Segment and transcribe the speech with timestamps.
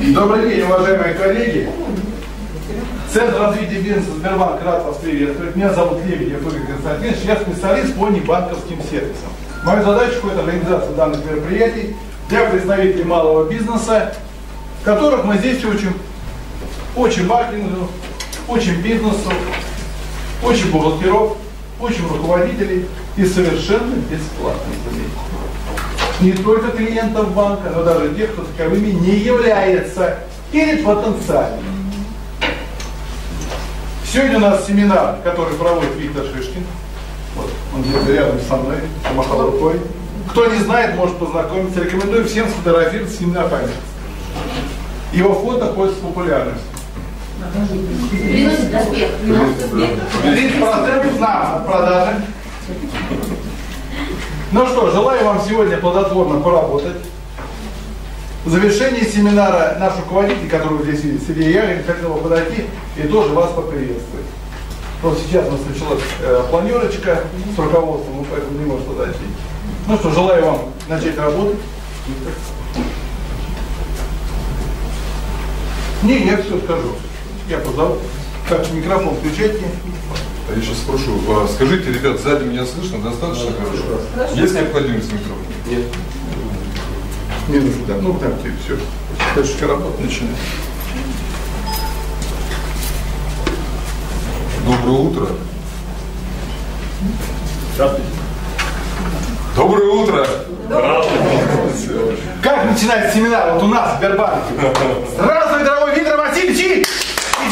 [0.00, 1.70] Добрый день, уважаемые коллеги.
[3.12, 5.54] Центр развития бизнеса Сбербанк рад вас приветствовать.
[5.54, 7.18] Меня зовут Лебедев Игорь Константинович.
[7.24, 9.28] Я специалист по небанковским сервисам.
[9.62, 11.94] Мою задачу– это организация данных мероприятий
[12.30, 14.14] для представителей малого бизнеса,
[14.84, 15.92] которых мы здесь учим.
[16.96, 17.88] Очень маркетингу,
[18.48, 19.30] очень бизнесу,
[20.42, 21.36] очень бухгалтеров,
[21.78, 22.86] очень руководителей
[23.18, 24.72] и совершенно бесплатно,
[26.20, 30.18] Не только клиентов банка, но даже тех, кто таковыми не является
[30.52, 31.58] или потенциально.
[34.04, 36.66] Сегодня у нас семинар, который проводит Виктор Шишкин.
[37.36, 39.80] Вот, он где-то рядом со мной, помахал рукой.
[40.30, 41.80] Кто не знает, может познакомиться.
[41.80, 43.70] Рекомендую всем сфотографироваться с ним на память.
[45.12, 46.66] Его фото пользуется популярностью.
[48.10, 49.10] Приносит успех.
[50.24, 52.16] 30% на продажи.
[54.52, 56.96] Ну что, желаю вам сегодня плодотворно поработать.
[58.44, 62.64] В завершении семинара наш руководитель, который здесь видит, Сергей Ярин, хотел бы подойти
[62.96, 64.26] и тоже вас поприветствовать.
[65.02, 67.20] Вот сейчас у нас началась э, планерочка
[67.54, 69.20] с руководством, мы поэтому не можем подойти.
[69.86, 71.60] Ну что, желаю вам начать работать.
[76.02, 76.96] Не, я все скажу.
[77.48, 77.98] Я позову.
[78.48, 79.64] Так, микрофон включайте.
[80.56, 84.00] Я сейчас спрошу, а, скажите, ребят, сзади меня слышно достаточно хорошо?
[84.14, 84.34] Хорошо.
[84.34, 85.44] Есть необходимость микрофона?
[85.66, 85.84] Нет.
[87.48, 87.94] Не нужно, да.
[88.00, 88.76] Ну, там ты все.
[89.36, 90.36] Дальше работа начинает.
[94.66, 95.26] Доброе утро.
[97.74, 98.10] Здравствуйте.
[99.56, 100.26] Доброе утро.
[102.42, 104.52] Как начинается семинар вот у нас в Сбербанке?
[105.14, 106.86] Здравствуй, дорогой Виктор Васильевич!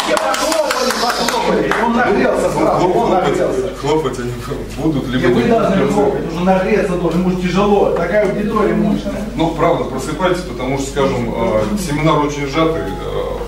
[0.08, 1.74] Все похлопали, похлопали.
[1.84, 3.74] Он нагрелся сразу, он нагрелся.
[3.78, 4.32] Хлопать они
[4.78, 7.90] будут, либо И вы должны хлопать, уже нагреться должен, может тяжело.
[7.90, 9.22] Такая аудитория мощная.
[9.36, 12.82] Ну, правда, просыпайтесь, потому что, скажем, э, семинар очень сжатый.
[12.82, 13.38] Э,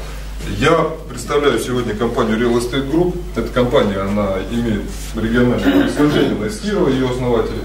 [0.58, 3.16] Я представляю сегодня компанию Real Estate Group.
[3.36, 4.82] Эта компания, она имеет
[5.14, 7.60] региональное происхождение, она из Кирова, ее основатели.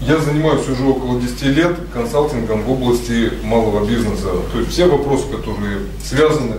[0.00, 4.28] Я занимаюсь уже около 10 лет консалтингом в области малого бизнеса.
[4.52, 6.56] То есть все вопросы, которые связаны,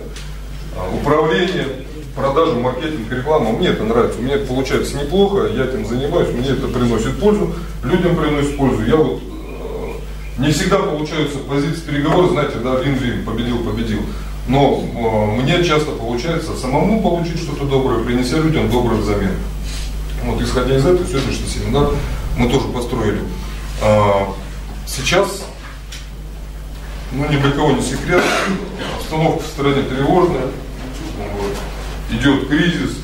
[0.76, 1.66] а, управление,
[2.16, 4.20] продажа, маркетинг, реклама, мне это нравится.
[4.20, 7.52] Меня это получается неплохо, я этим занимаюсь, мне это приносит пользу,
[7.84, 8.84] людям приносит пользу.
[8.84, 14.00] Я вот э, не всегда получаются позиции переговоров, знаете, да, вин-вин, победил, победил.
[14.48, 19.34] Но э, мне часто получается самому получить что-то доброе, принеся людям доброе взамен.
[20.24, 21.90] Вот, исходя из этого, сегодняшний семинар
[22.36, 23.20] мы тоже построили.
[23.82, 24.28] А,
[24.86, 25.44] Сейчас,
[27.10, 28.22] ну ни для кого не секрет,
[28.98, 30.46] обстановка в стране тревожная,
[32.10, 32.98] идет кризис.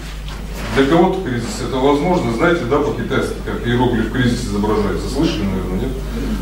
[0.77, 5.11] Для кого-то кризис это возможно, знаете, да, по-китайски, как иероглиф кризис изображается.
[5.11, 5.91] Слышали, наверное, нет?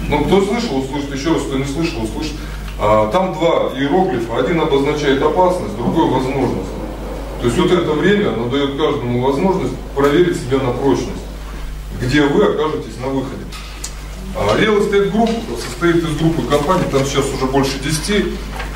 [0.08, 2.34] Ну, кто слышал, услышит, еще раз, кто не слышал, услышит.
[2.78, 6.70] А, там два иероглифа, один обозначает опасность, другой возможность.
[7.40, 11.24] То есть вот это время, оно дает каждому возможность проверить себя на прочность,
[12.00, 13.44] где вы окажетесь на выходе.
[14.36, 15.30] А, Real Estate Group
[15.60, 18.26] состоит из группы компаний, там сейчас уже больше 10.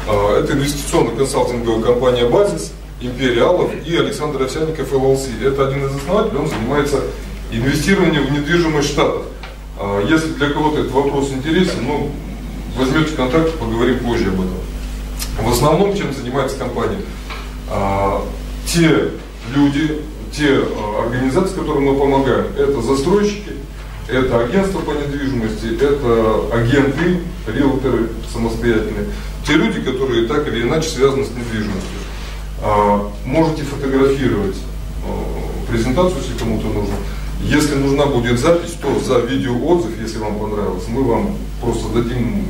[0.09, 5.29] А, Это инвестиционно-консалтинговая компания «Базис», «Империя Аллов» и Александр Овсянников ЛЛС.
[5.43, 7.01] Это один из основателей, он занимается
[7.51, 9.23] инвестированием в недвижимость в Штатах.
[9.79, 12.11] А, Если для кого-то этот вопрос интересен, ну,
[12.77, 14.59] возьмете контакт, поговорим позже об этом.
[15.41, 16.99] В основном, чем занимается компания?
[18.67, 19.11] Те
[19.55, 20.03] люди,
[20.37, 23.53] те а, организации, которым мы помогаем, это застройщики,
[24.09, 29.07] это агентство по недвижимости, это агенты, риэлторы самостоятельные.
[29.47, 31.99] Те люди, которые так или иначе связаны с недвижимостью.
[32.63, 34.57] А, Можете фотографировать
[35.07, 36.95] а, презентацию, если кому-то нужно.
[37.43, 42.47] Если нужна будет запись, то за видеоотзыв, если вам понравилось, мы вам просто дадим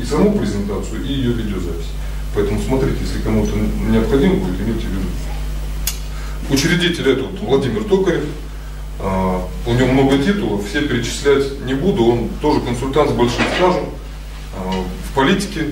[0.00, 1.90] и саму презентацию, и ее видеозапись.
[2.34, 3.52] Поэтому смотрите, если кому-то
[3.88, 5.08] необходимо будет, имейте в виду.
[6.50, 8.24] Учредитель это вот Владимир Токарев.
[9.00, 12.04] А, У него много титулов, все перечислять не буду.
[12.04, 13.84] Он тоже консультант с большим стажем.
[14.56, 14.72] А,
[15.10, 15.66] В политике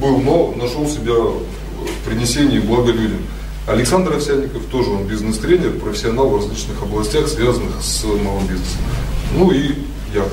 [0.00, 3.18] был, но нашел себя в принесении блага людям.
[3.66, 8.80] Александр Овсянников тоже он бизнес-тренер, профессионал в различных областях, связанных с малым бизнесом.
[9.36, 9.74] Ну и
[10.14, 10.24] я.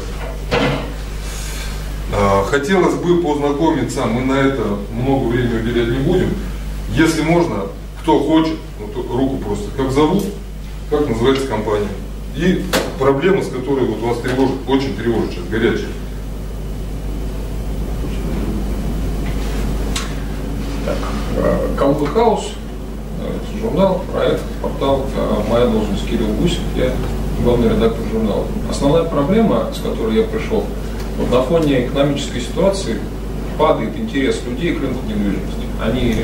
[2.14, 6.34] А, Хотелось бы познакомиться, мы на это много времени уделять не будем.
[6.92, 7.66] Если можно,
[8.02, 10.24] кто хочет, вот руку просто, как зовут,
[10.90, 11.90] как называется компания.
[12.36, 12.64] И
[12.98, 15.90] проблема, с которой вот вас тревожит, очень тревожит сейчас, горячая.
[21.78, 22.52] Компьютер Хаус,
[23.22, 26.92] э, журнал, проект, портал, э, моя должность Кирилл Гусев, я
[27.44, 28.46] главный редактор журнала.
[28.70, 30.66] Основная проблема, с которой я пришел,
[31.18, 33.00] вот на фоне экономической ситуации
[33.58, 35.69] падает интерес людей к рынку недвижимости.
[35.82, 36.16] Они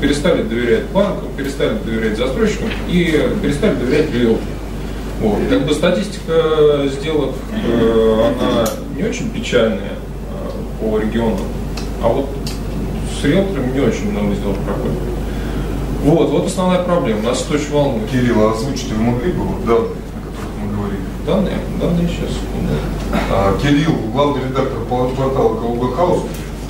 [0.00, 4.44] перестали доверять банкам, перестали доверять застройщикам и перестали доверять риэлторам.
[5.20, 5.38] Вот.
[5.50, 8.64] Как бы статистика сделок, э, она
[8.96, 11.40] не очень печальная э, по регионам,
[12.02, 12.30] а вот
[13.20, 14.98] с риэлторами не очень много сделок проходит.
[16.02, 17.22] Вот, вот основная проблема.
[17.22, 18.08] Нас это очень волнует.
[18.08, 21.02] Кирилл, а озвучите вы могли бы вот данные, о которых мы говорили?
[21.26, 21.58] Данные?
[21.78, 22.38] Данные сейчас.
[23.30, 26.22] А, Кирилл, главный редактор портала КЛБ Хаус.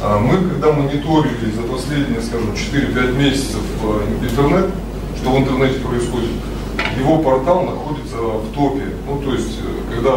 [0.02, 4.70] А, мы, когда мониторили за последние, скажем, 4-5 месяцев э, интернет,
[5.20, 6.31] что в интернете происходит,
[6.99, 8.94] его портал находится в топе.
[9.06, 10.12] Ну, то есть, э, когда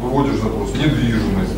[0.00, 1.50] выводишь запрос недвижимость,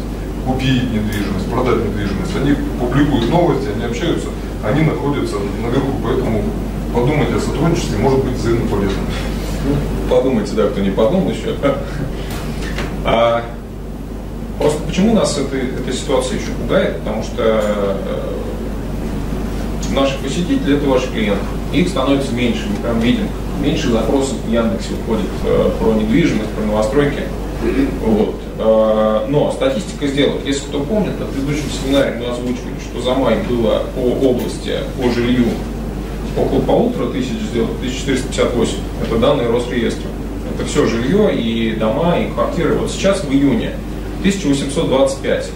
[0.47, 4.29] купить недвижимость, продать недвижимость, они публикуют новости, они общаются,
[4.65, 6.45] они находятся наверху, поэтому
[6.95, 9.03] подумайте о сотрудничестве, может быть взаимно полезно.
[10.09, 11.55] Подумайте, да, кто не подумал еще.
[13.09, 13.45] А,
[14.59, 16.99] просто почему нас эта, эта ситуация еще пугает?
[16.99, 18.37] Потому что э,
[19.93, 21.45] наши посетители это ваши клиенты.
[21.73, 23.29] Их становится меньше, мы прям видим.
[23.61, 27.23] Меньше запросов в Яндексе уходит э, про недвижимость, про новостройки.
[28.05, 28.37] Вот.
[28.59, 33.39] Э, но статистика сделок, если кто помнит, на предыдущем семинаре мы озвучивали, что за май
[33.49, 35.47] было по области, по жилью
[36.37, 38.75] около полутора тысяч сделок, 1458.
[39.07, 40.09] Это данные Росреестра.
[40.55, 42.75] Это все жилье и дома, и квартиры.
[42.75, 43.73] Вот сейчас в июне
[44.27, 45.51] 1825.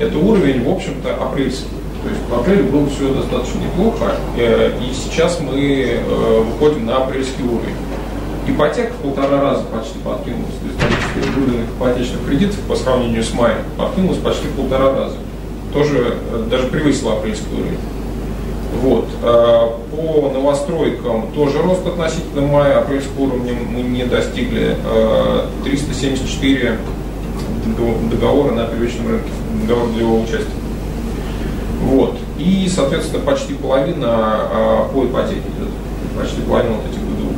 [0.00, 1.68] Это уровень, в общем-то, апрельский.
[2.02, 6.96] То есть в апреле было все достаточно неплохо, э, и сейчас мы э, выходим на
[6.96, 7.76] апрельский уровень.
[8.48, 13.58] Ипотека в полтора раза почти подкинулась, то есть выданных ипотечных кредитов по сравнению с маем
[13.76, 15.16] подкинулось почти в полтора раза.
[15.72, 17.78] Тоже э, даже превысило апрельский уровень.
[18.82, 19.08] Вот.
[19.20, 24.76] По новостройкам тоже рост относительно мая, апрельского уровня мы не достигли.
[25.64, 26.78] 374
[28.10, 29.30] договора на первичном рынке,
[29.66, 30.46] договор для его участия.
[31.82, 32.16] Вот.
[32.38, 35.70] И, соответственно, почти половина а, по ипотеке идет.
[36.16, 37.34] Почти половина вот этих ГДУ.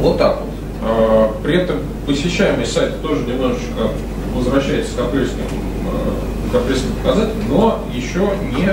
[0.00, 0.50] Вот так вот.
[0.82, 3.90] А, при этом посещаемость сайта тоже немножечко
[4.34, 5.42] возвращается к апрельским,
[5.86, 8.68] а, к апрельским показателям, но еще не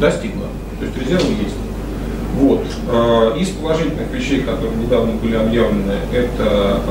[0.00, 0.46] достигла.
[0.78, 1.56] То есть резервы есть.
[2.38, 2.66] Вот.
[3.38, 6.82] Из положительных вещей, которые недавно были объявлены, это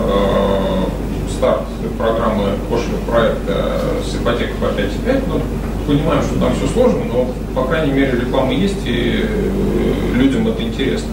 [1.30, 1.63] старт
[1.98, 5.24] программы пошлого проекта с ипотекой по 5,5.
[5.27, 5.42] Ну,
[5.88, 10.62] понимаем, что там все сложно, но, по крайней мере, реклама есть, и э, людям это
[10.62, 11.10] интересно.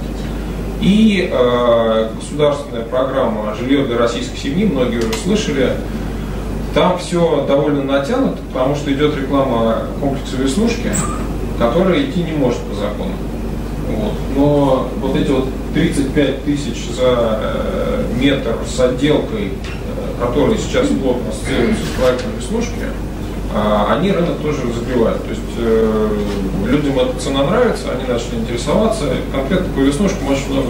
[0.80, 5.72] И э, государственная программа «Жилье для российской семьи», многие уже слышали,
[6.74, 10.90] там все довольно натянуто, потому что идет реклама комплекса «Веснушки»,
[11.58, 13.12] которая идти не может по закону.
[13.88, 14.12] Вот.
[14.34, 19.81] Но вот эти вот 35 тысяч за э, метр с отделкой, э,
[20.26, 22.86] которые сейчас плотно ассоциируются с проектом «Веснушки»,
[23.54, 25.22] а они рынок тоже разогревают.
[25.24, 26.08] То есть э,
[26.66, 29.04] людям эта цена нравится, они начали интересоваться.
[29.30, 30.68] Конкретно по веснушкам очень много,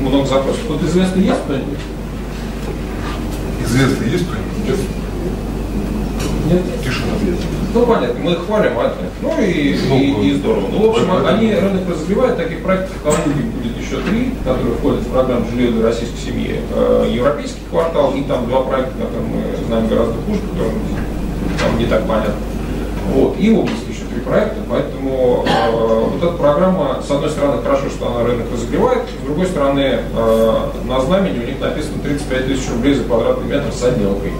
[0.00, 0.62] много запросов.
[0.68, 1.78] Вот известно есть кто-нибудь?
[3.66, 4.86] Известно есть кто-нибудь?
[6.46, 6.62] Нет?
[6.82, 7.12] Тишина.
[7.74, 10.68] Ну, понятно, мы их хвалим, а это, ну и, ну, и, и здорово.
[10.72, 15.00] Ну, в общем, они рынок разогревают, таких проектов в Калуге будет еще три, которые входят
[15.00, 16.60] в программу «Жилье для российской семьи».
[16.72, 20.74] Э, европейский квартал и там два проекта, которые мы знаем гораздо хуже, которые
[21.58, 22.34] там не так понятно.
[23.12, 23.36] Вот.
[23.38, 28.14] И область еще три проекта, поэтому э, вот эта программа, с одной стороны, хорошо, что
[28.14, 30.56] она рынок разогревает, с другой стороны, э,
[30.86, 34.30] на знамени у них написано 35 тысяч рублей за квадратный метр с отделкой.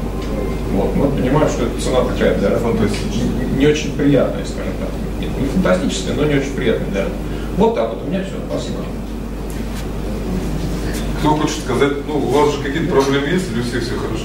[0.73, 0.95] Вот.
[0.95, 4.91] Мы понимаем, что эта цена такая для не, не очень приятная, скажем так.
[5.21, 7.05] Нет, не фантастическая, но не очень приятная для
[7.57, 8.79] Вот так вот, у меня все, спасибо.
[11.21, 14.25] Кто хочет сказать, ну, у вас же какие-то проблемы есть или у всех все хорошо?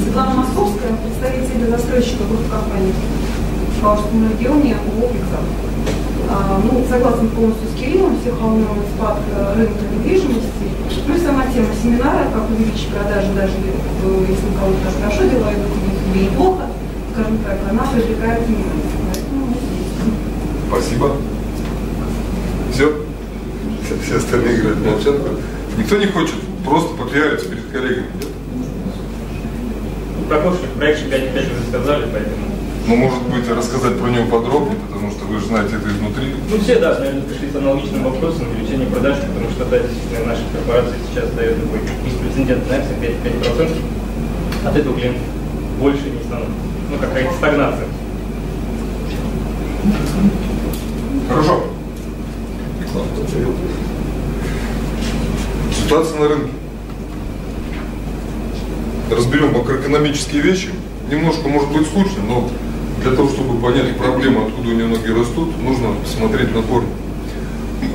[0.00, 4.76] Светлана Московская, представитель застройщика группы компаний в Калужском регионе
[5.10, 5.42] «Пиксап».
[6.30, 10.70] А, ну, согласен полностью с Кириллом, всех волнует спад э, рынка недвижимости.
[11.08, 15.52] Ну и сама тема семинара, как увеличить продажи, даже э, если у кого-то хорошо дела
[15.52, 15.66] идут,
[16.14, 16.66] или плохо,
[17.12, 18.86] скажем так, она привлекает внимание.
[19.10, 19.56] Поэтому
[20.68, 21.16] Спасибо.
[22.72, 23.09] Все?
[24.04, 25.16] Все остальные играют молчат.
[25.76, 28.28] Никто не хочет просто попиариться перед коллегами, нет?
[30.28, 32.46] Про прошлый проект 5 5 уже сказали, поэтому...
[32.86, 36.34] Ну, может быть, рассказать про него подробнее, потому что вы же знаете это изнутри.
[36.50, 40.42] Ну, все, да, наверное, пришли с аналогичным вопросом увеличение продаж, потому что, да, действительно, наша
[40.52, 44.68] корпорация сейчас дает такой беспрецедентный акции 5%, 5%.
[44.68, 45.22] От этого клиентов
[45.80, 46.54] больше не становится.
[46.90, 47.86] Ну, какая-то стагнация.
[51.28, 51.69] Хорошо.
[55.82, 56.50] Ситуация на рынке
[59.10, 60.70] разберем макроэкономические вещи.
[61.10, 62.48] Немножко может быть скучно, но
[63.02, 66.88] для того, чтобы понять проблему, откуда у нее ноги растут, нужно смотреть на корни.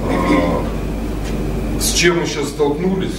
[0.09, 0.63] А,
[1.79, 3.15] с чем мы сейчас столкнулись,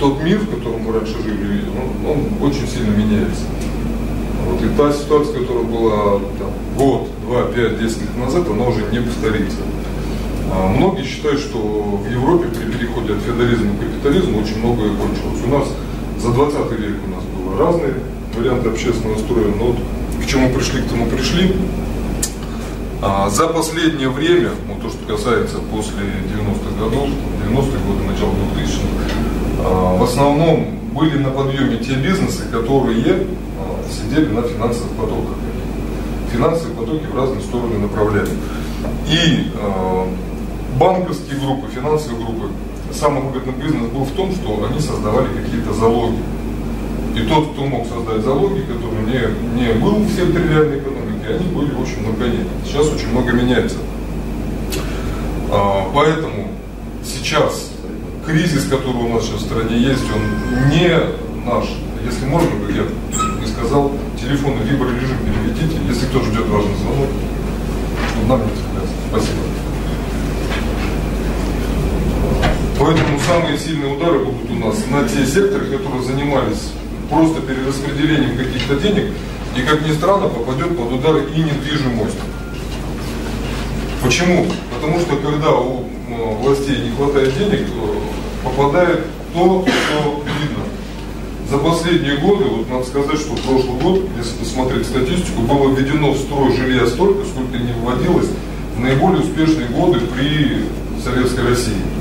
[0.00, 3.44] тот мир, в котором мы раньше жили, он, он очень сильно меняется.
[4.46, 8.82] Вот, и та ситуация, которая была там, год, два, пять, десять лет назад, она уже
[8.92, 9.58] не повторится.
[10.52, 15.44] А многие считают, что в Европе при переходе от феодализма к капитализму очень многое кончилось.
[15.44, 15.68] У нас
[16.20, 17.94] за 20 век у нас было разные
[18.36, 19.76] варианты общественного строя, но вот
[20.22, 21.56] к чему пришли, к тому пришли.
[23.02, 27.08] А за последнее время, вот то, что касается после 90-х годов,
[27.46, 29.14] 90-е годы, начала 2000-х,
[29.60, 33.26] а, в основном были на подъеме те бизнесы, которые
[33.90, 35.36] сидели на финансовых потоках.
[36.32, 38.30] Финансовые потоки в разные стороны направляли.
[39.08, 39.50] И
[40.78, 42.50] банковские группы, финансовые группы,
[42.92, 46.18] самый выгодный бизнес был в том, что они создавали какие-то залоги.
[47.16, 51.46] И тот, кто мог создать залоги, который не, не был в секторе реальной экономики, они
[51.54, 52.46] были очень многолетние.
[52.64, 53.78] Сейчас очень много меняется.
[55.50, 56.48] А, поэтому
[57.04, 57.70] сейчас
[58.26, 60.90] кризис, который у нас сейчас в стране есть, он не
[61.46, 61.64] наш.
[62.04, 62.84] Если можно, я
[63.40, 67.08] не сказал, телефон в виброрежим переведите, если кто ждет важный звонок,
[68.28, 68.50] нам не.
[69.08, 69.40] Спасибо.
[72.86, 76.70] Поэтому самые сильные удары будут у нас на те секторы, которые занимались
[77.10, 79.10] просто перераспределением каких-то денег,
[79.56, 82.14] и, как ни странно, попадет под удары и недвижимость.
[84.04, 84.46] Почему?
[84.72, 85.84] Потому что когда у
[86.40, 87.66] властей не хватает денег,
[88.44, 90.62] попадает то, что видно.
[91.50, 96.18] За последние годы, вот надо сказать, что прошлый год, если посмотреть статистику, было введено в
[96.18, 98.28] строй жилья столько, сколько не вводилось
[98.76, 100.66] в наиболее успешные годы при
[101.02, 101.95] Советской России.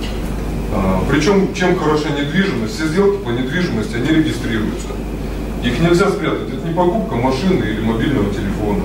[0.75, 4.89] А, причем, чем хороша недвижимость, все сделки по недвижимости, они регистрируются.
[5.63, 6.50] Их нельзя спрятать.
[6.50, 8.84] Это не покупка машины или мобильного телефона.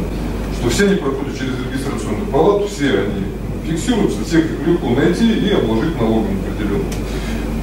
[0.58, 3.24] Что все они проходят через регистрационную палату, все они
[3.66, 6.86] фиксируются, всех их легко найти и обложить налогом определенным.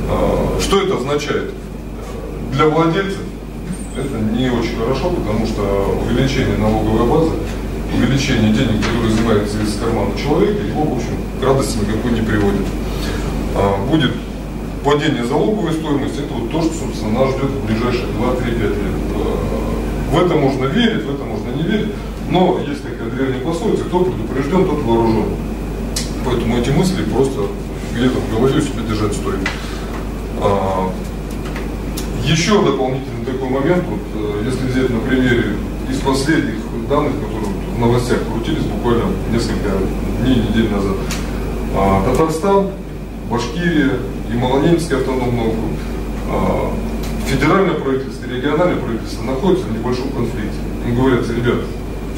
[0.10, 1.54] А, что это означает?
[2.52, 3.22] Для владельцев
[3.96, 7.32] это не очень хорошо, потому что увеличение налоговой базы,
[7.96, 12.66] увеличение денег, которые изымаются из кармана человека, его, в общем, к радости никакой не приводит.
[13.60, 14.12] А, будет
[14.84, 18.74] падение залоговой стоимости, это вот то, что, собственно, нас ждет в ближайшие 2-3-5 лет.
[19.16, 21.94] А, в это можно верить, в это можно не верить,
[22.30, 25.26] но есть такая древняя пословица, кто предупрежден, тот вооружен.
[26.24, 27.48] Поэтому эти мысли просто
[27.96, 29.40] где-то в голове себе держать стоит.
[30.40, 30.92] А,
[32.24, 35.56] еще дополнительный такой момент, вот, э, если взять на примере
[35.90, 39.72] из последних данных, которые в новостях крутились буквально несколько
[40.22, 40.98] дней, недель назад,
[42.06, 42.68] Татарстан
[43.30, 43.92] Башкирия,
[44.32, 45.72] Ямало-Ненецкий автономный округ,
[46.30, 46.72] а,
[47.28, 50.58] федеральное правительство и региональное правительство находятся в небольшом конфликте.
[50.88, 51.60] Им говорят, ребят,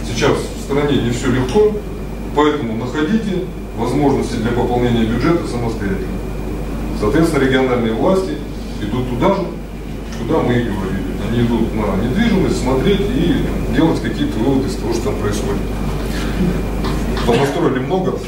[0.05, 1.71] сейчас в стране не все легко,
[2.35, 6.19] поэтому находите возможности для пополнения бюджета самостоятельно.
[6.99, 8.37] Соответственно, региональные власти
[8.81, 9.41] идут туда же,
[10.19, 11.09] куда мы и говорили.
[11.27, 15.61] Они идут на недвижимость, смотреть и делать какие-то выводы из того, что там происходит.
[17.25, 18.19] Понастроили много,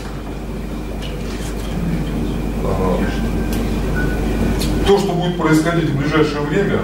[4.87, 6.79] то, что будет происходить в ближайшее время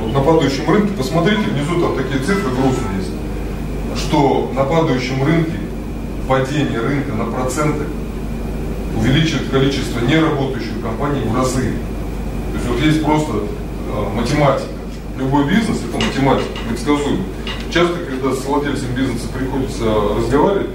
[0.00, 3.10] вот на падающем рынке, посмотрите, внизу там такие цифры грустные есть,
[3.96, 5.58] что на падающем рынке
[6.28, 7.84] падение рынка на проценты
[8.96, 11.72] увеличит количество неработающих компаний в разы.
[12.52, 14.68] То есть вот есть просто э, математика.
[15.18, 17.24] Любой бизнес это математика, предсказуемый.
[17.72, 19.84] Часто, когда с владельцем бизнеса приходится
[20.16, 20.70] разговаривать,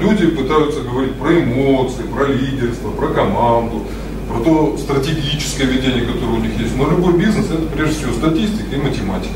[0.00, 3.82] люди пытаются говорить про эмоции, про лидерство, про команду,
[4.28, 6.76] про то стратегическое ведение, которое у них есть.
[6.76, 9.34] Но любой бизнес это прежде всего статистика и математика.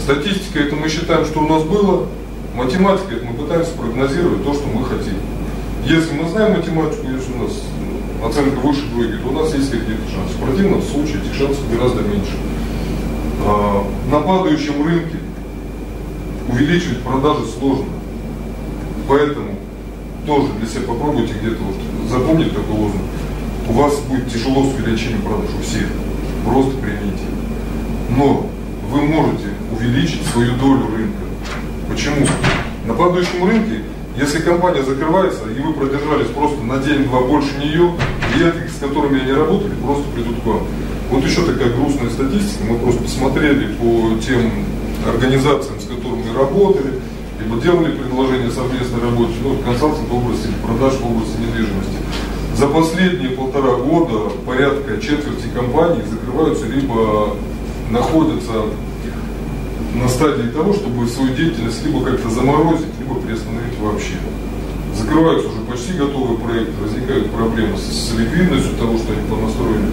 [0.00, 2.06] Статистика это мы считаем, что у нас было,
[2.54, 5.14] математика это мы пытаемся прогнозировать то, что мы хотим.
[5.84, 7.62] Если мы знаем математику, если у нас
[8.24, 10.34] оценка выше двойки, то у нас есть какие-то шансы.
[10.34, 12.32] В противном случае этих шансов гораздо меньше.
[13.44, 15.16] А, на падающем рынке
[16.48, 17.86] увеличивать продажи сложно.
[19.08, 19.57] Поэтому
[20.28, 23.02] тоже для себя попробуйте где-то вот запомнить такой лозунг.
[23.68, 25.88] У вас будет тяжело с увеличением продаж у всех.
[26.44, 27.24] Просто примите.
[28.10, 28.46] Но
[28.90, 31.24] вы можете увеличить свою долю рынка.
[31.88, 32.26] Почему?
[32.86, 33.82] На падающем рынке,
[34.18, 37.92] если компания закрывается, и вы продержались просто на день-два больше нее,
[38.32, 40.60] клиенты, с которыми они работали, просто придут к вам.
[41.10, 42.64] Вот еще такая грустная статистика.
[42.68, 44.50] Мы просто посмотрели по тем
[45.06, 47.00] организациям, с которыми работали,
[47.48, 51.96] либо делали предложение совместной работе, ну, консалтинг в области продаж в области недвижимости.
[52.56, 57.36] За последние полтора года порядка четверти компаний закрываются, либо
[57.90, 58.64] находятся
[59.94, 64.16] на стадии того, чтобы свою деятельность либо как-то заморозить, либо приостановить вообще.
[64.94, 69.88] Закрываются уже почти готовые проекты, возникают проблемы с, с ликвидностью того, что они понастроили.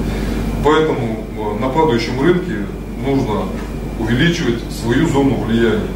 [0.63, 2.65] Поэтому э, на падающем рынке
[3.05, 3.43] нужно
[3.99, 5.94] увеличивать свою зону влияния.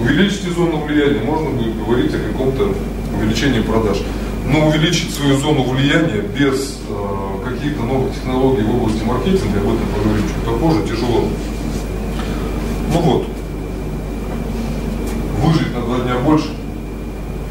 [0.00, 2.74] Увеличить зону влияния, можно будет говорить о каком-то
[3.16, 3.98] увеличении продаж.
[4.46, 9.86] Но увеличить свою зону влияния без э, каких-то новых технологий в области маркетинга, об этом
[9.94, 11.24] поговорим чуть попозже, тяжело.
[12.92, 13.26] Ну вот,
[15.42, 16.48] выжить на два дня больше,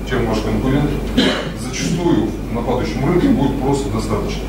[0.09, 0.89] чем ваш конкурент,
[1.59, 4.41] зачастую на падающем рынке будет просто достаточно.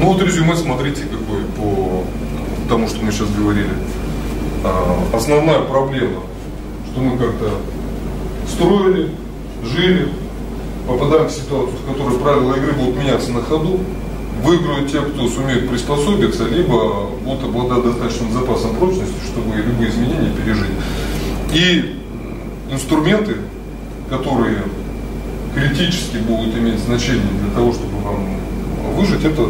[0.00, 2.04] Ну вот резюме смотрите какое по
[2.68, 3.70] тому, что мы сейчас говорили.
[4.64, 6.22] А, основная проблема,
[6.90, 7.50] что мы как-то
[8.48, 9.10] строили,
[9.64, 10.08] жили,
[10.86, 13.80] попадаем в ситуацию, в которой правила игры будут меняться на ходу,
[14.42, 20.70] выиграют те, кто сумеет приспособиться, либо будут обладать достаточным запасом прочности, чтобы любые изменения пережить.
[21.52, 21.96] И
[22.70, 23.36] инструменты,
[24.08, 24.62] которые
[25.54, 28.40] критически будут иметь значение для того, чтобы вам
[28.96, 29.48] выжить, это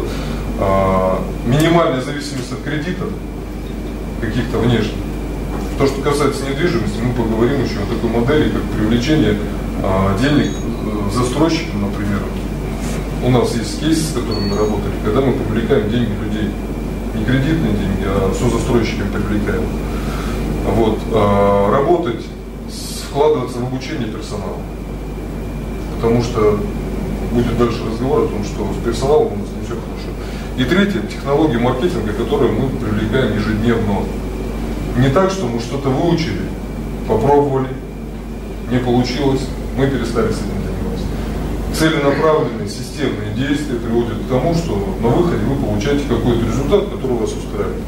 [0.59, 3.09] а, минимальная зависимость от кредитов,
[4.19, 4.95] каких-то внешних.
[5.77, 9.37] То, что касается недвижимости, мы поговорим еще о такой модели, как привлечение
[9.81, 12.19] а, денег э, застройщикам, например,
[13.23, 16.49] у нас есть кейсы, с которыми мы работали, когда мы привлекаем деньги людей.
[17.15, 19.63] Не кредитные деньги, а застройщиками привлекаем.
[20.75, 20.99] Вот.
[21.13, 22.25] А, работать,
[23.09, 24.57] вкладываться в обучение персонала.
[25.95, 26.59] Потому что
[27.31, 30.09] будет дальше разговор о том, что с персоналом у нас не все хорошо.
[30.57, 33.99] И третье, технологии маркетинга, которые мы привлекаем ежедневно.
[34.97, 36.41] Не так, что мы что-то выучили,
[37.07, 37.69] попробовали,
[38.71, 39.41] не получилось,
[39.77, 40.59] мы перестали с этим
[41.79, 47.31] целенаправленные системные действия приводят к тому, что на выходе вы получаете какой-то результат, который вас
[47.31, 47.83] устраивает.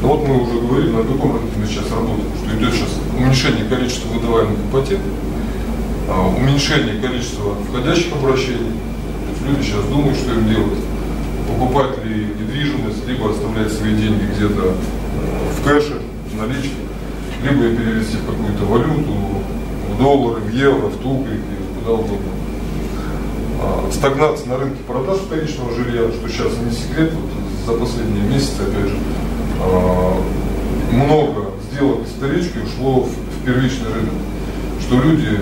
[0.00, 2.88] Но ну вот мы уже говорили, на каком рынке мы сейчас работаем, что идет сейчас
[3.14, 5.00] уменьшение количества выдаваемых ипотек,
[6.14, 8.72] уменьшение количества входящих обращений.
[9.46, 10.78] Люди сейчас думают, что им делать.
[11.48, 14.74] Покупать ли недвижимость, либо оставлять свои деньги где-то
[15.56, 16.00] в кэше,
[16.32, 16.76] в наличке,
[17.42, 19.14] либо перевести в какую-то валюту,
[19.92, 21.42] в доллары, в евро, в тугрики,
[21.78, 22.30] куда угодно.
[23.62, 27.30] А, стагнация на рынке продаж вторичного жилья, что сейчас не секрет, вот
[27.66, 28.96] за последние месяцы, опять же,
[29.60, 30.20] а,
[30.92, 34.14] много сделок с вторички ушло в первичный рынок,
[34.80, 35.40] что люди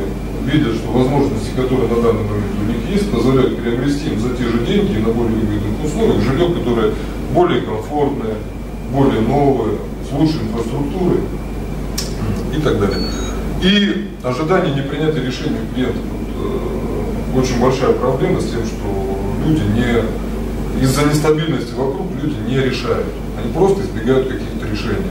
[0.48, 4.44] видят, что возможности, которые на данный момент у них есть, позволяют приобрести им за те
[4.44, 6.92] же деньги на более выгодных условиях жилье, которое
[7.34, 8.34] более комфортное,
[8.92, 9.74] более новое,
[10.08, 11.20] с лучшей инфраструктурой
[12.56, 12.98] и так далее.
[13.62, 16.02] И ожидание непринятия решения клиентов.
[16.36, 23.06] Э, очень большая проблема с тем, что люди не из-за нестабильности вокруг люди не решают.
[23.36, 25.10] Они просто избегают каких-то решений.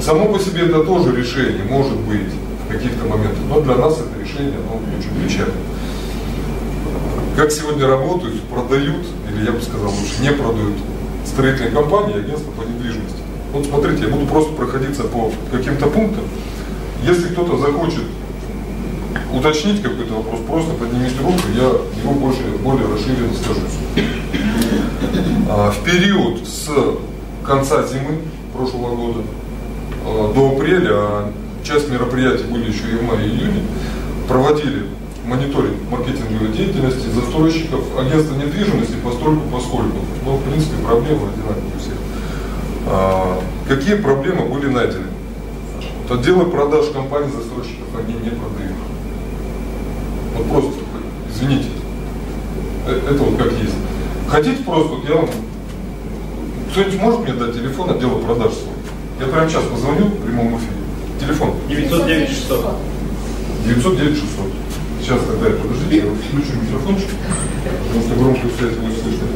[0.00, 2.30] Само по себе это тоже решение, может быть,
[2.76, 5.54] каких-то моментах, но для нас это решение оно очень печально.
[7.36, 10.74] Как сегодня работают, продают, или я бы сказал лучше, не продают
[11.26, 13.18] строительные компании и агентства по недвижимости.
[13.52, 16.24] Вот смотрите, я буду просто проходиться по каким-то пунктам.
[17.02, 18.04] Если кто-то захочет
[19.32, 23.78] уточнить какой-то вопрос, просто поднимите руку, я его больше, более расширенно скажусь.
[25.48, 26.68] А, в период с
[27.44, 28.18] конца зимы
[28.52, 29.20] прошлого года
[30.04, 31.32] а, до апреля, а
[31.64, 33.62] часть мероприятий были еще и в мае и июне,
[34.28, 34.86] проводили
[35.24, 39.98] мониторинг маркетинговой деятельности застройщиков, агентства недвижимости постольку поскольку.
[40.24, 41.94] Но, в принципе, проблемы одинаковые у всех.
[42.86, 45.06] А, какие проблемы были найдены?
[46.02, 48.76] Вот отделы продаж компаний застройщиков, они не продают.
[50.36, 50.80] Вот просто,
[51.32, 51.68] извините,
[52.86, 53.74] э, это вот как есть.
[54.28, 55.28] Хотите просто, я вам,
[56.70, 58.74] кто-нибудь может мне дать телефон отдела продаж свой?
[59.20, 60.83] Я прямо сейчас позвоню в прямом эфире.
[61.26, 61.54] Телефон.
[61.70, 62.76] 909 600.
[63.66, 64.28] 909 600.
[65.00, 67.08] Сейчас тогда, подождите, я включу микрофончик,
[67.86, 69.26] потому что громкую связь будет слышно.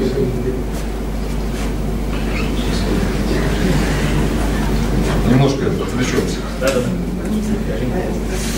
[5.30, 6.36] Немножко отвлечемся.
[6.60, 8.57] Да, да, да.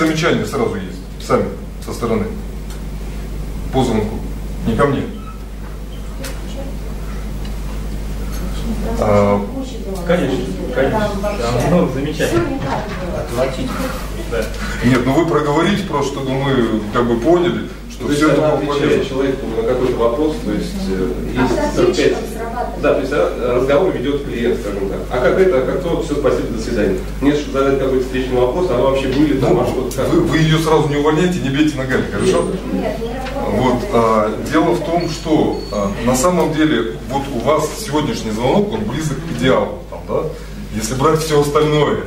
[0.00, 0.98] Замечания сразу есть?
[1.26, 1.44] Сами,
[1.84, 2.24] со стороны.
[3.72, 4.16] По звонку.
[4.66, 5.02] Не ко мне.
[8.98, 9.40] А,
[10.06, 10.38] Конечно,
[10.74, 11.08] конечно.
[11.22, 11.38] Да,
[11.70, 12.44] ну, замечательно.
[14.30, 14.44] Да.
[14.84, 18.46] Нет, ну вы проговорите просто, чтобы мы как бы поняли, что То есть все это
[18.48, 19.04] она было отвечает полезно.
[19.08, 22.14] человеку на какой-то вопрос, то есть э, есть 45.
[22.80, 24.98] Да, то есть э, разговор ведет клиент, скажем так.
[25.10, 26.98] А как это, а как то, все, спасибо, до свидания.
[27.20, 29.64] Мне же задать какой-то встречный вопрос, она вообще будет там, а
[29.96, 30.08] как.
[30.08, 32.44] Вы, вы ее сразу не увольняйте, не бейте ногами, хорошо?
[33.52, 38.72] Вот, а, дело в том, что а, на самом деле вот у вас сегодняшний звонок,
[38.72, 40.22] он близок к идеалу, там, да?
[40.74, 42.00] Если брать все остальное,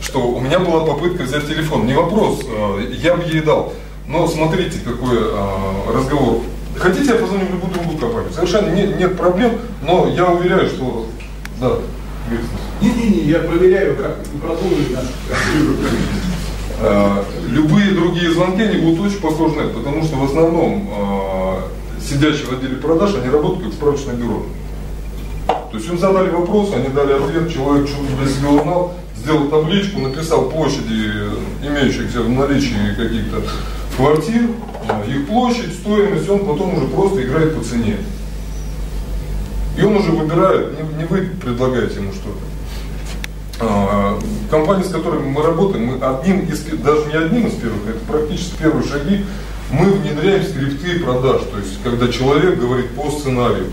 [0.00, 3.72] что у меня была попытка взять телефон, не вопрос, а, я бы ей дал.
[4.08, 6.40] Но смотрите, какой а, разговор.
[6.76, 8.32] Хотите, я позвоню в любую другую компанию?
[8.32, 11.06] Совершенно не- нет проблем, но я уверяю, что
[11.60, 11.72] да.
[12.80, 15.04] Не-не-не, я проверяю, как продолжить наш
[16.84, 21.56] Э, Любые другие звонки, они будут очень похожи на это, потому что в основном э,
[22.02, 24.42] сидящие в отделе продаж, они работают как справочное бюро.
[25.46, 30.00] То есть им задали вопрос, они дали ответ, человек что-то для себя узнал, сделал табличку,
[30.00, 31.12] написал площади,
[31.62, 33.42] имеющихся в наличии каких-то
[33.96, 34.42] квартир,
[34.88, 37.96] э, их площадь, стоимость, он потом уже просто играет по цене.
[39.76, 42.52] И он уже выбирает, не, не вы предлагаете ему что-то.
[43.60, 44.18] А,
[44.50, 48.56] Компания, с которой мы работаем, мы одним из, даже не одним из первых, это практически
[48.58, 49.24] первые шаги,
[49.70, 53.66] мы внедряем скрипты продаж, то есть когда человек говорит по сценарию.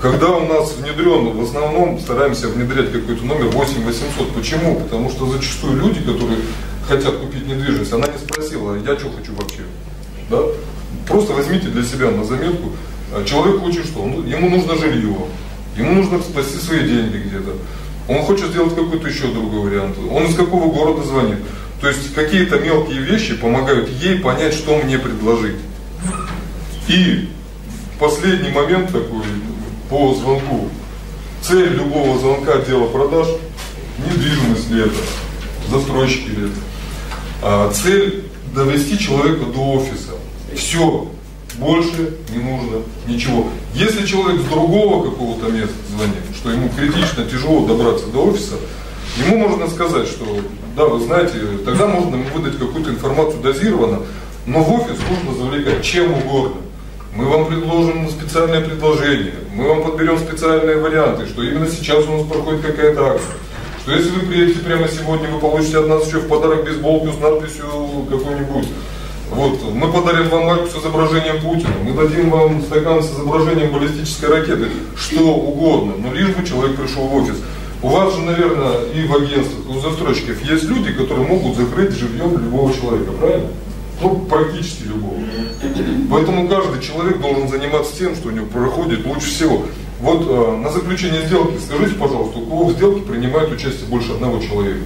[0.00, 4.34] Когда у нас внедрен, в основном стараемся внедрять какой-то номер 8800.
[4.34, 4.80] Почему?
[4.80, 6.38] Потому что зачастую люди, которые
[6.88, 9.62] хотят купить недвижимость, она не спросила, я что хочу вообще.
[10.30, 10.38] Да?
[11.08, 12.72] Просто возьмите для себя на заметку,
[13.12, 14.00] а человек хочет что?
[14.00, 15.16] Он- ему нужно жилье,
[15.76, 17.52] ему нужно спасти свои деньги где-то.
[18.08, 19.96] Он хочет сделать какой-то еще другой вариант.
[20.10, 21.38] Он из какого города звонит.
[21.80, 25.56] То есть какие-то мелкие вещи помогают ей понять, что мне предложить.
[26.88, 27.28] И
[27.98, 29.22] последний момент такой
[29.88, 30.68] по звонку.
[31.42, 33.26] Цель любого звонка отдела продаж–
[33.98, 34.94] недвижимость ли это,
[35.70, 36.73] застройщики ли это.
[37.46, 40.12] А цель– довести человека до офиса.
[40.56, 41.06] Все,
[41.58, 43.48] больше не нужно ничего.
[43.74, 48.54] Если человек с другого какого-то места звонит, что ему критично тяжело добраться до офиса,
[49.18, 50.24] ему можно сказать, что
[50.74, 51.34] да, вы знаете,
[51.66, 54.00] тогда можно ему выдать какую-то информацию дозированно,
[54.46, 56.62] но в офис нужно завлекать чем угодно.
[57.14, 62.26] мы вам предложим специальное предложение, мы вам подберем специальные варианты, что именно сейчас у нас
[62.26, 63.43] проходит какая-то акция.
[63.84, 67.18] Что если вы приедете прямо сегодня, вы получите от нас еще в подарок бейсболку с
[67.20, 67.66] надписью
[68.08, 68.66] какой-нибудь.
[69.30, 74.30] Вот, мы подарим вам марку с изображением Путина, мы дадим вам стакан с изображением баллистической
[74.30, 77.36] ракеты, что угодно, но лишь бы человек пришел в офис.
[77.82, 82.38] У вас же, наверное, и в агентствах, у застройщиков есть люди, которые могут закрыть живьем
[82.38, 83.48] любого человека, правильно?
[84.00, 85.18] Ну, практически любого.
[86.10, 89.66] Поэтому каждый человек должен заниматься тем, что у него проходит лучше всего.
[90.00, 94.40] Вот э, на заключение сделки скажите, пожалуйста, у кого в сделке принимает участие больше одного
[94.40, 94.84] человека?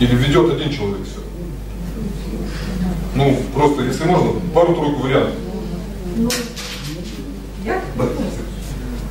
[0.00, 1.20] Или ведет один человек все?
[3.14, 5.34] Ну, просто, если можно, пару-тройку вариантов.
[6.16, 6.28] Ну,
[7.64, 7.80] я?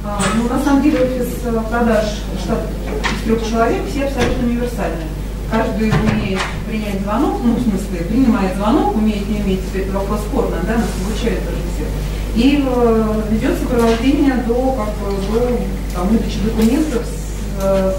[0.03, 2.05] А, ну, на самом деле, офис э, продаж
[2.43, 2.67] штат
[3.13, 5.07] из трех человек, все абсолютно универсальные.
[5.51, 10.57] Каждый умеет принять звонок, ну, в смысле, принимает звонок, умеет, не умеет, это вопрос спорно,
[10.65, 11.85] да, нас обучают тоже все.
[12.35, 15.59] И э, ведет сопровождение до, как бы, до
[15.93, 17.93] там, выдачи документов с, э,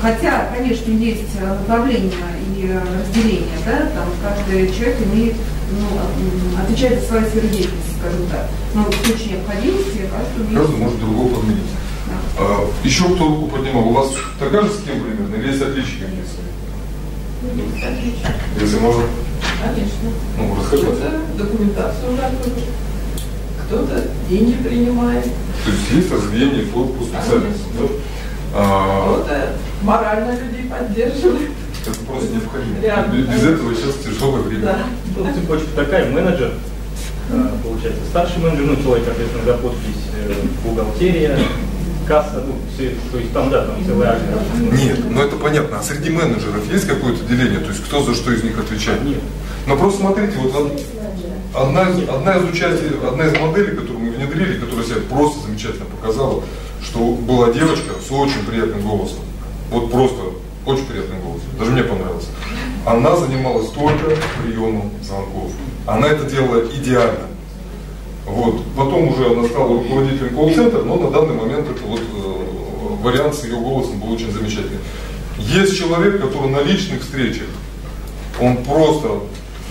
[0.00, 2.14] Хотя, конечно, есть направления
[2.56, 5.34] и разделения, да, там каждый человек имеет,
[5.72, 8.48] ну, отвечает за свою сферу деятельности, скажем так.
[8.74, 10.58] Но в случае необходимости каждый имеет...
[10.58, 11.70] Каждый может другого подменить.
[12.08, 12.14] Да.
[12.38, 13.88] А, еще кто руку поднимал?
[13.88, 15.34] У вас такая же схема примерно?
[15.34, 16.40] Или есть отличия какие-то?
[17.60, 18.36] Есть отличия.
[18.58, 19.02] Если можно,
[19.62, 20.08] Конечно.
[20.38, 21.10] ну, расскажите.
[21.36, 22.64] Документацию готовит,
[23.70, 27.62] кто-то деньги принимает, То есть есть разделение по, по специальности.
[27.78, 27.86] да?
[28.52, 29.52] А, кто-то
[29.82, 31.50] морально людей поддерживает.
[31.86, 32.80] это просто необходимо.
[32.82, 33.12] Реально.
[33.12, 34.62] Без, этого сейчас тяжелое время.
[34.64, 34.78] Да.
[35.14, 36.54] Тут цепочка такая, менеджер,
[37.30, 41.38] э, получается, старший менеджер, ну, человек, соответственно, за подпись, э, бухгалтерия,
[42.08, 44.82] касса, ну, все, то есть там, да, там целая армия.
[44.84, 45.78] Нет, ну это понятно.
[45.78, 47.60] А среди менеджеров есть какое-то деление?
[47.60, 49.04] То есть кто за что из них отвечает?
[49.04, 49.20] Нет.
[49.68, 50.82] Но просто смотрите, вот од-
[51.54, 56.42] одна, одна из участий, одна из моделей, которую мы внедрили, которая себя просто замечательно показала,
[56.82, 59.20] что была девочка с очень приятным голосом.
[59.70, 60.22] Вот просто
[60.66, 61.48] очень приятным голосом.
[61.58, 62.28] Даже мне понравилось.
[62.86, 65.52] Она занималась только приемом звонков.
[65.86, 67.26] Она это делала идеально.
[68.26, 68.62] Вот.
[68.76, 73.44] Потом уже она стала руководителем колл-центра, но на данный момент это вот э, вариант с
[73.44, 74.78] ее голосом был очень замечательный.
[75.38, 77.46] Есть человек, который на личных встречах,
[78.40, 79.20] он просто,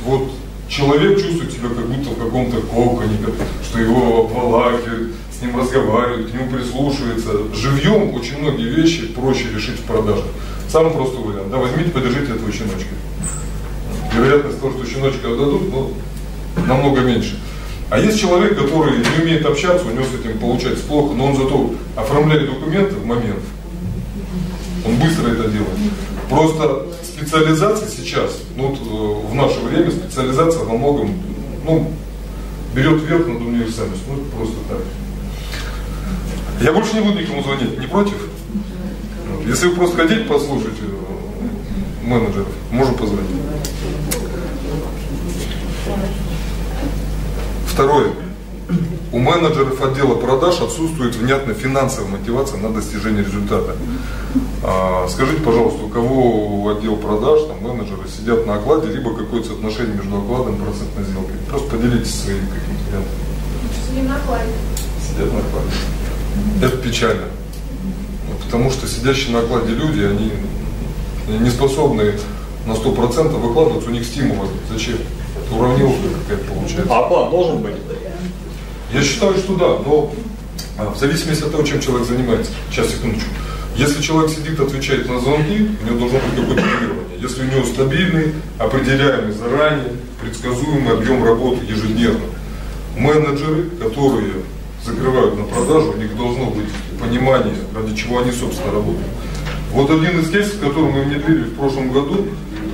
[0.03, 0.31] вот
[0.69, 3.17] человек чувствует себя как будто в каком-то коконе,
[3.63, 7.31] что его обволакивают, с ним разговаривают, к нему прислушиваются.
[7.53, 10.23] Живьем очень многие вещи проще решить в продаже.
[10.69, 11.49] Самый простой вариант.
[11.49, 12.93] Да, возьмите, подержите этого щеночка.
[14.15, 15.93] Вероятность того, что щеночка отдадут, ну,
[16.67, 17.39] намного меньше.
[17.89, 21.35] А есть человек, который не умеет общаться, у него с этим получается плохо, но он
[21.35, 23.39] зато оформляет документы в момент.
[24.85, 25.77] Он быстро это делает.
[26.29, 31.15] Просто специализация сейчас, ну, вот, э, в наше время специализация во многом,
[31.65, 31.91] ну,
[32.75, 34.07] берет верх над универсальностью.
[34.07, 34.77] Ну, просто так.
[36.61, 38.15] Я больше не буду никому звонить, не против?
[39.47, 43.31] Если вы просто хотите послушать э, менеджеров, можем позвонить.
[47.65, 48.28] Второе.
[49.11, 53.75] У менеджеров отдела продаж отсутствует внятная финансовая мотивация на достижение результата.
[54.63, 59.95] А, скажите, пожалуйста, у кого отдел продаж, там, менеджеры сидят на окладе, либо какое-то соотношение
[59.95, 61.35] между окладом и процентной сделкой?
[61.47, 63.11] Просто поделитесь своим каким-то вариантом.
[63.87, 64.51] Сидим на окладе.
[65.01, 65.71] Сидят на окладе.
[66.61, 67.25] Это печально.
[68.45, 70.31] Потому что сидящие на окладе люди, они
[71.39, 72.13] не способны
[72.67, 74.47] на 100% выкладываться, у них стимула.
[74.71, 74.97] Зачем?
[75.35, 76.93] Это уравниловка какая-то получается.
[76.93, 77.75] А оклад должен быть?
[78.91, 80.11] Я считаю, что да, но
[80.77, 82.51] а, в зависимости от того, чем человек занимается.
[82.71, 83.29] Сейчас, секундочку.
[83.75, 87.19] Если человек сидит, отвечает на звонки, у него должно быть какое-то регулирование.
[87.19, 92.25] Если у него стабильный, определяемый заранее, предсказуемый объем работы ежедневно.
[92.97, 94.33] Менеджеры, которые
[94.83, 99.07] закрывают на продажу, у них должно быть понимание, ради чего они, собственно, работают.
[99.71, 102.25] Вот один из кейсов, который мы внедрили в прошлом году,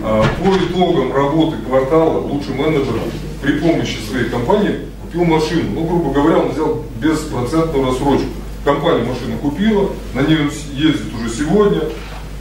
[0.01, 2.93] а, по итогам работы квартала лучший менеджер
[3.41, 4.79] при помощи своей компании
[5.15, 5.71] купил машину.
[5.73, 8.27] Ну, грубо говоря, он взял беспроцентную рассрочку.
[8.63, 11.81] Компания машину купила, на ней он ездит уже сегодня.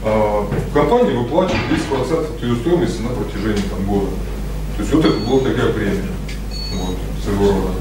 [0.02, 4.10] А, Компания выплачивает 10% от ее стоимости на протяжении там, года.
[4.76, 6.02] То есть вот это была такая премия.
[6.74, 7.74] Вот, своего рода.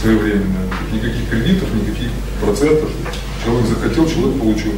[0.00, 0.68] Своевременная.
[0.92, 2.08] Никаких кредитов, никаких
[2.40, 2.90] процентов.
[3.44, 4.72] Человек захотел, человек получил.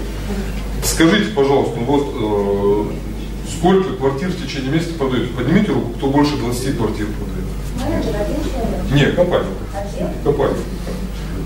[0.82, 5.32] Скажите, пожалуйста, ну вот э, сколько квартир в течение месяца продаете?
[5.34, 7.44] Поднимите руку, кто больше 20 квартир продает.
[7.84, 8.92] Менеджер один человек.
[8.92, 9.46] Нет, компания.
[9.74, 10.08] Один.
[10.24, 10.56] Компания.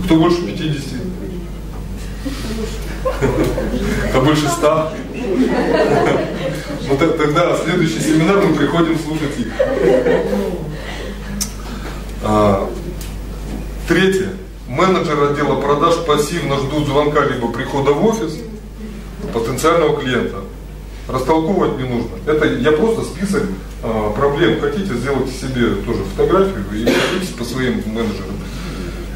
[0.04, 0.84] Кто больше 50?
[4.14, 4.92] А больше 100?
[6.88, 9.48] Ну т- тогда следующий семинар мы приходим слушать их.
[12.22, 12.68] А,
[13.86, 14.30] третье.
[14.68, 18.34] Менеджеры отдела продаж пассивно ждут звонка либо прихода в офис
[19.32, 20.38] потенциального клиента.
[21.08, 22.10] Растолковывать не нужно.
[22.26, 23.44] Это я просто список
[23.82, 24.60] а, проблем.
[24.60, 28.36] Хотите, сделайте себе тоже фотографию и пройдитесь по своим менеджерам.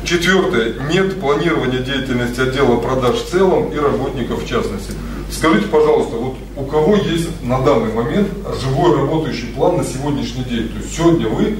[0.04, 0.74] Четвертое.
[0.90, 4.94] Нет планирования деятельности отдела продаж в целом и работников в частности.
[5.30, 8.28] Скажите, пожалуйста, вот у кого есть на данный момент
[8.60, 10.68] живой работающий план на сегодняшний день?
[10.68, 11.58] То есть сегодня вы,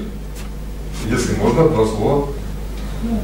[1.09, 2.27] если можно, два слова.
[3.03, 3.19] Ну,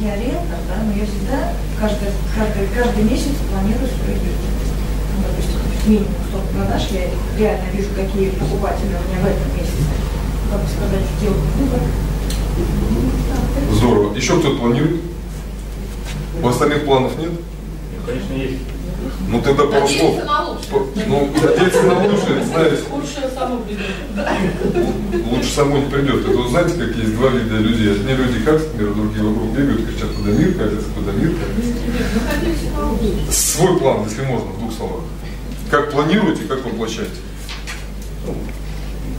[0.00, 4.74] я риэлтор, да, но я всегда каждый, каждый, каждый месяц планирую свою деятельность.
[5.16, 5.53] Ну, допустим,
[5.86, 7.02] минимум 100 продаж, я
[7.38, 9.84] реально вижу, какие покупатели у меня в этом месяце.
[10.50, 11.80] Как бы сказать, делаю выбор.
[13.72, 14.14] Здорово.
[14.14, 15.00] Еще кто-то планирует?
[16.42, 17.30] У остальных планов нет?
[17.30, 18.62] Ну, конечно, есть.
[19.28, 20.16] Ну тогда пару слов.
[20.24, 20.44] На
[21.06, 25.26] Ну, надеяться на лучшее, знаете, Лучшее само придет.
[25.30, 26.26] лучше самой не придет.
[26.26, 27.92] Это вы знаете, как есть два вида людей.
[27.92, 31.32] Одни люди как, например, другие вокруг бегают, кричат, куда мир катится, куда мир
[32.76, 33.32] на лучшее.
[33.32, 35.00] Свой план, если можно, в двух словах.
[35.74, 37.10] Как планируете, как воплощаете?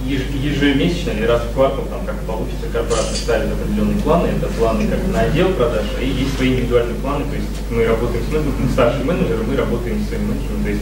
[0.05, 4.87] Еж- ежемесячно или раз в квартал, там как получится, корпорация ставит определенные планы, это планы
[4.87, 8.69] как на отдел продаж, и есть свои индивидуальные планы, то есть мы работаем с менеджером,
[8.71, 10.81] старший менеджер, мы работаем с своим менеджером, то есть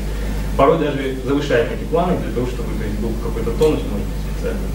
[0.56, 4.32] порой даже завышаем эти планы для того, чтобы то есть, был какой-то тонус, может быть,
[4.32, 4.68] специально.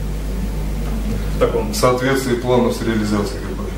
[1.36, 3.70] В таком, В соответствии планов с реализацией какой?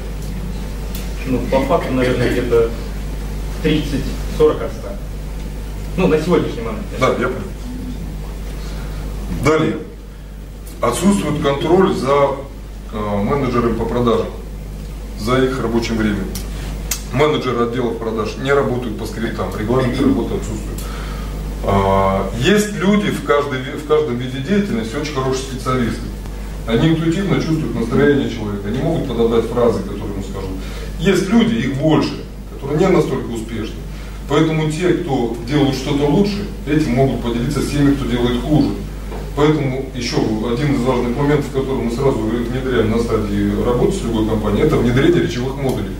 [1.26, 2.70] ну, по факту, наверное, где-то
[3.62, 5.09] 30-40 от 100.
[6.00, 6.86] Ну, на сегодняшний момент.
[6.98, 7.42] Да, я понял.
[9.44, 9.76] Далее.
[10.80, 12.36] Отсутствует контроль за
[12.94, 14.28] э, менеджерами по продажам,
[15.18, 16.24] за их рабочим временем.
[17.12, 20.80] Менеджеры отделов продаж не работают по скриптам, регламенты работы отсутствуют.
[21.66, 26.00] А, Есть люди в, каждой, в каждом виде деятельности очень хорошие специалисты.
[26.66, 30.50] Они интуитивно чувствуют настроение человека, они могут подобрать фразы, которые ему скажут.
[30.98, 33.74] Есть люди, их больше, которые не настолько успешны.
[34.30, 38.68] Поэтому те, кто делают что-то лучше, этим могут поделиться с теми, кто делает хуже.
[39.34, 44.28] Поэтому еще один из важных моментов, который мы сразу внедряем на стадии работы с любой
[44.28, 45.96] компанией, это внедрение речевых модулей.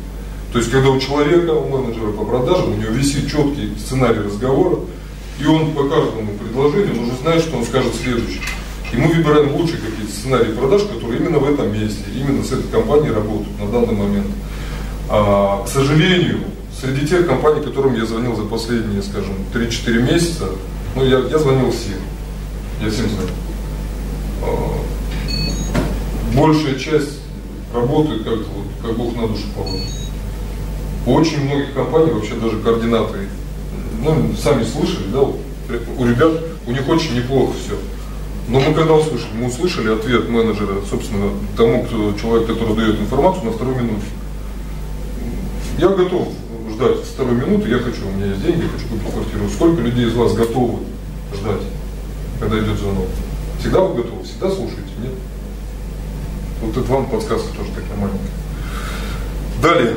[0.52, 4.76] То есть, когда у человека, у менеджера по продажам, у него висит четкий сценарий разговора,
[5.40, 8.42] и он по каждому предложению, он уже знает, что он скажет следующее.
[8.92, 12.70] И мы выбираем лучшие какие-то сценарии продаж, которые именно в этом месте, именно с этой
[12.70, 14.28] компанией работают на данный момент.
[15.08, 16.40] А, к сожалению,
[16.80, 20.46] среди тех компаний, которым я звонил за последние, скажем, 3-4 месяца,
[20.96, 22.00] ну, я, я звонил всем.
[22.82, 23.28] Я всем знаю.
[24.42, 27.20] А, большая часть
[27.74, 29.86] работает как-то вот, как Бог на душу положит.
[31.06, 33.28] У очень многих компаний вообще даже координаторы,
[34.02, 36.32] ну, сами слышали, да, у ребят,
[36.66, 37.76] у них очень неплохо все.
[38.48, 43.44] Но мы когда услышали, мы услышали ответ менеджера, собственно, тому, кто, человек, который дает информацию
[43.44, 44.06] на второй минуте.
[45.78, 46.28] Я готов
[46.80, 49.48] ждать второй минуты, я хочу, у меня есть деньги, хочу купить квартиру.
[49.50, 50.78] Сколько людей из вас готовы
[51.34, 51.62] ждать,
[52.40, 53.06] когда идет звонок?
[53.60, 54.24] Всегда вы готовы?
[54.24, 54.90] Всегда слушаете?
[55.02, 55.12] Нет?
[56.62, 58.30] Вот это вам подсказка тоже такая маленькая.
[59.62, 59.96] Далее.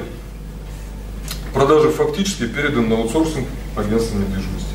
[1.54, 4.74] Продажи фактически переданы на аутсорсинг агентства недвижимости.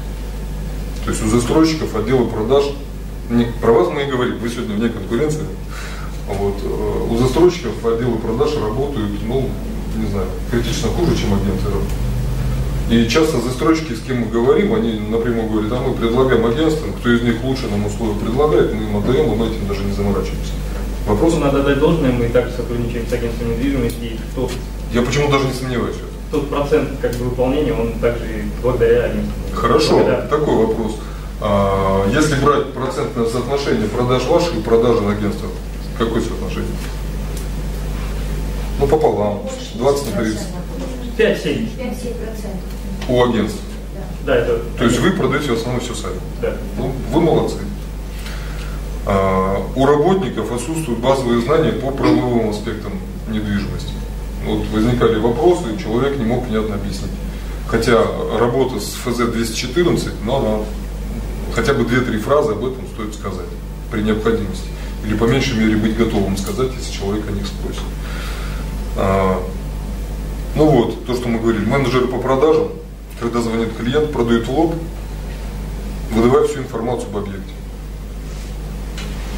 [1.05, 2.65] То есть у застройщиков отдела продаж,
[3.29, 5.45] не, про вас мы и говорим, вы сегодня вне конкуренции.
[6.27, 9.49] Вот, э, у застройщиков отделы продаж работают, ну,
[9.99, 11.93] не знаю, критично хуже, чем агенты работают.
[12.91, 17.11] И часто застройщики, с кем мы говорим, они напрямую говорят, а мы предлагаем агентствам, кто
[17.11, 20.53] из них лучше нам условия предлагает, мы им отдаем, и мы этим даже не заморачиваемся.
[21.07, 21.33] Вопрос?
[21.33, 24.51] Просто надо дать должное, мы также сотрудничаем с агентством недвижимости, и тот,
[24.93, 26.09] Я почему даже не сомневаюсь в этом.
[26.31, 29.35] тот процент как бы, выполнения, он также и благодаря агентству.
[29.55, 30.21] Хорошо, Благодаря.
[30.23, 30.93] такой вопрос.
[31.41, 35.51] А, если брать процентное соотношение продаж ваших и продажи на агентствах,
[35.99, 36.71] какое соотношение?
[38.79, 39.43] Ну, пополам,
[39.75, 40.41] 20 на 30
[41.19, 41.69] 5-7.
[41.77, 43.09] 5-7%.
[43.09, 43.61] у агентств.
[44.25, 44.61] Да, это...
[44.79, 46.21] То есть вы продаете в основном все сами.
[46.41, 46.53] Да.
[46.77, 47.57] Ну, вы молодцы.
[49.07, 52.93] А, у работников отсутствуют базовые знания по правовым аспектам
[53.29, 53.93] недвижимости.
[54.45, 57.11] Вот возникали вопросы, и человек не мог внятно объяснить.
[57.67, 58.01] Хотя
[58.39, 60.65] работа с ФЗ-214, но она
[61.55, 63.47] хотя бы 2-3 фразы об этом стоит сказать
[63.91, 64.69] при необходимости.
[65.05, 67.83] Или по меньшей мере быть готовым сказать, если человек о них спросит.
[68.97, 69.43] А,
[70.55, 72.69] ну вот, то, что мы говорили, менеджеры по продажам,
[73.21, 74.75] когда звонит клиент, продают лоб,
[76.13, 77.53] выдавая всю информацию об объекте.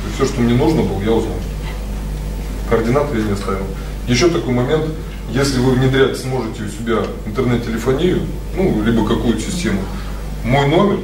[0.02, 1.36] То есть все, что мне нужно было, я узнал.
[2.68, 3.64] Координаты я не оставил.
[4.06, 4.86] Еще такой момент,
[5.32, 8.20] если вы внедрять сможете у себя интернет-телефонию,
[8.56, 9.80] ну, либо какую-то систему,
[10.44, 10.98] мой номер,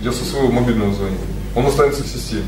[0.00, 1.16] я со своего мобильного звоню,
[1.54, 2.44] он останется в системе.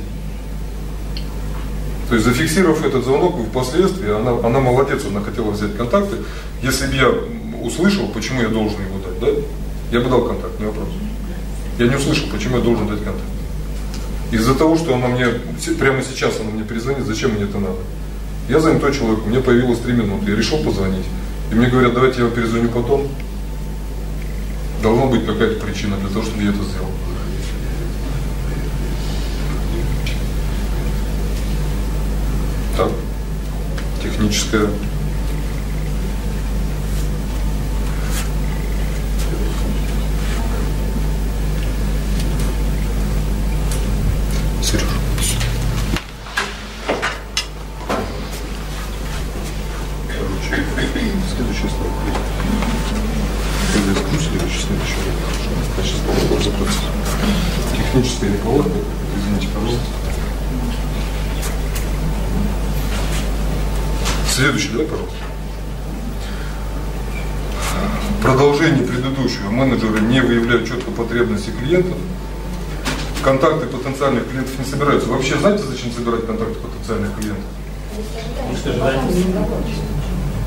[2.08, 6.16] То есть зафиксировав этот звонок, впоследствии она, она молодец, она хотела взять контакты.
[6.62, 7.10] Если бы я
[7.62, 9.28] услышал, почему я должен его дать, да,
[9.90, 10.88] я бы дал контакт, не вопрос.
[11.78, 13.24] Я не услышал, почему я должен дать контакт.
[14.30, 15.26] Из-за того, что она мне,
[15.78, 17.78] прямо сейчас она мне перезвонит, зачем мне это надо?
[18.48, 21.06] Я занятой человек, у меня появилось три минуты, я решил позвонить.
[21.50, 23.08] И мне говорят, давайте я вам перезвоню потом.
[24.82, 26.90] Должна быть какая-то причина для того, чтобы я это сделал.
[32.76, 32.90] Так,
[34.04, 34.68] техническая
[71.64, 71.96] клиентов.
[73.22, 75.08] Контакты потенциальных клиентов не собираются.
[75.08, 77.44] Вообще знаете, зачем собирать контакты потенциальных клиентов?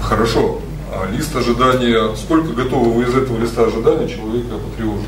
[0.01, 0.61] Хорошо.
[0.93, 5.07] А лист ожидания, сколько готовы вы из этого листа ожидания человека потревожить?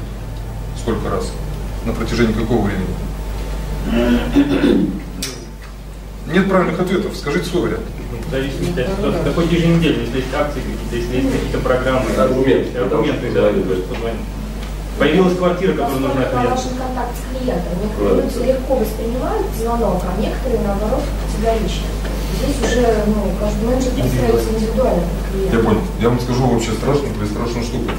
[0.78, 1.32] Сколько раз?
[1.86, 2.96] На протяжении какого времени?
[6.34, 7.16] Нет правильных ответов.
[7.16, 7.86] Скажите свой вариант.
[8.28, 9.24] В зависимости от ситуации.
[9.24, 12.10] Какой еженедельный, если есть акции какие-то, если есть какие-то программы.
[12.18, 12.76] Аргумент.
[12.76, 14.20] Аргументы, да, то есть позвонить.
[15.00, 16.50] Появилась квартира, которая нужна клиенту.
[16.50, 17.72] Хороший контакт с клиентом.
[17.82, 21.88] Некоторые люди легко воспринимают звонок, а некоторые, наоборот, категорично.
[22.40, 25.56] Здесь уже, ну, каждый менеджер подстраивается индивидуально под клиента.
[25.56, 25.82] Я понял.
[26.02, 27.92] Я вам скажу вообще страшную, страшную штуку.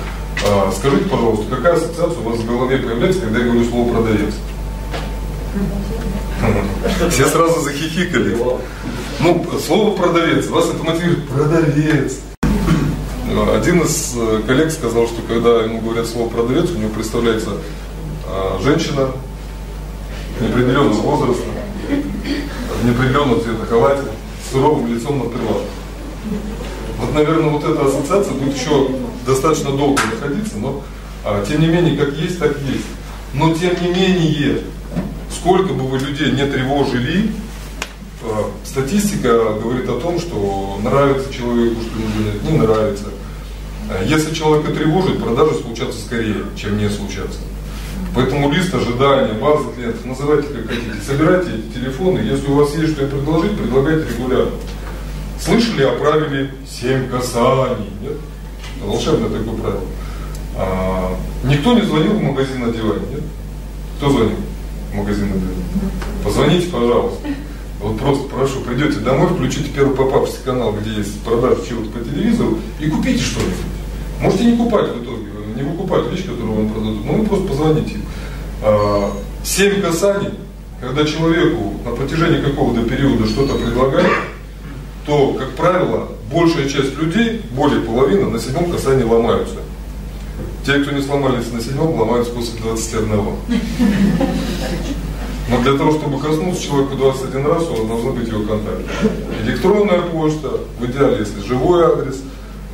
[0.47, 4.35] А, скажите, пожалуйста, какая ассоциация у вас в голове появляется, когда я говорю слово продавец?
[7.11, 8.37] Все сразу захихикали.
[9.21, 11.29] Ну, слово продавец, вас это мотивирует.
[11.29, 12.21] Продавец.
[13.31, 17.51] Один из э, коллег сказал, что когда ему говорят слово продавец, у него представляется
[18.27, 19.11] а, женщина
[20.41, 21.45] неопределенного возраста,
[21.89, 24.03] в неопределенном цвета халате,
[24.45, 25.69] с суровым лицом на прилавке.
[26.99, 28.89] Вот, наверное, вот эта ассоциация будет еще
[29.25, 30.83] достаточно долго находиться, но
[31.25, 32.87] а, тем не менее, как есть, так есть.
[33.33, 34.63] Но тем не менее,
[35.31, 37.31] сколько бы вы людей не тревожили,
[38.65, 43.05] статистика говорит о том, что нравится человеку, что нет, не нравится.
[43.91, 47.41] А Если человека тревожит, продажи случатся скорее, чем не случатся.
[48.15, 50.95] Поэтому лист ожидания, базы клиентов, называйте как хотите.
[51.05, 54.53] Собирайте эти телефоны, если у вас есть что предложить, предлагайте регулярно.
[55.41, 57.91] Слышали о правиле 7 касаний?
[58.01, 58.17] Нет?
[58.85, 59.83] Волшебное такое правило.
[60.57, 63.23] А, никто не звонил в магазин одевания, нет?
[63.97, 64.37] Кто звонил
[64.93, 65.91] в магазин одевания?
[66.23, 67.27] Позвоните, пожалуйста.
[67.81, 72.59] Вот просто прошу, придете домой, включите первый попавшийся канал, где есть продажа чего-то по телевизору,
[72.79, 73.80] и купите что-нибудь.
[74.21, 77.95] Можете не купать в итоге, не выкупать вещь, которую вам продадут, но вы просто позвоните
[77.95, 78.03] им.
[78.63, 79.13] А,
[79.43, 80.31] семь касаний,
[80.81, 84.13] когда человеку на протяжении какого-то периода что-то предлагают,
[85.07, 89.57] то, как правило, большая часть людей, более половины, на седьмом касании ломаются.
[90.65, 93.09] Те, кто не сломались на седьмом, ломаются после 21.
[95.49, 98.85] Но для того, чтобы коснуться человека 21 раз, у вас должны быть его контакты.
[99.45, 102.23] Электронная почта, в идеале, если живой адрес,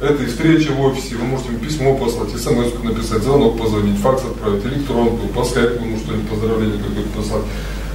[0.01, 4.22] это и встреча в офисе, вы можете ему письмо послать, смс написать, звонок позвонить, факс
[4.24, 7.42] отправить, электронку, по скайпу ему что-нибудь, поздравление какое-то послать.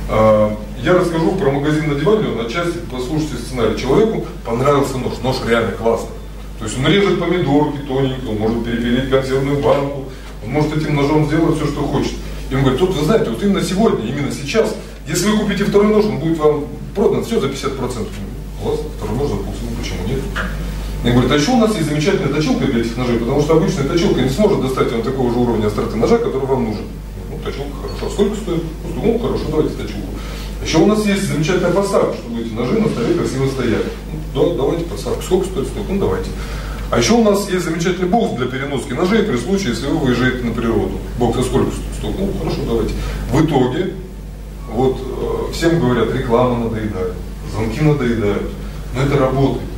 [0.10, 3.78] А, я расскажу про магазин на диване, на части послушайте сценарий.
[3.78, 6.16] Человеку понравился нож, нож реально классный.
[6.60, 10.06] То есть он режет помидорки тоненько, он может перепилить консервную банку,
[10.44, 12.14] он может этим ножом сделать все, что хочет.
[12.50, 14.76] И он говорит, тут вы знаете, вот именно сегодня, именно сейчас,
[15.08, 17.78] если вы купите второй нож, он будет вам продан все за 50%.
[17.78, 19.36] Классно, второй нож за?
[21.04, 23.86] Я говорю, а еще у нас есть замечательная точилка для этих ножей, потому что обычная
[23.86, 26.84] точилка не сможет достать вам такого же уровня остроты ножа, который вам нужен.
[27.32, 28.14] Ну, точилка хорошо.
[28.14, 28.64] Сколько стоит?
[28.96, 30.10] Ну, хорошо, давайте точилку.
[30.64, 33.86] Еще у нас есть замечательная подставка, чтобы эти ножи на столе красиво стояли.
[34.36, 35.24] Ну, да, давайте подставку.
[35.24, 35.68] Сколько стоит?
[35.70, 35.92] Столько?
[35.92, 36.30] Ну, давайте.
[36.92, 40.44] А еще у нас есть замечательный бокс для переноски ножей при случае, если вы выезжаете
[40.44, 41.00] на природу.
[41.18, 41.96] Бокс а сколько стоит?
[41.98, 42.20] Столько?
[42.20, 42.94] Ну, хорошо, давайте.
[43.32, 43.94] В итоге,
[44.72, 47.14] вот э, всем говорят, реклама надоедает,
[47.52, 48.52] звонки надоедают.
[48.94, 49.71] Но это работает.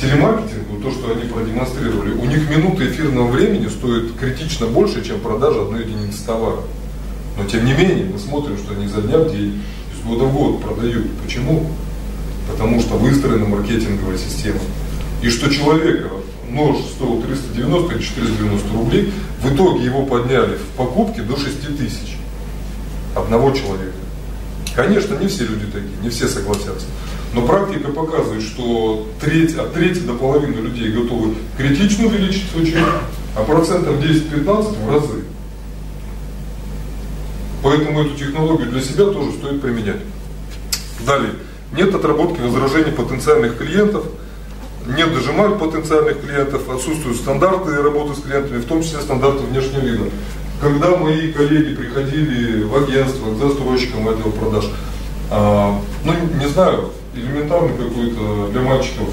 [0.00, 5.20] Телемаркетинг, вот то, что они продемонстрировали, у них минута эфирного времени стоит критично больше, чем
[5.20, 6.60] продажа одной единицы товара.
[7.38, 10.34] Но тем не менее, мы смотрим, что они за дня в день, из года в
[10.34, 11.06] год продают.
[11.24, 11.70] Почему?
[12.50, 14.60] Потому что выстроена маркетинговая система.
[15.22, 16.10] И что человека
[16.50, 22.16] нож стоил 390 или 490 рублей, в итоге его подняли в покупке до 6 тысяч.
[23.14, 23.94] Одного человека.
[24.74, 26.86] Конечно, не все люди такие, не все согласятся.
[27.34, 32.84] Но практика показывает, что треть, от трети до половины людей готовы критично увеличить свой чек,
[33.34, 35.24] а процентов 10-15 в разы.
[37.64, 40.00] Поэтому эту технологию для себя тоже стоит применять.
[41.04, 41.32] Далее.
[41.72, 44.04] Нет отработки возражений потенциальных клиентов,
[44.86, 50.04] нет дожимать потенциальных клиентов, отсутствуют стандарты работы с клиентами, в том числе стандарты внешнего вида.
[50.60, 54.66] Когда мои коллеги приходили в агентство к застройщикам отдел продаж,
[55.30, 59.08] а, ну, не знаю, элементарный какой-то для мальчиков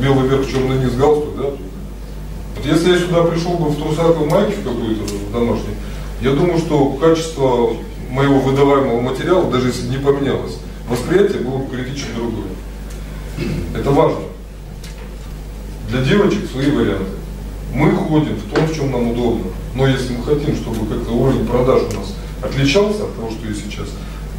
[0.00, 1.42] белый верх, черный низ, галстук, да?
[1.44, 5.74] Вот если я сюда пришел бы в трусах и майке в какой-то домашний,
[6.20, 7.74] я думаю, что качество
[8.10, 12.52] моего выдаваемого материала, даже если не поменялось, восприятие было бы критично другое.
[13.74, 14.20] Это важно.
[15.88, 17.04] Для девочек свои варианты.
[17.74, 19.46] Мы ходим в том, в чем нам удобно.
[19.74, 23.64] Но если мы хотим, чтобы как-то уровень продаж у нас отличался от того, что есть
[23.64, 23.88] сейчас,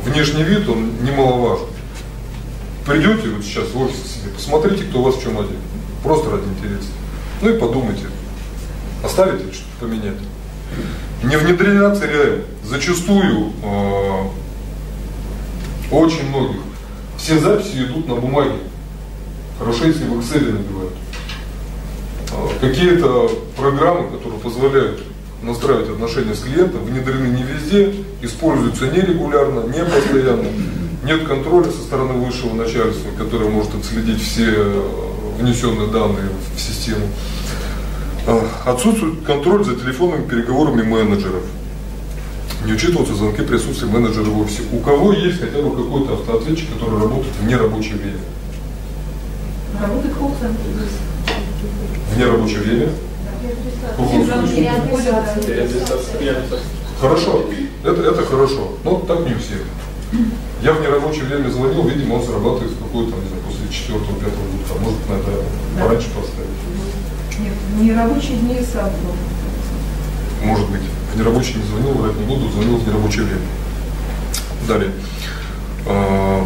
[0.05, 1.65] внешний вид, он немаловажен.
[2.85, 5.57] Придете вот сейчас в офис себе, посмотрите, кто у вас в чем один.
[6.03, 6.89] Просто ради интереса.
[7.41, 8.05] Ну и подумайте,
[9.03, 10.17] оставите что-то поменять.
[11.23, 12.43] Не внедряться реально.
[12.65, 14.23] Зачастую э,
[15.91, 16.61] очень многих
[17.17, 18.55] все записи идут на бумаге.
[19.59, 20.93] Хорошо, если в Excel набивают.
[22.31, 25.03] Э, Какие-то программы, которые позволяют
[25.41, 30.49] настраивать отношения с клиентом, внедрены не везде, используются нерегулярно, не постоянно.
[31.03, 34.81] Нет контроля со стороны высшего начальства, которое может отследить все э,
[35.37, 37.05] внесенные данные в систему.
[38.25, 41.43] Э, Отсутствует контроль за телефонными переговорами менеджеров.
[42.65, 44.61] Не учитываются звонки присутствия менеджера в офисе.
[44.71, 48.19] У кого есть хотя бы какой-то автоответчик, который работает в нерабочее время?
[49.81, 50.59] Работает колл-центр.
[52.13, 52.89] В нерабочее время?
[57.01, 57.43] Хорошо,
[57.83, 59.59] это, это хорошо, но так не у всех.
[60.61, 64.45] Я в нерабочее время звонил, видимо, он срабатывает в какой-то, не знаю, после четвертого, пятого
[64.45, 65.23] года, может, надо
[65.77, 65.83] Да.
[65.83, 67.39] пораньше поставить.
[67.39, 68.95] Нет, не рабочие дни сразу.
[70.43, 70.81] Может быть.
[71.13, 73.41] В нерабочий не звонил, врать не буду, звонил в нерабочее время.
[74.67, 74.91] Далее.
[75.85, 76.45] А,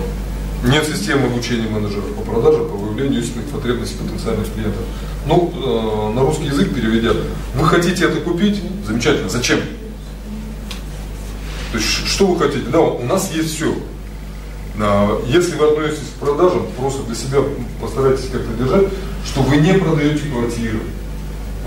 [0.66, 4.82] Нет системы обучения менеджеров по продажам, по выявлению истинных потребностей потенциальных клиентов.
[5.28, 7.12] Ну, э, на русский язык переведя,
[7.56, 8.60] вы хотите это купить?
[8.86, 9.30] Замечательно.
[9.30, 9.60] Зачем?
[11.72, 12.66] То есть, что вы хотите?
[12.70, 13.74] Да, у нас есть все.
[15.28, 17.40] Если вы относитесь к продажам, просто для себя
[17.82, 18.88] постарайтесь как-то держать,
[19.26, 20.80] что вы не продаете квартиры,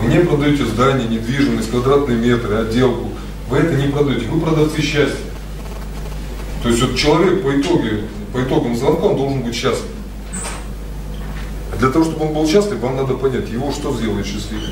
[0.01, 3.09] вы не продаете здание, недвижимость, квадратные метры, отделку.
[3.49, 5.19] Вы это не продаете, вы продавцы счастья.
[6.63, 9.89] То есть вот человек по итоге, по итогам звонка он должен быть счастлив.
[11.73, 14.71] А для того, чтобы он был счастлив, вам надо понять, его что сделает счастливым.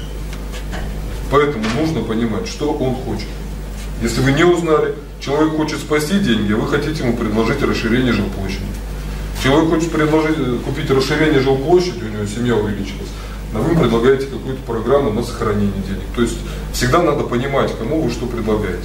[1.30, 3.28] Поэтому нужно понимать, что он хочет.
[4.00, 8.64] Если вы не узнали, человек хочет спасти деньги, а вы хотите ему предложить расширение жилплощади.
[9.42, 13.08] Человек хочет предложить, э, купить расширение жилплощади, у него семья увеличилась,
[13.54, 16.06] а вы предлагаете какую-то программу на сохранение денег.
[16.14, 16.38] То есть
[16.72, 18.84] всегда надо понимать, кому вы что предлагаете.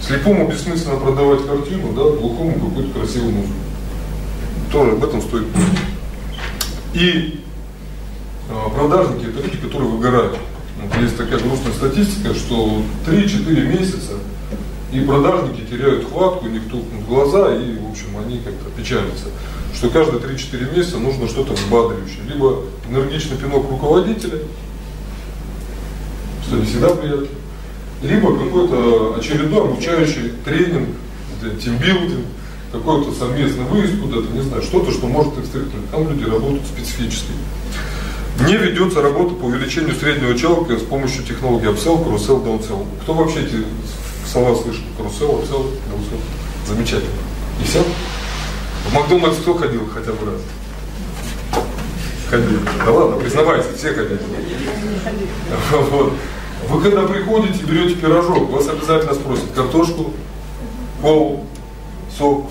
[0.00, 3.54] Слепому бессмысленно продавать картину, да, глухому какую-то красивую музыку.
[4.72, 5.78] Тоже об этом стоит помнить.
[6.94, 7.44] И
[8.48, 10.38] э, продажники это люди, которые выгорают.
[10.82, 14.12] Вот есть такая грустная статистика, что 3-4 месяца
[14.92, 19.26] и продажники теряют хватку, у них тухнут глаза, и, в общем, они как-то печалятся.
[19.74, 22.22] Что каждые 3-4 месяца нужно что-то взбадривающее.
[22.28, 24.38] Либо энергичный пинок руководителя,
[26.46, 27.26] что не всегда приятно,
[28.02, 30.90] либо какой-то очередной обучающий тренинг,
[31.62, 32.26] тимбилдинг,
[32.70, 35.90] какой-то совместный выезд куда-то, не знаю, что-то, что может их стряхнуть.
[35.90, 37.32] Там люди работают специфически.
[38.46, 42.86] Не ведется работа по увеличению среднего чалка с помощью технологии upsell, cross-sell, downsell.
[43.02, 43.64] Кто вообще эти
[44.32, 44.82] слова слышит?
[44.98, 46.20] Cross-sell, upsell, downsell.
[46.66, 47.10] Замечательно.
[47.60, 47.82] И все?
[48.86, 50.40] В Макдональдс кто ходил хотя бы раз?
[52.30, 52.58] Ходили.
[52.84, 54.18] Да ладно, признавайте, все ходили.
[55.90, 56.12] Вот.
[56.68, 60.12] Вы когда приходите, берете пирожок, вас обязательно спросят картошку,
[61.02, 61.44] колу,
[62.16, 62.50] сок.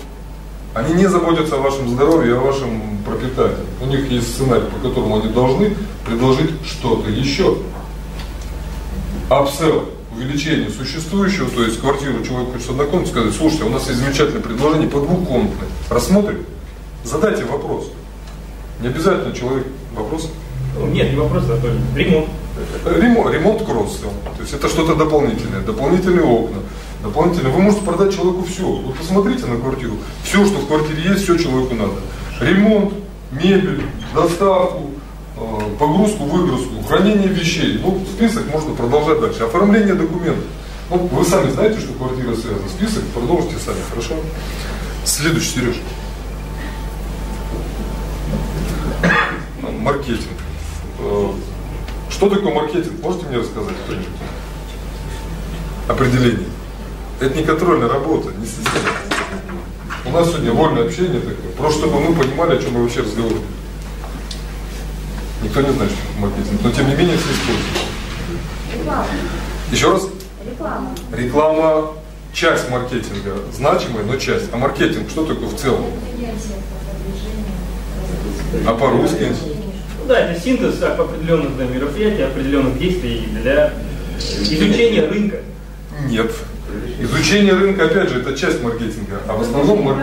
[0.74, 3.56] Они не заботятся о вашем здоровье о вашем пропитании.
[3.80, 5.74] У них есть сценарий, по которому они должны
[6.06, 7.56] предложить что-то еще.
[9.30, 14.42] Апсел, увеличение существующего, то есть квартиру человек хочет однокомнатную, сказать, слушайте, у нас есть замечательное
[14.42, 15.68] предложение по двухкомнатной.
[15.88, 16.44] Рассмотрим?
[17.04, 17.90] Задайте вопрос.
[18.80, 20.30] Не обязательно человек вопрос.
[20.92, 21.58] Нет, не вопрос, а
[21.96, 22.28] ремонт.
[22.84, 26.58] Ремонт, ремонт кросс То есть это что-то дополнительное, дополнительные окна,
[27.02, 27.52] дополнительные.
[27.52, 28.70] Вы можете продать человеку все.
[28.70, 29.94] Вы посмотрите на квартиру.
[30.24, 31.94] Все, что в квартире есть, все человеку надо.
[32.40, 32.94] Ремонт,
[33.32, 33.82] мебель,
[34.14, 34.91] доставку,
[35.78, 37.80] погрузку, выгрузку, хранение вещей.
[37.82, 39.44] Ну, список можно продолжать дальше.
[39.44, 40.44] Оформление документов.
[40.90, 42.68] Ну, вы сами знаете, что квартира связана.
[42.68, 44.14] Список продолжите сами, хорошо?
[45.04, 45.76] Следующий, Сереж.
[49.82, 50.38] маркетинг.
[51.00, 51.28] Э,
[52.10, 53.02] что такое маркетинг?
[53.02, 54.08] Можете мне рассказать кто-нибудь?
[55.88, 56.48] Определение.
[57.20, 58.90] Это не контрольная работа, не система.
[60.04, 61.52] У нас сегодня вольное общение такое.
[61.56, 63.42] Просто чтобы мы понимали, о чем мы вообще разговариваем.
[65.42, 67.92] Никто не знает, что такое маркетинг, но тем не менее все используют.
[68.78, 69.06] Реклама.
[69.70, 70.08] Еще раз?
[70.48, 70.90] Реклама.
[71.12, 71.92] Реклама
[72.32, 74.46] часть маркетинга, значимая, но часть.
[74.52, 75.84] А маркетинг что такое в целом?
[78.66, 79.28] А по-русски?
[80.00, 83.72] Ну да, это синтез определенных да, мероприятий, определенных действий для
[84.18, 85.38] изучения рынка.
[86.06, 86.30] Нет.
[87.00, 89.96] Изучение рынка, опять же, это часть маркетинга, а в основном мар...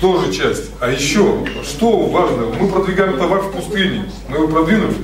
[0.00, 0.70] тоже часть.
[0.80, 4.94] А еще, что важно, мы продвигаем товар в пустыне, мы его продвинули.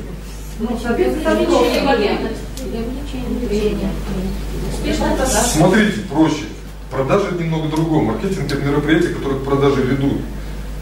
[5.41, 6.45] Смотрите, проще.
[6.91, 8.03] Продажа это немного другое.
[8.03, 10.21] Маркетинг это мероприятие, которое к продаже ведут.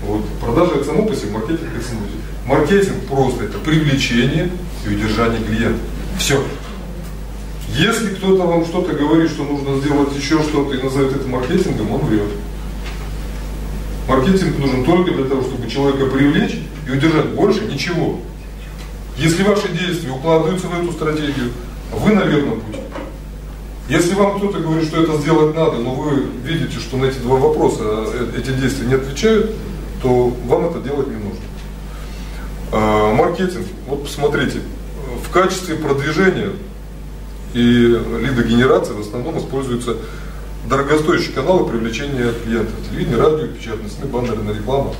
[0.04, 0.24] Вот.
[0.40, 2.20] Продажа это само по себе, маркетинг это само по себе.
[2.46, 4.50] Маркетинг просто это привлечение
[4.84, 5.80] и удержание клиента.
[6.18, 6.42] Все.
[7.76, 12.00] Если кто-то вам что-то говорит, что нужно сделать еще что-то и назовет это маркетингом, он
[12.00, 12.30] врет.
[14.10, 17.26] Маркетинг нужен только для того, чтобы человека привлечь и удержать.
[17.28, 18.18] Больше ничего.
[19.16, 21.52] Если ваши действия укладываются в эту стратегию,
[21.92, 22.80] вы на верном пути.
[23.88, 27.36] Если вам кто-то говорит, что это сделать надо, но вы видите, что на эти два
[27.36, 29.52] вопроса э, эти действия не отвечают,
[30.02, 31.44] то вам это делать не нужно.
[32.72, 33.66] А, маркетинг.
[33.86, 34.58] Вот посмотрите,
[35.24, 36.50] в качестве продвижения
[37.54, 39.98] и лидогенерации в основном используются
[40.70, 42.74] дорогостоящие каналы привлечения клиентов.
[42.88, 44.94] Телевидение, радио, печатные СМИ, баннерная реклама.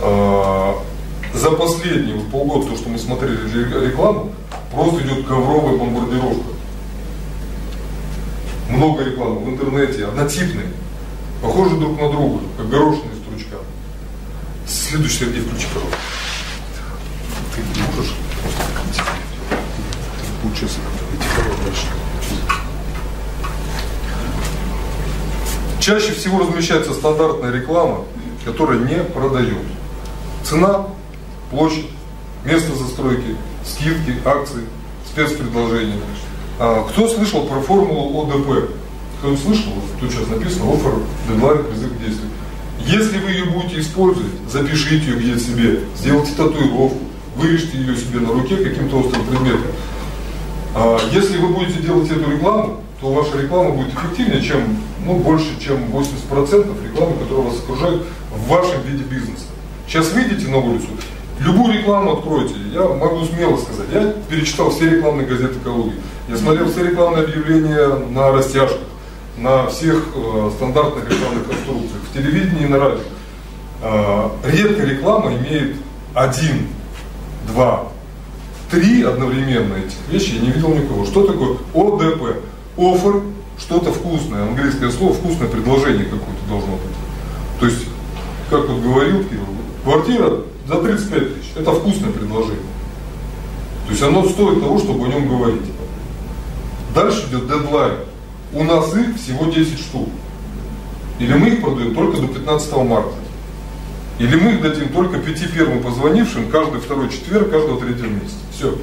[0.00, 3.38] За последние вот полгода, то, что мы смотрели
[3.86, 4.32] рекламу,
[4.72, 6.50] просто идет ковровая бомбардировка.
[8.68, 10.66] Много рекламы в интернете, однотипные,
[11.40, 13.58] похожи друг на друга, как горошные стручка.
[14.66, 15.98] Следующий Сергей, включи, пожалуйста.
[17.54, 18.62] Ты не можешь просто
[20.42, 21.01] Получился дальше.
[25.82, 28.04] Чаще всего размещается стандартная реклама,
[28.44, 29.58] которая не продает.
[30.44, 30.86] Цена,
[31.50, 31.88] площадь,
[32.44, 34.60] место застройки, скидки, акции,
[35.10, 35.98] спецпредложения.
[36.60, 38.70] А, кто слышал про формулу ОДП?
[39.18, 39.72] Кто слышал?
[39.98, 42.30] Тут сейчас написано офер, дедлайн, призыв к действию.
[42.86, 47.00] Если вы ее будете использовать, запишите ее где-то себе, сделайте татуировку,
[47.34, 49.72] вырежьте ее себе на руке каким-то острым предметом.
[50.76, 55.60] А если вы будете делать эту рекламу, то ваша реклама будет эффективнее, чем, ну, больше,
[55.60, 59.46] чем 80% рекламы, которая вас окружает в вашем виде бизнеса.
[59.88, 60.86] Сейчас видите на улицу,
[61.40, 65.94] любую рекламу откройте, я могу смело сказать, я перечитал все рекламные газеты Калуги,
[66.28, 68.78] я смотрел все рекламные объявления на растяжках,
[69.36, 73.00] на всех э, стандартных рекламных конструкциях, в телевидении и на радио.
[73.82, 75.76] Э, редко реклама имеет
[76.14, 76.68] один,
[77.48, 77.88] два,
[78.70, 81.04] три одновременно этих вещи, я не видел никого.
[81.04, 82.51] Что такое ОДП?
[82.82, 83.22] Offer,
[83.58, 87.60] что-то вкусное, английское слово, вкусное предложение какое-то должно быть.
[87.60, 87.86] То есть,
[88.50, 89.46] как вот говорил Кирилл,
[89.84, 90.32] квартира
[90.66, 92.64] за 35 тысяч, это вкусное предложение.
[93.86, 95.62] То есть оно стоит того, чтобы о нем говорить.
[96.94, 97.94] Дальше идет дедлайн.
[98.52, 100.08] У нас их всего 10 штук.
[101.18, 103.14] Или мы их продаем только до 15 марта.
[104.18, 108.36] Или мы их дадим только пяти первым позвонившим каждый второй четверг, каждого третьего месяца.
[108.52, 108.76] Все.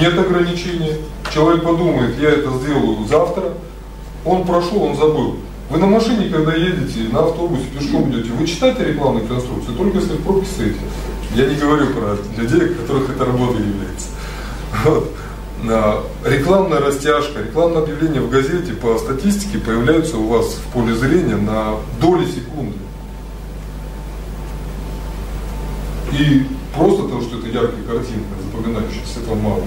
[0.00, 0.98] Нет ограничения.
[1.32, 3.54] Человек подумает, я это сделаю завтра.
[4.24, 5.36] Он прошел, он забыл.
[5.70, 10.14] Вы на машине, когда едете, на автобусе, пешком идете, вы читаете рекламные конструкции, только если
[10.14, 10.80] в пробке стоите.
[11.34, 14.08] Я не говорю про людей, которых это работа является.
[14.84, 15.10] Вот.
[16.24, 21.76] Рекламная растяжка, рекламное объявление в газете по статистике появляются у вас в поле зрения на
[22.00, 22.76] доли секунды.
[26.12, 29.62] И просто то, что это яркая картинка, запоминающаяся, этого мало.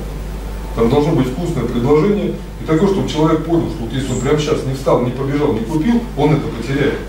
[0.75, 4.39] Там должно быть вкусное предложение и такое, чтобы человек понял, что вот если он прямо
[4.39, 6.99] сейчас не встал, не побежал, не купил, он это потеряет.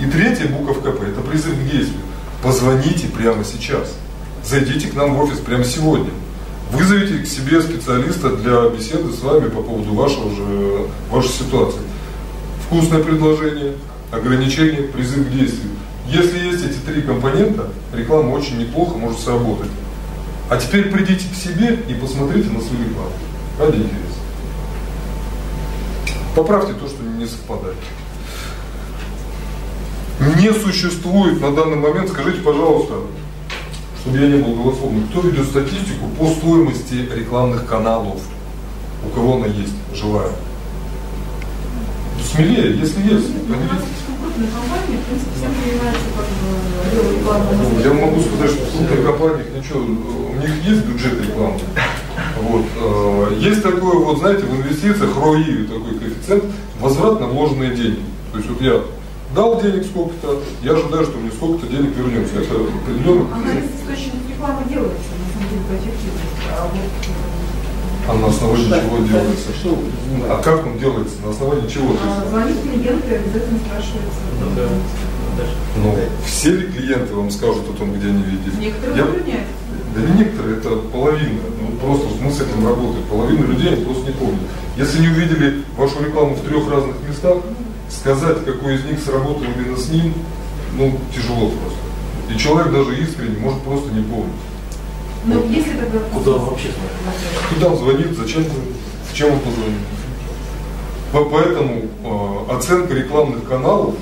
[0.00, 2.00] И третья буковка П– это призыв к действию.
[2.42, 3.96] Позвоните прямо сейчас.
[4.44, 6.10] Зайдите к нам в офис прямо сегодня.
[6.72, 11.80] Вызовите к себе специалиста для беседы с вами по поводу вашего же, вашей ситуации.
[12.66, 13.74] Вкусное предложение,
[14.12, 15.70] ограничение, призыв к действию.
[16.06, 19.70] Если есть эти три компонента, реклама очень неплохо может сработать.
[20.50, 23.12] А теперь придите к себе и посмотрите на свою рекламу.
[23.56, 24.18] Ради интереса.
[26.34, 27.76] Поправьте то, что не совпадает.
[30.18, 32.94] Не существует на данный момент, скажите, пожалуйста,
[34.00, 38.20] чтобы я не был голословным, кто ведет статистику по стоимости рекламных каналов?
[39.06, 40.32] У кого она есть, живая?
[42.28, 43.28] Смелее, если есть,
[44.30, 44.98] крупная компания,
[45.36, 47.19] всем принимается как бы дело рекламы.
[47.38, 51.58] Ну, Я могу сказать, что в крупных компаниях ничего, у них есть бюджет рекламы.
[52.42, 52.64] Вот.
[52.76, 56.44] э, Есть такое, вот знаете, в инвестициях ROI, такой коэффициент,
[56.80, 58.02] возврат на вложенные деньги.
[58.32, 58.80] То есть вот я
[59.34, 62.34] дал денег сколько-то, я ожидаю, что мне сколько-то денег вернется.
[62.40, 63.26] Это определенно.
[63.34, 66.46] Анализ источников рекламы делается, на самом деле, по эффективности.
[66.50, 66.74] А вот
[68.08, 69.48] А на основании чего делается?
[70.28, 71.14] А как он делается?
[71.24, 71.94] На основании чего?
[72.02, 74.18] А, звонит клиент и обязательно спрашивается.
[74.40, 74.68] Ну да.
[75.40, 75.52] Даже.
[75.76, 78.56] ну, все ли клиенты вам скажут о том, где они видели?
[78.60, 79.52] Некоторые Я- затрудняются.
[79.94, 81.40] Да не некоторые, это половина.
[81.60, 83.04] Ну, просто вот мы с этим работаем.
[83.10, 84.40] Половина людей они просто не помнят.
[84.76, 87.38] Если не увидели вашу рекламу в трех разных местах,
[87.88, 90.14] сказать, какой из них сработал именно с ним,
[90.76, 91.78] ну, тяжело просто.
[92.32, 94.32] И человек даже искренне может просто не помнить.
[95.24, 95.98] Но если тогда...
[96.14, 97.52] Куда он вообще смотрит?
[97.54, 98.76] Куда он звонит, зачем, звонит,
[99.10, 99.80] в чем он позвонит.
[101.12, 103.96] По- Поэтому э, оценка рекламных каналов,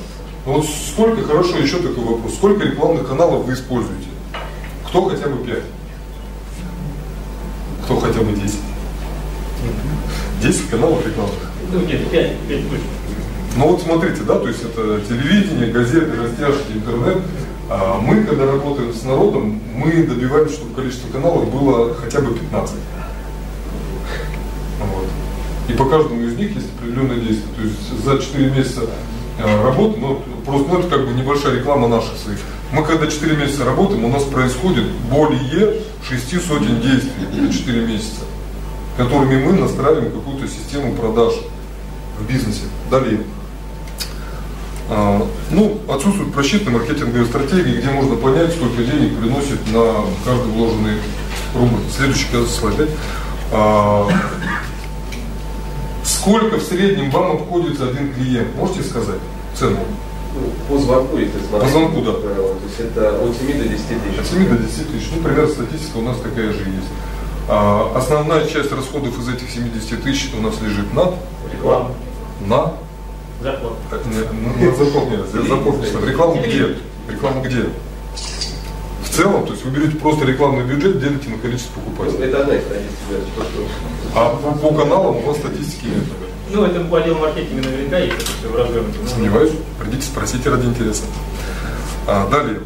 [0.49, 4.07] ну вот сколько, хорошо, еще такой вопрос, сколько рекламных каналов вы используете?
[4.87, 5.59] Кто хотя бы 5?
[7.85, 8.59] Кто хотя бы 10?
[10.41, 11.37] 10 каналов рекламных.
[11.71, 12.87] Ну нет, 5, 5 точно.
[13.59, 17.19] Ну вот смотрите, да, то есть это телевидение, газеты, растяжки, интернет.
[17.69, 22.75] А мы, когда работаем с народом, мы добиваемся, чтобы количество каналов было хотя бы 15.
[24.81, 25.07] Вот.
[25.69, 27.55] И по каждому из них есть определенное действие.
[27.55, 28.81] То есть за 4 месяца
[29.39, 32.39] работы, ну, просто ну, это как бы небольшая реклама наших своих.
[32.73, 38.23] Мы когда 4 месяца работаем, у нас происходит более 6 сотен действий за 4 месяца,
[38.97, 41.35] которыми мы настраиваем какую-то систему продаж
[42.19, 42.63] в бизнесе.
[42.91, 43.21] Далее.
[44.91, 50.99] А, ну, отсутствуют просчитанные маркетинговые стратегии, где можно понять, сколько денег приносит на каждый вложенный
[51.55, 51.81] рубль.
[51.95, 52.91] Следующий слайд.
[56.29, 58.55] Сколько в среднем вам обходится один клиент?
[58.55, 59.17] Можете сказать
[59.55, 59.79] цену?
[60.35, 61.63] Ну, По звонку, если смотреть.
[61.63, 62.13] По звонку, да.
[62.13, 64.19] правило, То есть это от 7 до 10 тысяч.
[64.19, 65.09] От 7 до 10 тысяч.
[65.17, 66.89] Ну, примерно статистика у нас такая же есть.
[67.49, 71.15] А, основная часть расходов из этих 70 тысяч у нас лежит на,
[71.51, 71.93] Реклама.
[72.47, 72.75] на.
[73.89, 76.07] Так, нет, ну, на зарплату нет, за зарплату что?
[76.07, 76.77] Рекламу где?
[77.09, 77.65] Рекламу где?
[79.19, 82.27] В целом, то есть вы берете просто рекламный бюджет, делите на количество покупателей.
[82.27, 83.69] Это одна из статистик, да, то, что
[84.15, 86.05] А по, по каналам у вас статистики нет.
[86.53, 88.99] Ну, это по отделу маркетинга наверняка есть, это все в развернуте.
[89.13, 89.51] Сомневаюсь,
[89.81, 91.03] придите спросите ради интереса.
[92.07, 92.61] А, далее.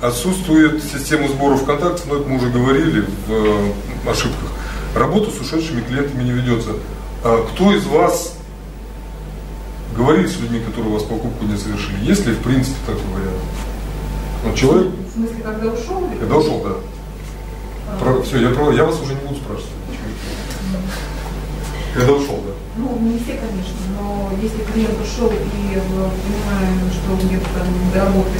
[0.00, 4.50] Отсутствует система сбора ВКонтакте, но это мы уже говорили в э, ошибках.
[4.94, 6.74] Работа с ушедшими клиентами не ведется.
[7.24, 8.38] А кто из вас
[9.96, 12.04] говорит с людьми, которые у вас покупку не совершили?
[12.04, 13.42] Есть ли в принципе такой вариант?
[14.44, 16.04] Вот человек, В смысле, когда ушел?
[16.10, 16.74] или- когда ушел, да.
[17.98, 19.72] Про, все, я, про, я вас уже не буду спрашивать.
[21.94, 22.52] Когда ушел, да.
[22.76, 28.38] Ну, не все, конечно, но если клиент ушел и понимаем, что где-то там доработали,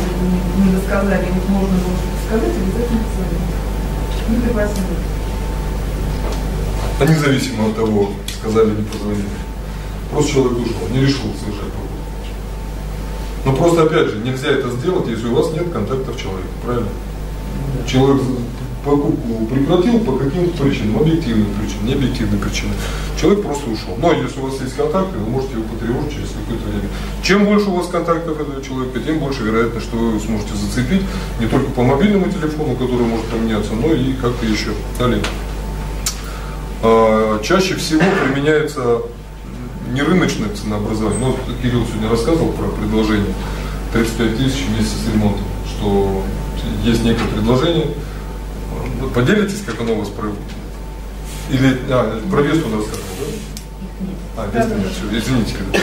[0.64, 4.28] не, досказали, можно было что-то сказать, обязательно позвонить.
[4.28, 4.96] Не пригласили.
[7.00, 9.28] А независимо от того, сказали, не позвонили.
[10.12, 11.72] Просто человек ушел, не решил совершать.
[13.44, 16.88] Но просто опять же, нельзя это сделать, если у вас нет контактов человека, правильно?
[17.86, 18.22] Человек
[18.84, 22.74] покупку прекратил по каким-то причинам, объективным причинам, не объективным причинам.
[23.20, 23.96] Человек просто ушел.
[23.98, 26.88] Но если у вас есть контакты, вы можете его потревожить через какое-то время.
[27.22, 31.02] Чем больше у вас контактов этого человека, тем больше вероятность, что вы его сможете зацепить
[31.40, 34.70] не только по мобильному телефону, который может поменяться, но и как-то еще.
[34.98, 35.20] Далее.
[36.82, 39.02] А, Чаще всего применяется
[39.92, 43.34] не рыночное ценообразование, но вот Кирилл сегодня рассказывал про предложение
[43.92, 46.22] 35 тысяч вместе с ремонтом, что
[46.84, 47.86] есть некое предложение.
[49.00, 50.30] Вы Поделитесь, как оно у вас про...
[51.50, 53.06] Или, а, про Весту рассказывал,
[54.36, 54.42] да?
[54.42, 55.80] А, Весту нет, все, извините, ребята.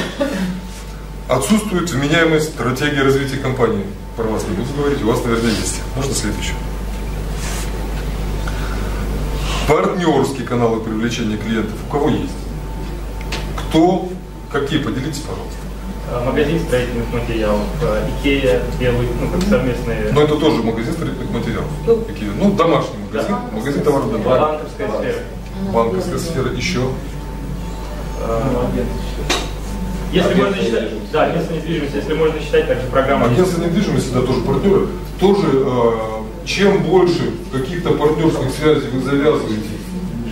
[1.28, 3.86] Отсутствует вменяемая стратегия развития компании.
[4.16, 5.82] Про вас не буду говорить, у вас, наверное, есть.
[5.96, 6.56] Можно следующее?
[9.68, 12.45] Партнерские каналы привлечения клиентов у кого есть?
[13.76, 14.08] Кто?
[14.54, 14.80] Какие?
[14.80, 15.60] Поделитесь, пожалуйста.
[16.10, 20.14] А, Магазин строительных материалов, а, Икея, Белый, ну, как совместные.
[20.14, 21.68] Но это тоже магазин строительных материалов.
[22.08, 22.30] Какие?
[22.40, 23.36] Ну, домашний магазин.
[23.52, 24.40] Магазин товаров домашних.
[24.40, 25.24] Банковская сфера.
[25.74, 26.52] Банковская сфера.
[26.54, 26.88] Еще.
[28.22, 28.72] А,
[30.14, 33.26] Если можно считать, да, агентство недвижимости, если можно считать также программа.
[33.26, 34.88] Агентство недвижимости, да, тоже партнеры.
[35.20, 35.92] Тоже, э,
[36.46, 39.85] чем больше каких-то партнерских связей вы завязываете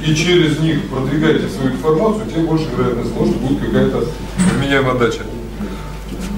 [0.05, 4.05] и через них продвигаете свою информацию, тем больше вероятность того, что будет какая-то
[4.57, 5.21] вменяемая дача.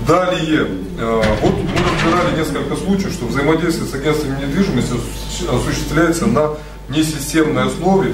[0.07, 0.67] Далее,
[0.99, 6.51] э, вот мы разбирали несколько случаев, что взаимодействие с агентствами недвижимости осу- осуществляется на
[6.89, 8.13] несистемной основе.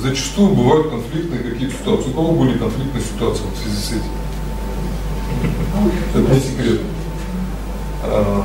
[0.00, 2.10] Зачастую бывают конфликтные какие-то ситуации.
[2.10, 4.02] У кого были конфликтные ситуации в связи с этим?
[6.14, 6.80] Это не секрет.
[8.04, 8.42] э,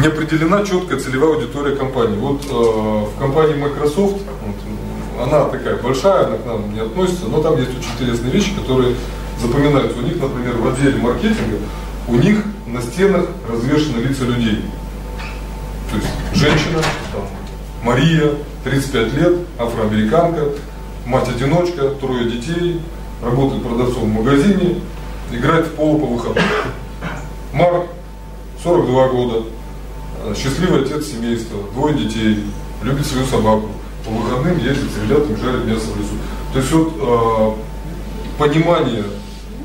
[0.00, 2.16] не определена четкая целевая аудитория компании.
[2.18, 4.16] Вот э, в компании Microsoft,
[4.46, 4.56] вот,
[5.22, 8.94] она такая большая, она к нам не относится, но там есть очень интересные вещи, которые
[9.40, 9.98] запоминаются.
[9.98, 11.58] У них, например, в отделе маркетинга,
[12.08, 14.62] у них на стенах развешаны лица людей.
[15.90, 17.22] То есть женщина, там,
[17.82, 18.32] Мария,
[18.64, 20.48] 35 лет, афроамериканка,
[21.06, 22.80] мать-одиночка, трое детей,
[23.22, 24.80] работает продавцом в магазине,
[25.32, 26.44] играет в поло по выходным.
[27.52, 27.86] Марк,
[28.62, 29.46] 42 года,
[30.24, 32.44] э, счастливый отец семейства, двое детей,
[32.82, 33.70] любит свою собаку.
[34.06, 36.14] По выходным ездит с ребятами, жарит мясо в лесу.
[36.52, 37.56] То есть вот
[38.38, 39.04] э, понимание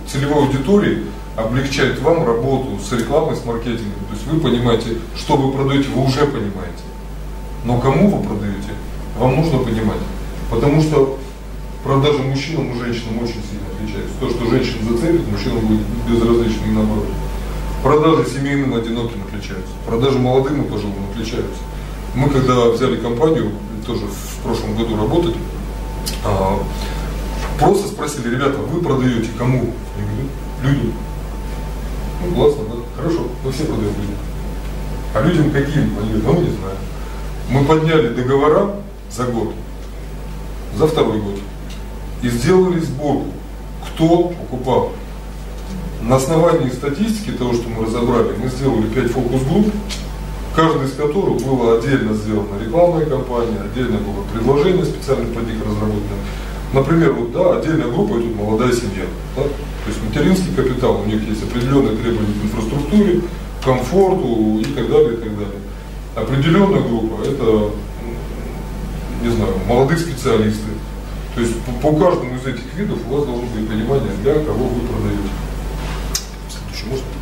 [0.08, 1.04] целевой аудитории
[1.36, 4.06] облегчает вам работу с рекламой, с маркетингом.
[4.10, 6.84] То есть вы понимаете, что вы продаете, вы уже понимаете.
[7.66, 8.72] Но кому вы продаете,
[9.18, 10.00] вам нужно понимать.
[10.50, 11.20] Потому что
[11.84, 14.14] продажи мужчинам и женщинам очень сильно отличаются.
[14.20, 17.08] То, что женщина зацепит, мужчина будет безразличным и наоборот.
[17.84, 19.72] Продажи семейным одиноким отличаются.
[19.88, 21.62] Продажи молодым и пожилым отличаются.
[22.14, 23.52] Мы когда взяли компанию,
[23.92, 25.36] тоже в прошлом году работать,
[26.24, 26.60] а,
[27.60, 29.74] просто спросили, ребята, вы продаете кому?
[29.98, 30.30] Я говорю,
[30.64, 30.94] людям.
[32.24, 32.76] Ну, классно, да?
[32.96, 34.16] Хорошо, мы все продаем людям.
[35.14, 35.98] А людям каким?
[36.00, 36.78] Они говорят, ну не знаем.
[37.50, 38.76] Мы подняли договора
[39.12, 39.54] за год,
[40.78, 41.36] за второй год,
[42.22, 43.28] и сделали сборку,
[43.88, 44.92] кто покупал.
[46.02, 49.68] На основании статистики того, что мы разобрали, мы сделали 5 фокус-групп,
[50.56, 56.18] каждый из которых было отдельно сделана рекламная кампания, отдельно было предложение специально под них разработано.
[56.74, 59.06] Например, вот, да, отдельная группа идет молодая семья.
[59.36, 59.43] Да?
[59.43, 63.22] То есть материнский капитал, у них есть определенные требования к инфраструктуре,
[63.64, 65.62] комфорту и так далее, и так далее.
[66.16, 67.72] Определенная группа– это,
[69.24, 70.72] не знаю, молодые специалисты.
[71.36, 74.66] То есть по, по каждому из этих видов у вас должно быть понимание, для кого
[74.66, 75.30] вы продаете.
[76.49, 77.21] Следующий можно?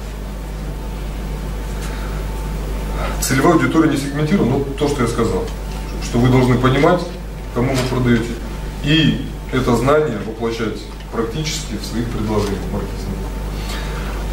[3.22, 5.44] Целевая аудитория не сегментирована, но то, что я сказал,
[6.04, 7.02] что вы должны понимать,
[7.54, 8.34] кому вы продаете,
[8.84, 10.80] и это знание воплощать
[11.12, 13.30] практически в своих предложениях маркетинга.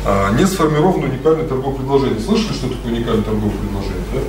[0.05, 2.21] А, не сформировано уникальное торговое предложение.
[2.21, 4.05] Слышали, что такое уникальное торговое предложение?
[4.13, 4.21] Да?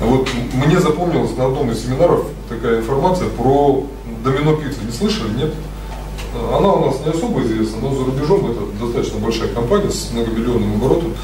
[0.00, 3.86] А вот мне запомнилась на одном из семинаров такая информация про
[4.24, 4.84] домино пиццу.
[4.84, 5.54] Не слышали, нет?
[6.34, 10.74] Она у нас не особо известна, но за рубежом это достаточно большая компания с многомиллионным
[10.74, 11.14] оборотом.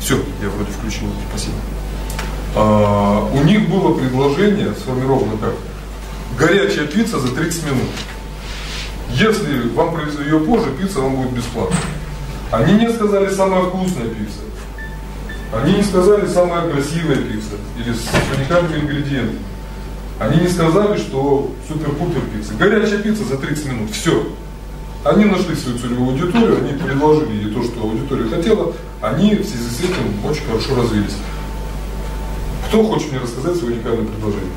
[0.00, 1.56] Все, я вроде включил, спасибо.
[2.56, 5.54] А, у них было предложение сформировано как
[6.38, 7.88] горячая пицца за 30 минут.
[9.10, 11.76] Если вам привезли ее позже, пицца вам будет бесплатно.
[12.50, 14.40] Они не сказали самая вкусная пицца.
[15.52, 19.38] Они не сказали самая красивая пицца или с уникальными ингредиентами.
[20.18, 22.54] Они не сказали, что супер-пупер пицца.
[22.54, 23.90] Горячая пицца за 30 минут.
[23.90, 24.28] Все.
[25.04, 28.72] Они нашли свою целевую аудиторию, они предложили ей то, что аудитория хотела.
[29.02, 31.16] Они в связи с этим очень хорошо развились.
[32.74, 34.50] Кто хочет мне рассказать свое уникальное предложение?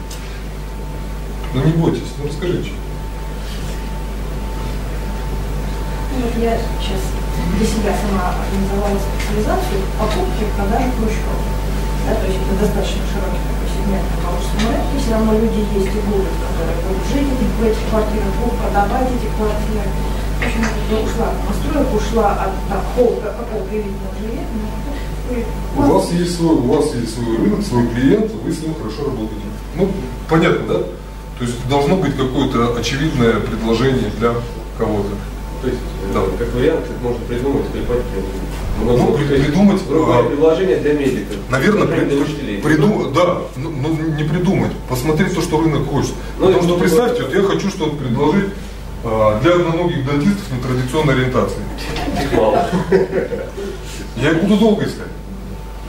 [1.54, 2.74] Ну не бойтесь, ну расскажите.
[6.18, 6.98] Ну, я сейчас
[7.62, 11.46] для себя сама организовала специализацию покупки продажи хрущевок.
[12.10, 14.98] Да, то есть это достаточно широкий такой сегмент на повышенном рынке.
[14.98, 19.30] Все равно люди есть и будут, которые будут жить в этих квартирах, будут продавать эти
[19.38, 19.94] квартиры.
[19.94, 24.42] В общем, я ушла от настроек, ушла от такого, какого элитного жилья.
[25.76, 29.06] У вас есть свой, у вас есть свой рынок, свой клиент, вы с ним хорошо
[29.06, 29.46] работаете.
[29.76, 29.90] Ну,
[30.30, 30.80] понятно, да?
[31.38, 34.34] То есть должно быть какое-то очевидное предложение для
[34.78, 35.10] кого-то.
[35.62, 35.80] То есть,
[36.14, 36.22] да.
[36.38, 38.02] как вариант, можно придумать, клепать
[38.84, 41.38] ну, ну придумать другое а, предложение для медиков.
[41.50, 42.62] Наверное, при, для учителей.
[42.62, 46.14] Приду, да, ну, ну, не придумать, посмотреть то, что рынок хочет.
[46.40, 48.50] Ну, Потому что представьте, вот я хочу что-то предложить
[49.04, 51.62] а, для одноногих дантистов нетрадиционной ориентации.
[52.36, 52.70] Мало.
[54.22, 55.08] Я их буду долго искать.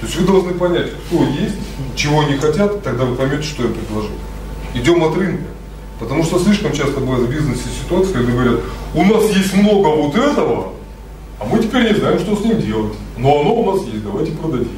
[0.00, 1.56] То есть вы должны понять, кто есть,
[1.96, 4.12] чего они хотят, тогда вы поймете, что им предложить.
[4.74, 5.44] Идем от рынка.
[5.98, 8.60] Потому что слишком часто бывает в бизнесе ситуация, когда говорят,
[8.94, 10.72] у нас есть много вот этого,
[11.40, 12.92] а мы теперь не знаем, что с ним делать.
[13.16, 14.68] Но оно у нас есть, давайте продадим.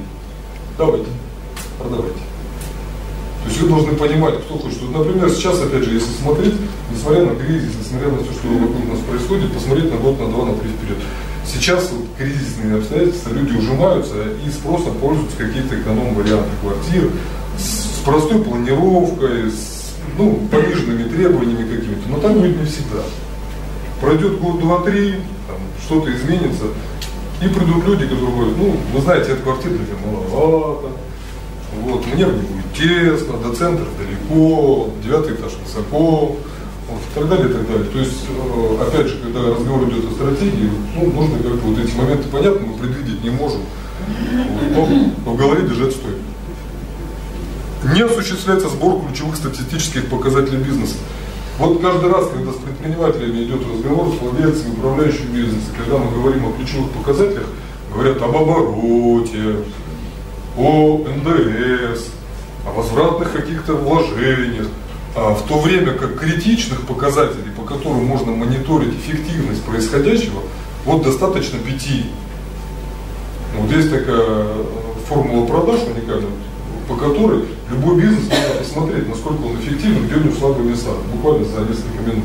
[0.79, 1.09] Давайте,
[1.79, 2.19] продавайте.
[3.43, 4.83] То есть вы должны понимать, кто хочет.
[4.91, 6.55] Например, сейчас, опять же, если смотреть,
[6.91, 10.47] несмотря на кризис, несмотря на все, что вокруг нас происходит, посмотреть на год, на два,
[10.47, 10.99] на три вперед.
[11.47, 14.15] Сейчас вот, кризисные обстоятельства, люди ужимаются
[14.47, 17.11] и спросом пользуются какие-то эконом-варианты квартир
[17.59, 23.03] с, простой планировкой, с ну, пониженными требованиями какими-то, но так будет не всегда.
[24.01, 25.17] Пройдет год, два, три,
[25.85, 26.65] что-то изменится,
[27.43, 30.89] и придут люди, которые говорят, ну, вы знаете, эта квартира для маловато,
[31.83, 36.37] вот, мне в ней будет тесно, до центра далеко, девятый этаж высоко,
[36.91, 37.85] вот, и так далее, и так далее.
[37.85, 38.27] То есть,
[38.81, 42.67] опять же, когда разговор идет о стратегии, ну, нужно как бы вот эти моменты понятно,
[42.67, 43.61] мы предвидеть не можем.
[44.75, 44.89] Вот.
[44.89, 46.17] Но, но говорить держать стоит.
[47.95, 50.97] Не осуществляется сбор ключевых статистических показателей бизнеса.
[51.59, 56.47] Вот каждый раз, когда с предпринимателями идет разговор, с владельцами, управляющими бизнеса, когда мы говорим
[56.47, 57.47] о ключевых показателях,
[57.93, 59.57] говорят об обороте,
[60.57, 62.09] о НДС,
[62.67, 64.69] о возвратных каких-то вложениях,
[65.15, 70.41] в то время как критичных показателей, по которым можно мониторить эффективность происходящего,
[70.85, 72.07] вот достаточно пяти.
[73.57, 74.47] Вот есть такая
[75.09, 76.31] формула продаж уникальная,
[76.89, 81.45] по которой любой бизнес может посмотреть, насколько он эффективен, где у него слабые места, буквально
[81.45, 82.25] за несколько минут.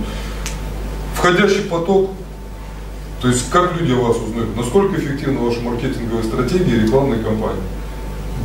[1.16, 2.12] Входящий поток,
[3.22, 7.62] то есть как люди о вас узнают, насколько эффективна ваша маркетинговая стратегия и рекламная кампания.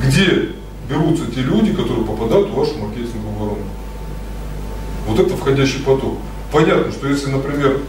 [0.02, 0.48] Где
[0.88, 3.66] берутся те люди, которые попадают в вашу маркетинговую воронку.
[5.10, 6.14] Вот это входящий поток.
[6.52, 7.80] Понятно, что если, например,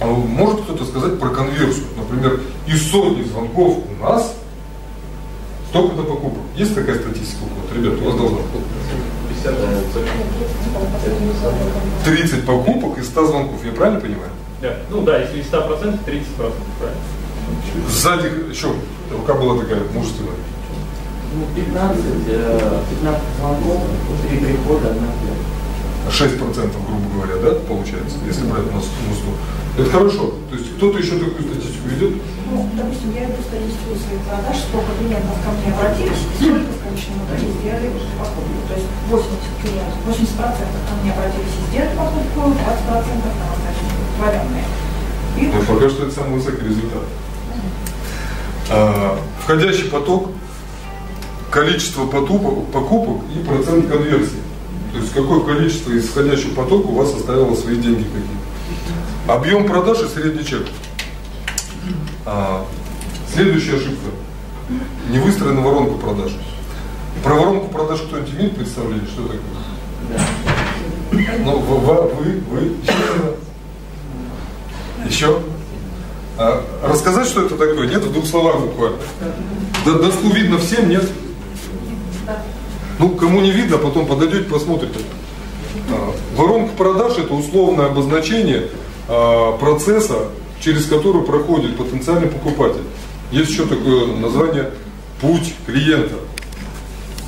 [0.00, 4.32] а может кто-то сказать про конверсию, например, из сотни звонков у нас
[5.70, 6.38] столько до покупок.
[6.54, 7.40] Есть такая статистика?
[7.42, 8.46] Вот, ребята, у вас должна быть.
[12.04, 14.30] 30 покупок из 100 звонков, я правильно понимаю?
[14.62, 14.76] Да.
[14.88, 15.96] Ну да, если из 100%, 30%,
[16.36, 17.00] правильно.
[17.90, 18.68] Сзади еще
[19.10, 20.30] рука была такая мужественная.
[21.34, 23.82] Ну, 15, 15 звонков,
[24.28, 25.08] 3 прихода, одна
[26.08, 28.90] 6%, грубо говоря, да, получается, если брать на 100.
[29.78, 30.34] Это хорошо.
[30.50, 32.16] То есть кто-то еще такую статистику ведет?
[32.48, 37.18] Ну, допустим, я веду статистику своих продаж, сколько клиентов ко мне обратились, сколько в конечном
[37.26, 38.56] итоге сделали покупку.
[38.70, 43.48] То есть 80 клиентов, 80 процентов ко мне обратились и сделали покупку, 20 процентов там
[43.52, 43.76] остались.
[45.36, 47.04] И Ну, пока что это самый высокий результат.
[48.70, 50.30] А, входящий поток,
[51.50, 54.45] количество потупок, покупок и процент конверсии.
[54.96, 59.28] То есть какое количество из входящего потока у вас оставило свои деньги какие.
[59.28, 60.66] Объем продаж и средний чек.
[62.24, 62.64] А,
[63.30, 64.06] следующая ошибка.
[65.10, 66.32] Не выстроена воронка продаж.
[67.22, 69.40] Про воронку продаж кто-нибудь имеет представление, что такое?
[70.08, 70.24] Да.
[71.44, 73.34] Ну, вы, вы, вы, еще?
[75.06, 75.42] Еще?
[76.38, 77.86] А, рассказать, что это такое?
[77.86, 78.96] Нет, в двух словах буквально.
[79.84, 81.04] Да, доску видно всем, нет?
[82.98, 85.00] Ну, кому не видно, потом подойдете, посмотрите.
[85.90, 88.68] А, воронка продаж– это условное обозначение
[89.08, 90.28] а, процесса,
[90.60, 92.82] через который проходит потенциальный покупатель.
[93.30, 94.70] Есть еще такое название
[95.20, 96.14] «путь клиента».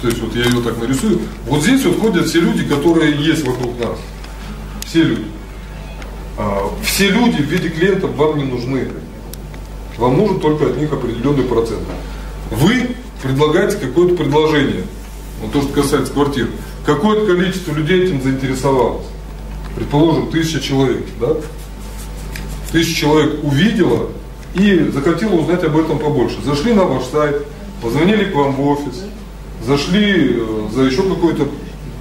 [0.01, 1.21] То есть вот я его так нарисую.
[1.47, 3.99] Вот здесь вот ходят все люди, которые есть вокруг нас.
[4.87, 5.27] Все люди.
[6.39, 8.89] А, все люди в виде клиентов вам не нужны.
[9.99, 11.83] Вам нужен только от них определенный процент.
[12.51, 14.85] Вы предлагаете какое-то предложение.
[15.41, 16.49] Вот то, что касается квартир.
[16.85, 19.07] Какое-то количество людей этим заинтересовалось.
[19.77, 21.05] Предположим, тысяча человек.
[21.21, 21.37] Да?
[22.73, 24.09] Тысяча человек увидела
[24.55, 26.39] и захотела узнать об этом побольше.
[26.45, 27.47] Зашли на ваш сайт,
[27.83, 29.05] позвонили к вам в офис,
[29.65, 31.49] зашли э, за еще какое-то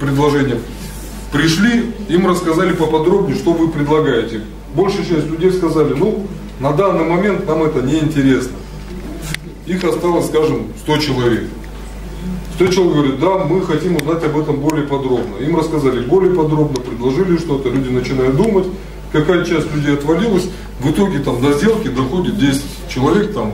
[0.00, 0.58] предложение.
[1.32, 4.42] Пришли, им рассказали поподробнее, что вы предлагаете.
[4.74, 6.26] Большая часть людей сказали, ну,
[6.60, 8.56] на данный момент нам это не интересно.
[9.66, 11.44] Их осталось, скажем, 100 человек.
[12.58, 15.36] 100 человек говорят, да, мы хотим узнать об этом более подробно.
[15.36, 18.64] Им рассказали более подробно, предложили что-то, люди начинают думать,
[19.12, 20.48] какая часть людей отвалилась.
[20.80, 23.52] В итоге там до сделки доходит 10 человек, там,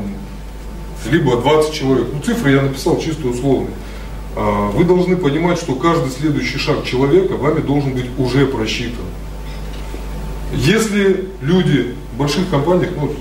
[1.10, 2.06] либо 20 человек.
[2.14, 3.74] Ну, цифры я написал чисто условные.
[4.36, 9.04] А, вы должны понимать, что каждый следующий шаг человека вами должен быть уже просчитан.
[10.54, 13.12] Если люди в больших компаниях, ну,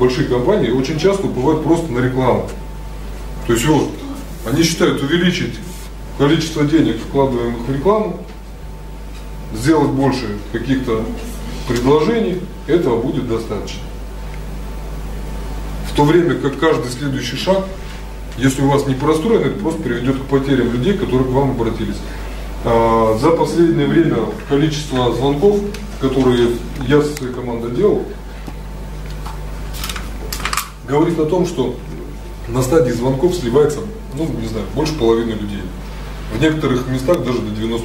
[0.00, 2.48] большие компании очень часто бывают просто на рекламу.
[3.46, 3.90] То есть вот,
[4.44, 5.54] они считают увеличить
[6.18, 8.18] количество денег, вкладываемых в рекламу,
[9.54, 11.04] сделать больше каких-то
[11.68, 13.80] предложений, этого будет достаточно.
[15.90, 17.64] В то время как каждый следующий шаг,
[18.38, 21.96] если у вас не простроен, это просто приведет к потерям людей, которые к вам обратились.
[22.64, 24.16] А, за последнее время
[24.48, 25.60] количество звонков,
[26.00, 26.50] которые
[26.86, 28.04] я со своей командой делал,
[30.88, 31.76] говорит о том, что
[32.48, 33.80] на стадии звонков сливается,
[34.14, 35.62] ну, не знаю, больше половины людей.
[36.32, 37.82] В некоторых местах даже до 90%.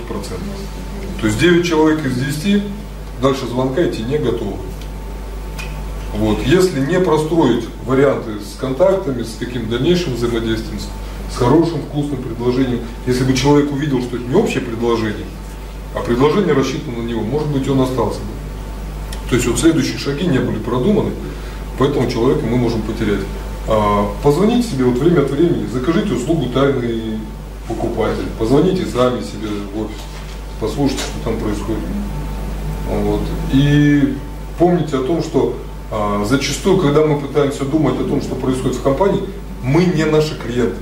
[1.21, 2.63] То есть 9 человек из 10
[3.21, 4.57] дальше звонка идти не готовы.
[6.13, 6.39] Вот.
[6.45, 10.79] Если не простроить варианты с контактами, с каким дальнейшим взаимодействием,
[11.31, 15.25] с хорошим, вкусным предложением, если бы человек увидел, что это не общее предложение,
[15.93, 19.29] а предложение рассчитано на него, может быть, он остался бы.
[19.29, 21.11] То есть вот следующие шаги не были продуманы,
[21.77, 23.21] поэтому человека мы можем потерять.
[23.69, 27.19] А, позвоните себе вот время от времени, закажите услугу тайный
[27.67, 29.97] покупатель, позвоните сами себе в офис,
[30.61, 31.83] послушайте, что там происходит.
[32.89, 33.21] Вот.
[33.51, 34.15] И
[34.57, 35.57] помните о том, что
[35.91, 39.23] а, зачастую, когда мы пытаемся думать о том, что происходит в компании,
[39.63, 40.77] Мы не наши клиенты.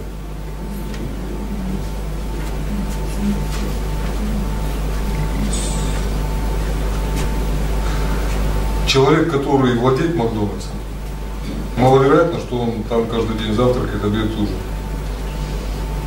[8.86, 10.75] Человек, который владеет Макдональдсом,
[11.78, 14.56] маловероятно, что он там каждый день завтракает, обед ужин.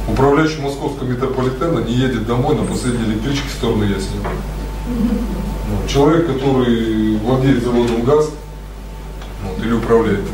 [0.08, 4.30] Управляющий московского метрополитена не едет домой на последней электричке в сторону Яснева.
[4.86, 8.30] Ну, человек, который владеет заводом ГАЗ
[9.44, 10.24] вот, или управляет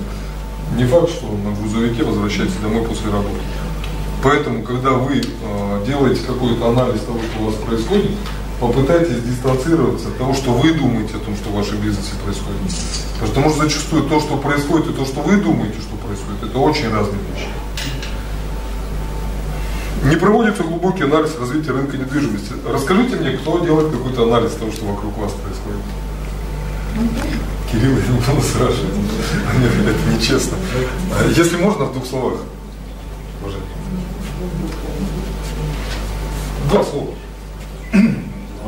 [0.76, 3.40] не факт, что он на грузовике возвращается домой после работы.
[4.22, 8.12] Поэтому, когда вы э, делаете какой-то анализ того, что у вас происходит,
[8.68, 12.60] попытайтесь дистанцироваться от того, что вы думаете о том, что в вашем бизнесе происходит.
[13.20, 16.90] Потому что зачастую то, что происходит, и то, что вы думаете, что происходит, это очень
[16.90, 17.48] разные вещи.
[20.04, 22.54] Не проводится глубокий анализ развития рынка недвижимости.
[22.66, 25.84] Расскажите мне, кто делает какой-то анализ того, что вокруг вас происходит?
[27.70, 28.94] Кирилл, я буду спрашивать.
[29.58, 30.56] Нет, это нечестно.
[31.12, 32.40] А Если можно, в двух словах.
[36.70, 37.10] Два слова.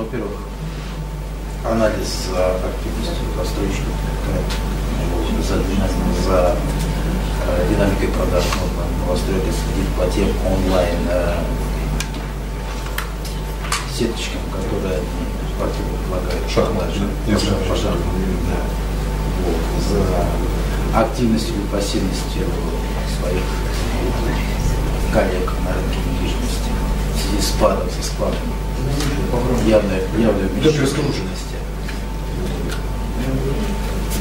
[0.06, 0.38] Во-первых,
[1.68, 3.90] анализ за активностью застройщиков,
[5.42, 6.56] за, динамикой- за
[7.48, 11.34] э, динамикой продаж можно новостройки следить по тем онлайн э,
[13.98, 15.02] сеточкам, которые
[15.58, 16.50] предлагают.
[16.54, 16.86] Шахмат,
[19.90, 22.46] за активностью и пассивностью
[23.18, 23.42] своих
[25.12, 26.70] коллег на рынке недвижимости
[27.12, 28.65] в связи с спадом, со спадом
[29.66, 30.00] явное
[30.48, 31.56] уменьшение загруженности.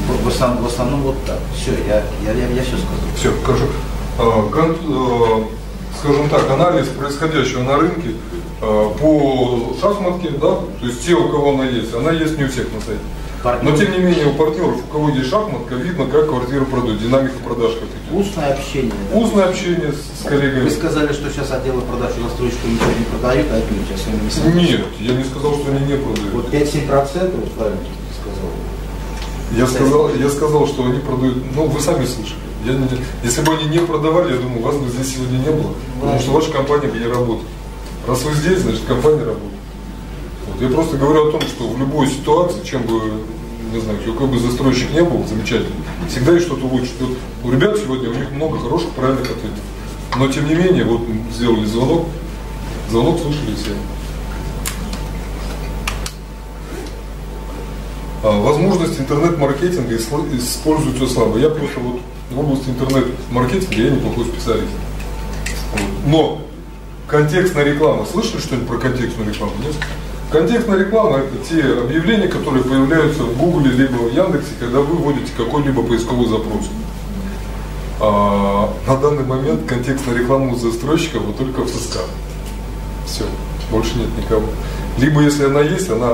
[0.08, 1.38] В, в основном, в основном вот так.
[1.56, 3.06] Все, я, я, я, я все сказал.
[3.16, 3.64] Все, хорошо.
[4.18, 5.44] А, кон- э,
[5.98, 8.10] скажем так, анализ происходящего на рынке
[8.62, 10.38] э, по шахматке, да,
[10.80, 13.00] то есть те, у кого она есть, она есть не у всех на сайте.
[13.62, 17.38] Но тем не менее у партнеров, у кого есть шахматка, видно, как квартиру продают, динамика
[17.44, 18.26] продаж как идет.
[18.26, 18.92] Устное общение.
[19.12, 19.18] да.
[19.18, 20.64] Устное общение с, с коллегами.
[20.64, 24.06] Вы сказали, что сейчас отделы продаж у застройщиков ничего не продают, а отнюдь, я с
[24.06, 24.58] вами не согласен.
[24.58, 26.32] Нет, я не сказал, что они не продают.
[26.32, 27.80] Вот 5-7 процентов, правильно
[28.20, 28.50] сказал.
[29.56, 32.40] Я сказал, я сказал, что они продают, ну вы сами слышали.
[32.64, 32.88] Я не-
[33.22, 35.72] если бы они не продавали, я думаю, вас бы здесь сегодня не было.
[36.00, 37.46] Потому что ваша компания бы не работает.
[38.08, 39.52] Раз вы здесь, значит компания работает.
[40.48, 40.62] Вот.
[40.62, 43.00] Я просто говорю о том, что в любой ситуации, чем бы,
[43.76, 46.90] не знаю, какой бы застройщик не был, замечательный, всегда есть что-то лучше.
[47.00, 49.60] Вот у ребят сегодня, у них много хороших, правильных ответов.
[50.16, 51.02] Но тем не менее, вот
[51.34, 52.06] сделали звонок,
[52.90, 53.72] звонок слушали все.
[58.22, 61.38] А, Возможности интернет-маркетинга исла- используются слабо.
[61.38, 62.00] Я просто вот
[62.30, 64.72] в области интернет-маркетинга я неплохой специалист.
[66.06, 66.40] Но
[67.06, 69.52] контекстная реклама, слышали что-нибудь про контекстную рекламу?
[69.62, 69.74] Нет?
[70.30, 75.30] Контекстная реклама это те объявления, которые появляются в Гугле либо в Яндексе, когда вы вводите
[75.36, 76.68] какой-либо поисковый запрос.
[78.00, 81.98] А, на данный момент контекстная реклама у застройщиков вот только в ССК.
[83.06, 83.24] Все,
[83.70, 84.46] больше нет никого.
[84.98, 86.12] Либо если она есть, она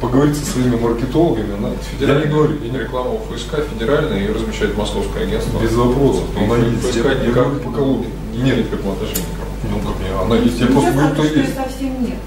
[0.00, 4.32] поговорит со своими маркетологами, она, я не говорю, я не реклама у ФСК федеральная, ее
[4.32, 5.58] размещает московское агентство.
[5.58, 6.82] Без вопросов, она есть.
[6.82, 8.10] ФСК никак по Колумбии.
[8.34, 9.24] не имеет к этому отношения.
[9.70, 10.60] Ну как не, она есть.
[10.60, 11.54] Я просто говорю, кто есть.
[11.54, 12.18] совсем нет.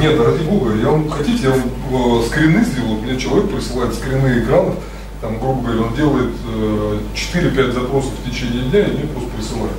[0.00, 4.40] Нет, ради бога, я вам хотите, я вам э, скрины сделаю, мне человек присылает скрины
[4.40, 4.76] экранов,
[5.20, 9.76] там, грубо говоря, он делает э, 4-5 запросов в течение дня и мне просто присылает.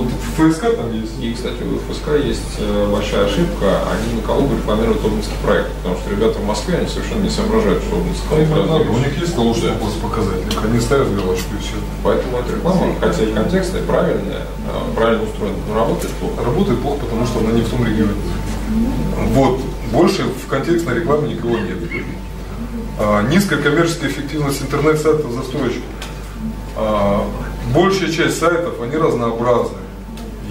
[0.00, 1.12] Вот в ФСК там есть.
[1.20, 5.96] И, кстати, у ФСК есть э, большая ошибка, они на Калугу рекламируют Обнинский проект, потому
[5.96, 8.98] что ребята в Москве, они совершенно не соображают, что Обнинский Они проект надо, разве- у
[8.98, 11.76] них есть Калужский область показатель, они ставят галочку и все.
[12.02, 16.44] Поэтому эта реклама, хотя и контекстная, правильная, э, правильно устроена, но работает плохо.
[16.44, 18.12] Работает плохо, потому что она не в том регионе.
[19.34, 19.60] Вот,
[19.92, 21.76] больше в контекстной рекламе никого нет.
[22.98, 25.84] А, низкая коммерческая эффективность интернет-сайтов застройщиков.
[26.76, 27.26] А,
[27.74, 29.76] большая часть сайтов, они разнообразны.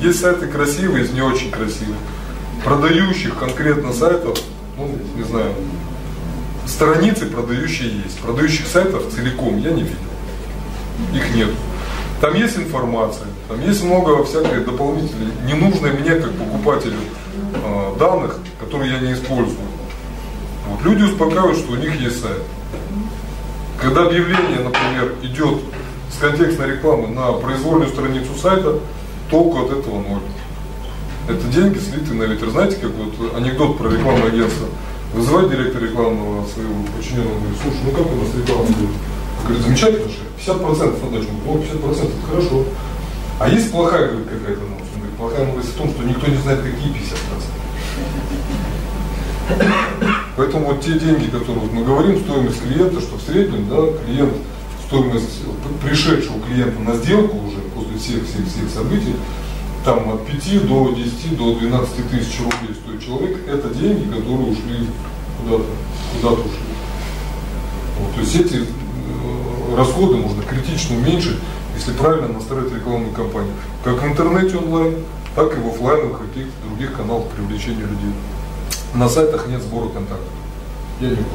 [0.02, 1.98] Есть сайты красивые, есть не очень красивые.
[2.64, 4.40] Продающих конкретно сайтов,
[4.78, 5.54] ну, не знаю,
[6.66, 8.20] страницы продающие есть.
[8.20, 9.98] Продающих сайтов целиком я не видел.
[11.14, 11.50] Их нет.
[12.22, 16.98] Там есть информация, там есть много всякой дополнительной, ненужной мне как покупателю
[17.54, 19.58] э, данных, которые я не использую.
[20.68, 20.82] Вот.
[20.84, 22.42] Люди успокаивают, что у них есть сайт.
[23.82, 25.62] Когда объявление, например, идет
[26.12, 28.80] с контекстной рекламы на произвольную страницу сайта,
[29.30, 30.22] толку от этого ноль.
[31.28, 32.50] Это деньги слиты на ветер.
[32.50, 34.68] Знаете, как вот анекдот про рекламное агентство.
[35.14, 38.90] Вызывает директор рекламного своего подчиненного, говорит, слушай, ну как у нас реклама будет?
[39.44, 41.30] Говорит, замечательно же, 50% отдачу.
[41.48, 42.66] О, 50% это хорошо.
[43.40, 44.92] А есть плохая, говорит, какая-то новость?
[44.94, 47.00] Он говорит, плохая новость в том, что никто не знает, какие 50%.
[50.36, 54.34] Поэтому вот те деньги, которые вот мы говорим, стоимость клиента, что в среднем, да, клиент
[54.90, 55.44] стоимость
[55.84, 59.16] пришедшего клиента на сделку уже после всех всех всех событий,
[59.86, 64.88] там от 5 до 10 до 12 тысяч рублей стоит человек, это деньги, которые ушли
[65.40, 65.66] куда-то,
[66.16, 66.66] куда-то ушли.
[67.99, 71.38] Вот, то есть эти э, расходы можно критично уменьшить,
[71.76, 73.53] если правильно настроить рекламную кампанию.
[73.84, 74.95] Как в интернете онлайн,
[75.36, 78.14] так и в офлайновых каких-то других каналах привлечения людей.
[78.95, 80.34] На сайтах нет сбора контактов.
[80.99, 81.26] Я не видел.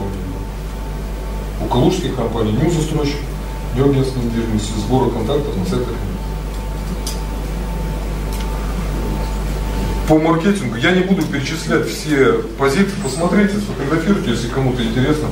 [1.65, 3.34] У калужских компаний ни у застройщиков,
[3.77, 5.95] ни у агентств недвижимости сбора контактов на сайтах.
[10.09, 15.29] По маркетингу я не буду перечислять все позиции, посмотрите, сфотографируйте, если кому-то интересно.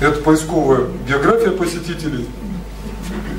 [0.00, 2.26] Это поисковая география посетителей,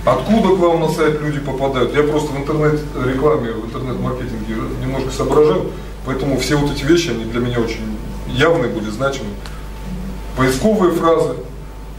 [0.05, 1.95] откуда к вам на сайт люди попадают.
[1.95, 5.72] Я просто в интернет-рекламе, в интернет-маркетинге немножко соображаю,
[6.05, 7.97] поэтому все вот эти вещи, они для меня очень
[8.27, 9.30] явные были, значимы.
[10.35, 11.35] Поисковые фразы,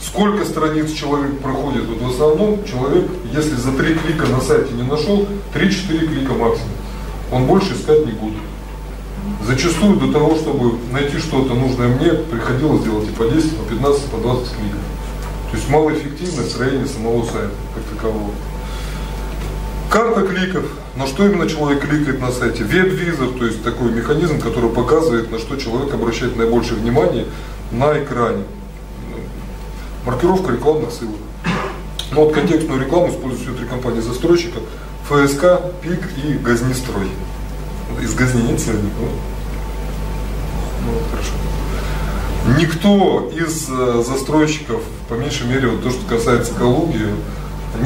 [0.01, 1.85] сколько страниц человек проходит.
[1.87, 6.71] Вот в основном человек, если за три клика на сайте не нашел, 3-4 клика максимум.
[7.33, 8.43] Он больше искать не будет.
[9.47, 14.05] Зачастую до того, чтобы найти что-то нужное мне, приходилось делать и по 10, по 15,
[14.05, 14.81] по 20 кликов.
[15.51, 18.31] То есть малоэффективное строение самого сайта как такового.
[19.91, 20.65] Карта кликов.
[20.97, 22.65] На что именно человек кликает на сайте?
[22.65, 27.27] Веб-визор, то есть такой механизм, который показывает, на что человек обращает наибольшее внимание
[27.71, 28.45] на экране.
[30.07, 31.17] Маркировка рекламных ссылок.
[32.13, 34.61] Ну вот контекстную рекламу используют все три компании застройщика.
[35.09, 37.09] ФСК, ПИК и Газнестрой.
[38.01, 38.89] Из Газни нет сегодня?
[40.85, 41.33] Ну, хорошо.
[42.57, 47.05] Никто из э, застройщиков, по меньшей мере, вот то, что касается Калуги,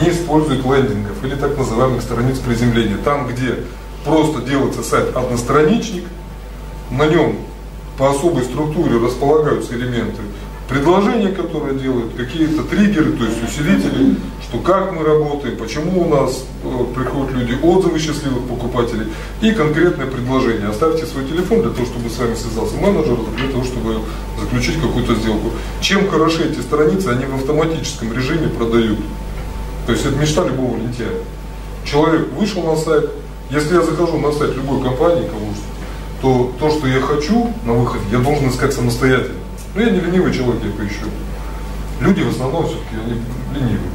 [0.02, 2.98] не использует лендингов или так называемых страниц приземления.
[2.98, 3.64] Там, где
[4.05, 6.05] просто делается сайт одностраничник,
[6.90, 7.38] на нем
[7.97, 10.20] по особой структуре располагаются элементы
[10.70, 16.44] предложения, которые делают, какие-то триггеры, то есть усилители, что как мы работаем, почему у нас
[16.62, 19.09] э, приходят люди, отзывы счастливых покупателей
[19.42, 20.68] и конкретное предложение.
[20.68, 23.97] Оставьте свой телефон для того, чтобы с вами связался менеджер, для того, чтобы
[24.40, 25.51] заключить какую-то сделку.
[25.80, 29.01] Чем хороши эти страницы, они в автоматическом режиме продают.
[29.86, 31.10] То есть это мечта любого лентяя.
[31.84, 33.10] Человек вышел на сайт,
[33.51, 35.52] если я захожу на сайт любой компании, кому
[36.22, 39.39] то то, что я хочу на выходе, я должен искать самостоятельно.
[39.74, 41.06] Но я не ленивый человек, я поищу.
[42.01, 43.20] Люди в основном все-таки они
[43.55, 43.90] ленивые.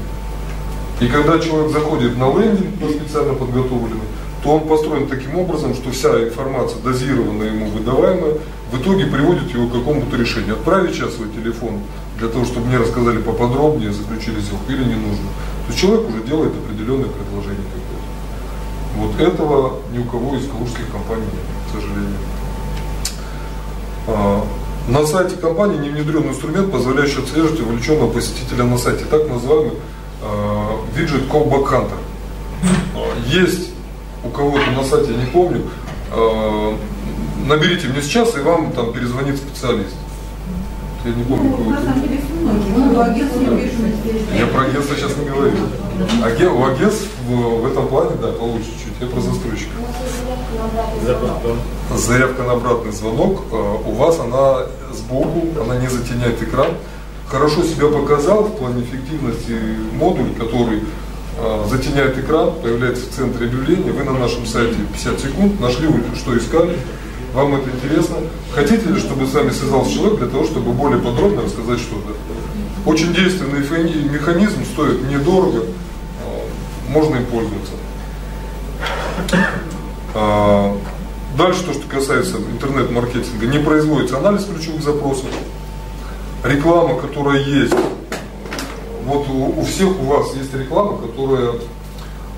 [1.01, 3.99] И когда человек заходит на лендинг, специально подготовленный,
[4.43, 8.37] то он построен таким образом, что вся информация, дозированная ему выдаваемая,
[8.71, 10.53] в итоге приводит его к какому-то решению.
[10.53, 11.79] Отправить сейчас свой телефон
[12.19, 15.27] для того, чтобы мне рассказали поподробнее, заключили сделку или не нужно.
[15.65, 17.95] То есть человек уже делает определенное предложение какое-то.
[18.97, 22.19] Вот этого ни у кого из калужских компаний нет, к сожалению.
[24.87, 29.73] На сайте компании не внедрен инструмент, позволяющий отслеживать увлеченного посетителя на сайте, так называемый
[30.21, 31.97] э, виджет Callback Hunter.
[33.25, 33.71] Есть
[34.23, 35.63] у кого-то на сайте, я не помню,
[36.11, 36.77] э,
[37.47, 39.95] наберите мне сейчас, и вам там перезвонит специалист.
[41.05, 42.19] Я не помню, ну, самом деле,
[44.39, 45.53] Я про агентство сейчас не говорю.
[46.23, 48.93] Аген, у агентств в, в этом плане, да, получше чуть.
[48.99, 49.71] Я про застройщика.
[51.95, 53.43] Заявка на обратный звонок.
[53.51, 53.55] Э,
[53.85, 56.71] у вас она сбоку, она не затеняет экран.
[57.27, 59.55] Хорошо себя показал в плане эффективности
[59.93, 60.81] модуль, который
[61.37, 63.91] э, затеняет экран, появляется в центре объявления.
[63.91, 66.75] Вы на нашем сайте 50 секунд, нашли что искали,
[67.35, 68.15] вам это интересно.
[68.53, 72.13] Хотите ли, чтобы с вами связался человек для того, чтобы более подробно рассказать что-то?
[72.85, 77.73] Очень действенный механизм, стоит недорого, э, можно им пользоваться.
[80.13, 80.77] А,
[81.37, 85.25] дальше то, что касается интернет-маркетинга, не производится анализ ключевых запросов.
[86.43, 87.75] Реклама, которая есть,
[89.05, 91.53] вот у всех у вас есть реклама, которая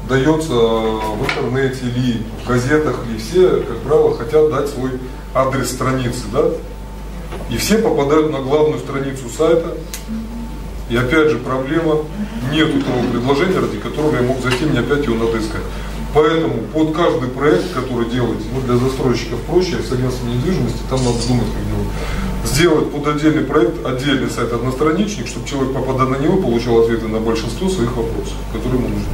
[0.07, 4.91] дается в интернете или в газетах, и все, как правило, хотят дать свой
[5.33, 6.45] адрес страницы, да?
[7.49, 9.75] И все попадают на главную страницу сайта.
[10.89, 11.99] И опять же проблема,
[12.51, 15.63] нету того предложения, ради которого я мог зайти, мне опять его надо искать.
[16.13, 21.27] Поэтому под каждый проект, который делаете, ну для застройщиков проще, с агентством недвижимости, там надо
[21.27, 21.87] думать, как делать.
[22.45, 27.19] Сделать под отдельный проект отдельный сайт одностраничник, чтобы человек, попадая на него, получал ответы на
[27.19, 29.09] большинство своих вопросов, которые ему нужны.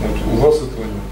[0.00, 1.10] Вот у вас этого нет.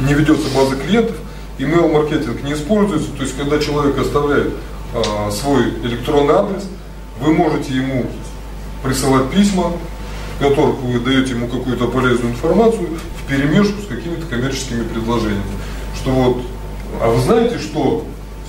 [0.00, 1.16] Не ведется база клиентов,
[1.58, 4.52] email маркетинг не используется, то есть когда человек оставляет
[4.94, 6.64] а, свой электронный адрес,
[7.20, 8.06] вы можете ему
[8.82, 9.72] присылать письма,
[10.36, 12.88] в которых вы даете ему какую-то полезную информацию
[13.22, 15.42] в перемешку с какими-то коммерческими предложениями.
[15.96, 16.42] Что вот,
[17.00, 18.04] а вы знаете, что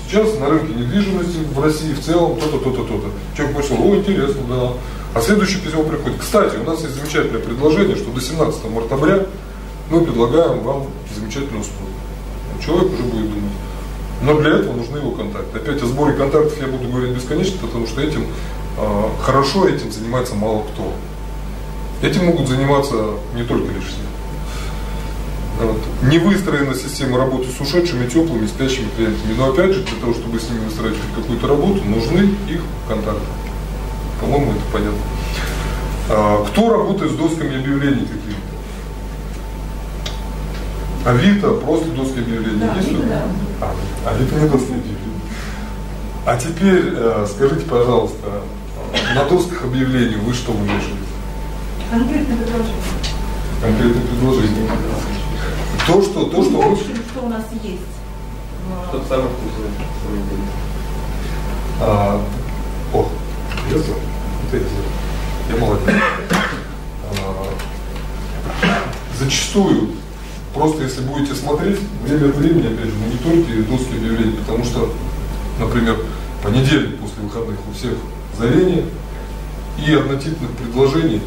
[0.06, 3.08] сейчас на рынке недвижимости в России в целом то-то, то-то, то-то.
[3.36, 4.72] Человек пришел, о, интересно, да.
[5.16, 6.20] А следующее письмо приходит.
[6.20, 9.22] Кстати, у нас есть замечательное предложение, что до 17 октября
[9.88, 11.88] мы предлагаем вам замечательную услугу.
[12.62, 13.52] Человек уже будет думать.
[14.20, 15.56] Но для этого нужны его контакты.
[15.56, 18.26] Опять о сборе контактов я буду говорить бесконечно, потому что этим
[18.76, 20.92] э, хорошо этим занимается мало кто.
[22.06, 22.96] Этим могут заниматься
[23.34, 25.64] не только лишь все.
[25.64, 25.78] Вот.
[26.02, 29.32] Не выстроена система работы с ушедшими, теплыми, спящими клиентами.
[29.38, 33.45] Но опять же, для того, чтобы с ними выстраивать какую-то работу, нужны их контакты.
[34.20, 34.98] По-моему, это понятно.
[36.08, 38.56] А, кто работает с досками объявлений какими-то?
[41.10, 42.88] Авито, просто доски объявлений Да, есть?
[42.88, 43.22] Авито, да.
[43.60, 44.96] А, Авито не доски объявлений.
[46.26, 48.42] А теперь э, скажите, пожалуйста,
[49.14, 51.06] на досках объявлений вы что вывешиваете?
[51.88, 52.74] Конкретное предложение.
[53.62, 54.70] Конкретные предложения.
[55.86, 56.68] То, что, то, что вы...
[56.70, 57.80] Лучше, что у нас есть.
[58.88, 59.70] Что-то самое вкусное.
[59.70, 60.42] на самом деле.
[61.80, 62.20] А,
[63.70, 64.00] я сделал.
[64.52, 64.64] Это
[65.50, 65.94] я молодец.
[67.10, 67.46] А,
[69.18, 69.90] зачастую,
[70.54, 74.92] просто если будете смотреть, время от времени, опять же, мониторите доски объявлений, потому что,
[75.58, 75.96] например,
[76.42, 77.92] понедельник после выходных у всех
[78.38, 78.84] зарение
[79.84, 81.22] и однотипных предложений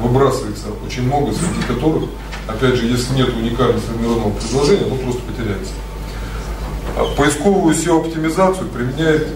[0.00, 2.10] выбрасывается очень много, среди которых,
[2.46, 5.72] опять же, если нет уникально сформированного предложения, оно просто потеряется.
[6.96, 9.28] А Поисковую SEO-оптимизацию применяет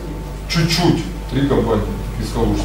[0.49, 1.85] чуть-чуть три компании
[2.25, 2.61] из.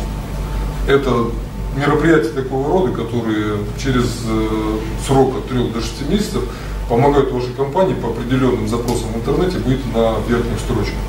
[0.88, 1.32] Это
[1.76, 6.44] мероприятия такого рода, которые через э, срок от 3 до 6 месяцев
[6.90, 11.00] помогают вашей компании по определенным запросам в интернете быть на верхних строчках.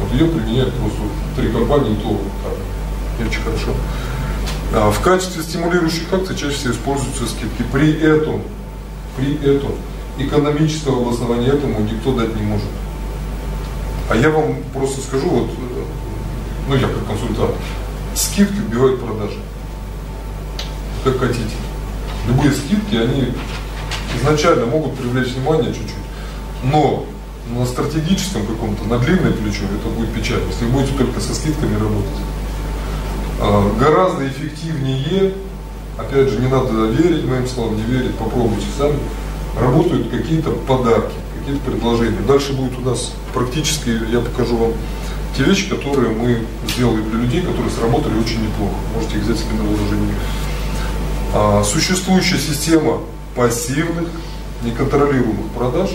[0.00, 1.00] Вот ее применяют просто
[1.36, 2.54] три компании, то так,
[3.18, 3.70] не очень хорошо.
[4.72, 7.64] А в качестве стимулирующих акций чаще всего используются скидки.
[7.72, 8.42] При этом,
[9.16, 9.72] при этом
[10.18, 12.66] экономического обоснования этому никто дать не может.
[14.08, 15.50] А я вам просто скажу, вот,
[16.68, 17.54] ну я как консультант,
[18.14, 19.38] скидки убивают продажи.
[21.04, 21.54] Как хотите.
[22.26, 23.32] Любые скидки, они
[24.20, 25.94] изначально могут привлечь внимание чуть-чуть,
[26.64, 27.06] но
[27.54, 31.74] на стратегическом каком-то, на длинное плечо это будет печально, если вы будете только со скидками
[31.74, 32.20] работать.
[33.40, 35.34] А, Гораздо эффективнее,
[35.96, 38.98] опять же, не надо верить моим словам, не верить, попробуйте сами,
[39.60, 42.18] работают какие-то подарки, какие-то предложения.
[42.26, 44.72] Дальше будет у нас практически, я покажу вам
[45.36, 48.74] те вещи, которые мы сделали для людей, которые сработали очень неплохо.
[48.94, 50.14] Можете их взять себе на вооружение.
[51.34, 53.00] А, Существующая система
[53.34, 54.08] пассивных,
[54.62, 55.90] неконтролируемых продаж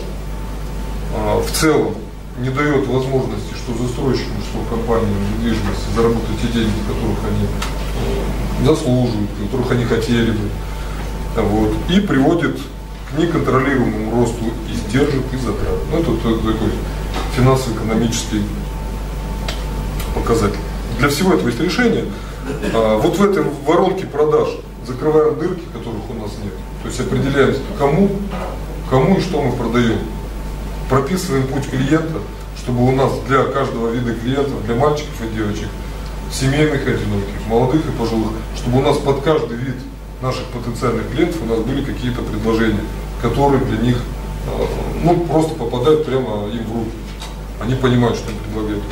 [1.16, 1.96] а, в целом
[2.40, 9.30] не дает возможности, что застройщикам, что компаниям недвижимости заработать те деньги, которых они э, заслуживают,
[9.44, 10.50] которых они хотели бы.
[11.36, 11.74] Вот.
[11.90, 15.78] И приводит к неконтролируемому росту издержек и затрат.
[15.92, 16.72] Ну, это, это такой
[17.36, 18.44] финансово-экономический
[20.22, 20.60] показатель.
[21.00, 22.06] Для всего этого есть решение.
[22.74, 24.50] А, вот в этой воронке продаж
[24.86, 26.54] закрываем дырки, которых у нас нет.
[26.84, 28.10] То есть определяем, кому,
[28.90, 30.00] кому и что мы продаем.
[30.90, 32.20] Прописываем путь клиента,
[32.58, 35.68] чтобы у нас для каждого вида клиентов, для мальчиков и девочек,
[36.32, 39.76] семейных одиноких, молодых и пожилых, чтобы у нас под каждый вид
[40.22, 42.82] наших потенциальных клиентов у нас были какие-то предложения,
[43.22, 44.66] которые для них э,
[45.04, 46.92] ну, просто попадают прямо им в руки.
[47.62, 48.84] Они понимают, что им предлагают.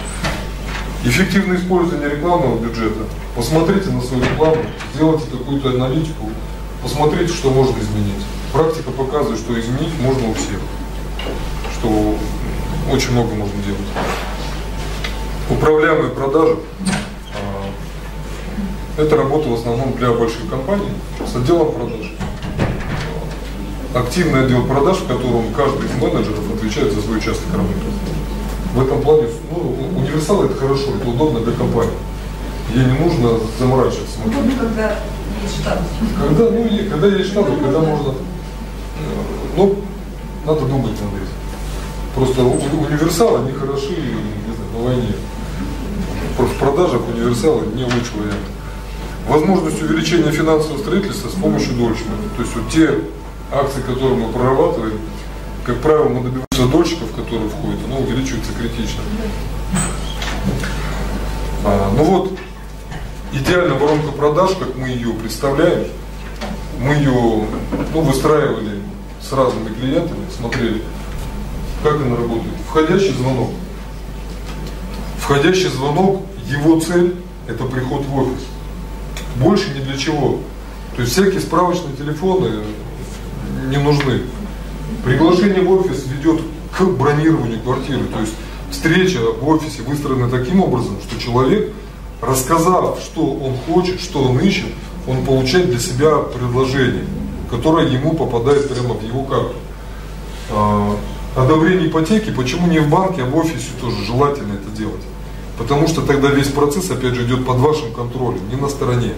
[1.03, 3.05] Эффективное использование рекламного бюджета.
[3.33, 4.57] Посмотрите на свою рекламу,
[4.93, 6.29] сделайте какую-то аналитику,
[6.83, 8.21] посмотрите, что можно изменить.
[8.51, 10.59] Практика показывает, что изменить можно у всех.
[11.77, 12.15] Что
[12.91, 13.79] очень много можно делать.
[15.49, 16.57] Управляемые продажи.
[17.33, 20.89] а, Это работа в основном для больших компаний
[21.25, 22.11] с отделом продаж.
[23.95, 28.08] Активный отдел продаж, в котором каждый из менеджеров отвечает за свой участок работы.
[28.79, 31.91] В этом плане ну, универсал это хорошо, это удобно для компании.
[32.73, 34.19] Ей не нужно заморачиваться.
[34.25, 34.95] Удобно, когда
[35.43, 35.79] есть штат.
[36.17, 38.13] Когда, ну, и- когда есть штат, когда можно,
[39.57, 39.75] ну,
[40.45, 42.15] надо думать над этим.
[42.15, 45.13] Просто универсалы, они хороши, не знаю, на войне.
[46.37, 48.47] В продажах универсалы не лучший вариант.
[49.27, 52.13] Возможность увеличения финансового строительства с помощью дольщиков.
[52.37, 52.91] То есть вот те
[53.51, 54.93] акции, которые мы прорабатываем,
[55.69, 59.01] как правило, мы добиваемся дольщиков, которые входят, оно увеличивается критично.
[61.63, 62.39] А, ну вот,
[63.31, 65.85] идеальная воронка продаж, как мы ее представляем,
[66.79, 67.45] мы ее
[67.93, 68.81] ну, выстраивали
[69.21, 70.81] с разными клиентами, смотрели,
[71.83, 72.55] как она работает.
[72.67, 73.51] Входящий звонок.
[75.19, 77.15] Входящий звонок, его цель–
[77.47, 78.41] это приход в офис.
[79.35, 80.39] Больше ни для чего.
[80.95, 82.63] То есть всякие справочные телефоны
[83.67, 84.21] не нужны.
[85.03, 86.41] Приглашение в офис ведет
[86.77, 88.05] к бронированию квартиры.
[88.05, 88.33] То есть
[88.71, 91.73] встреча в офисе выстроена таким образом, что человек,
[92.21, 94.69] рассказав, что он хочет, что он ищет,
[95.07, 97.05] он получает для себя предложение,
[97.49, 99.55] которое ему попадает прямо в его карту.
[100.51, 100.95] А,
[101.35, 105.01] одобрение ипотеки, почему не в банке, а в офисе тоже желательно это делать?
[105.57, 109.13] Потому что тогда весь процесс, опять же, идет под вашим контролем, не на стороне.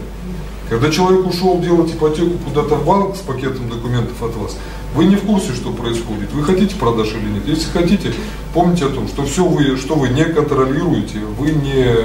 [0.70, 4.58] Когда человек ушел делать ипотеку куда-то в банк с пакетом документов от вас,
[4.94, 6.32] вы не в курсе, что происходит.
[6.34, 7.48] Вы хотите продаж или нет?
[7.48, 8.14] Если хотите,
[8.54, 11.96] помните о том, что все вы, что вы не контролируете, вы не,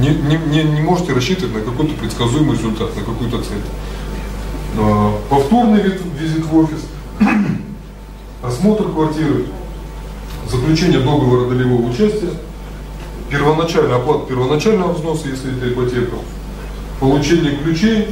[0.00, 3.62] не, не, не можете рассчитывать на какой-то предсказуемый результат, на какую-то цель.
[4.78, 5.82] А, повторный
[6.20, 6.86] визит в офис,
[8.42, 9.46] осмотр квартиры,
[10.48, 12.30] заключение договора долевого участия,
[13.30, 16.16] первоначальная оплата первоначального взноса, если это ипотека,
[17.00, 18.08] получение ключей,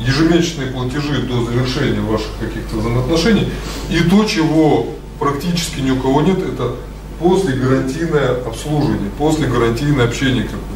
[0.00, 3.50] ежемесячные платежи до завершения ваших каких-то взаимоотношений.
[3.90, 4.86] И то, чего
[5.18, 6.76] практически ни у кого нет, это
[7.18, 10.68] после гарантийное обслуживание, после гарантийное общение какое-то.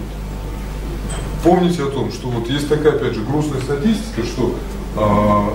[1.44, 4.54] Помните о том, что вот есть такая, опять же, грустная статистика, что
[4.96, 5.52] а,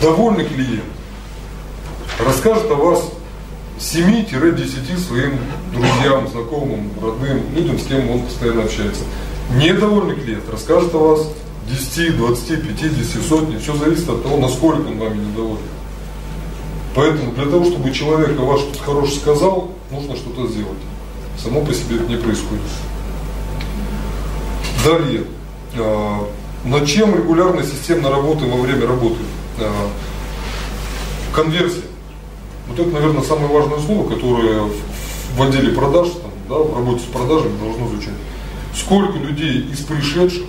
[0.00, 0.84] довольный клиент
[2.24, 3.10] расскажет о вас
[3.78, 5.38] 7-10 своим
[5.72, 9.02] друзьям, знакомым, родным, людям, с кем он постоянно общается.
[9.56, 11.28] Недовольный клиент расскажет о вас
[11.68, 15.62] 10, 20, 50, сотни, все зависит от того, насколько он вами недоволен.
[16.94, 20.78] Поэтому для того, чтобы человек о вас что-то хорошее сказал, нужно что-то сделать.
[21.42, 22.62] Само по себе это не происходит.
[24.84, 25.24] Далее.
[25.78, 26.28] А,
[26.64, 29.20] над чем регулярно системно работаем во время работы?
[29.58, 29.88] А,
[31.34, 31.82] конверсия.
[32.68, 34.68] Вот это, наверное, самое важное слово, которое
[35.36, 38.14] в отделе продаж, там, да, в работе с продажами должно звучать.
[38.74, 40.44] Сколько людей из пришедших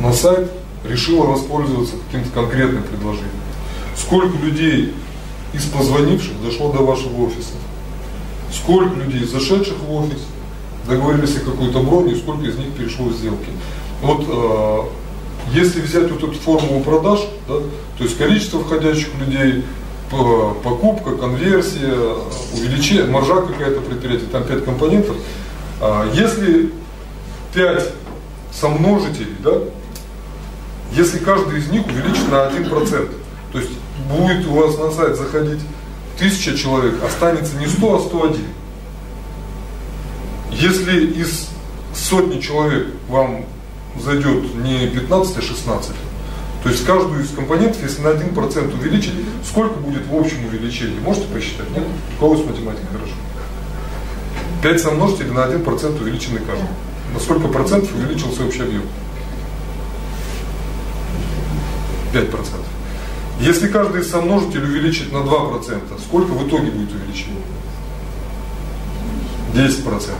[0.00, 0.50] на сайт
[0.84, 3.30] решило воспользоваться каким-то конкретным предложением?
[3.96, 4.94] Сколько людей
[5.52, 7.54] из позвонивших дошло до вашего офиса?
[8.52, 10.20] Сколько людей, зашедших в офис,
[10.86, 13.48] договорились о какой-то броне, сколько из них перешло в сделки?
[14.02, 17.54] Вот э, если взять вот эту формулу продаж, да,
[17.98, 19.64] то есть количество входящих людей,
[20.62, 21.94] покупка, конверсия,
[22.52, 25.16] увеличение, маржа какая-то предприятие, там 5 компонентов.
[25.80, 26.70] А, если
[27.52, 27.92] 5
[28.60, 29.52] сомножителей, да,
[30.92, 33.10] если каждый из них увеличить на 1%,
[33.52, 33.70] то есть
[34.08, 35.60] будет у вас на сайт заходить
[36.18, 38.44] тысяча человек, останется не 100, а 101.
[40.52, 41.48] Если из
[41.94, 43.44] сотни человек вам
[44.00, 45.90] зайдет не 15, а 16,
[46.62, 49.12] то есть каждую из компонентов, если на 1% увеличить,
[49.46, 50.98] сколько будет в общем увеличении?
[51.00, 51.68] Можете посчитать?
[51.70, 51.84] Нет?
[52.16, 53.14] У кого с математикой хорошо?
[54.62, 56.68] 5 сомножителей на 1% увеличены каждый.
[57.14, 58.82] На сколько процентов увеличился общий объем?
[62.12, 62.30] 5%.
[63.40, 67.40] Если каждый из сомножителей увеличить на 2%, сколько в итоге будет увеличение?
[69.54, 70.10] 10%.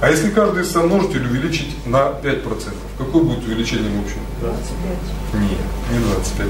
[0.00, 4.18] А если каждый из сомножителей увеличить на 5%, какое будет увеличение в общем?
[4.40, 5.42] 25.
[5.42, 5.60] Нет,
[5.92, 6.46] не 25.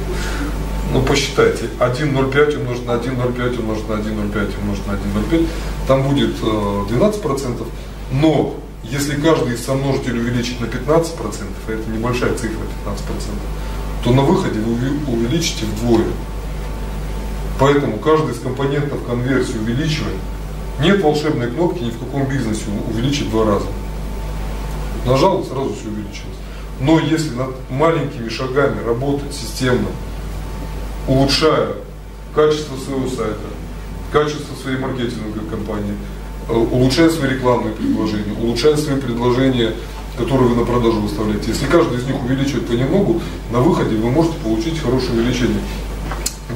[0.93, 5.49] Ну посчитайте, 1,05 умножить на 1,05 умножить на 1,05 умножить на 1,05,
[5.87, 7.67] там будет 12%,
[8.13, 8.57] но
[8.91, 11.15] если каждый из сомножителей увеличить на 15%,
[11.69, 12.97] а это небольшая цифра 15%,
[14.05, 16.07] то на выходе вы увеличите вдвое.
[17.59, 20.17] Поэтому каждый из компонентов конверсии увеличивает
[20.81, 23.67] нет волшебной кнопки ни в каком бизнесе увеличить два раза.
[25.07, 26.37] Нажал, сразу все увеличилось.
[26.81, 29.89] Но если над маленькими шагами работать системно,
[31.07, 31.75] улучшая
[32.35, 33.37] качество своего сайта,
[34.11, 35.95] качество своей маркетинговой компании,
[36.49, 39.73] улучшая свои рекламные предложения, улучшая свои предложения,
[40.17, 41.51] которые вы на продажу выставляете.
[41.51, 45.61] Если каждый из них увеличивает понемногу, на выходе вы можете получить хорошее увеличение.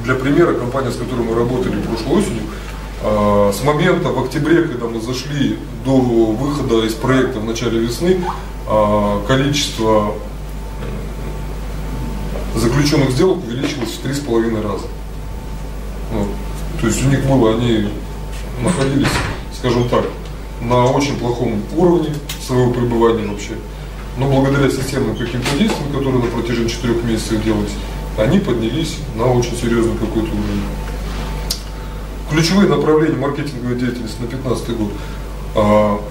[0.03, 2.43] Для примера, компания, с которой мы работали прошлой осенью,
[3.01, 8.19] а, с момента в октябре, когда мы зашли до выхода из проекта в начале весны,
[8.67, 10.13] а, количество
[12.55, 14.87] заключенных сделок увеличилось в три с половиной раза.
[16.11, 16.27] Вот.
[16.81, 17.89] То есть у них было, они
[18.61, 19.07] находились,
[19.57, 20.05] скажем так,
[20.61, 22.13] на очень плохом уровне
[22.45, 23.53] своего пребывания вообще.
[24.17, 27.73] Но благодаря системным каким-то действиям, которые на протяжении четырех месяцев делались,
[28.17, 30.63] они поднялись на очень серьезный какой-то уровень
[32.29, 34.91] ключевые направления маркетинговой деятельности на 2015 год.
[35.55, 36.01] А,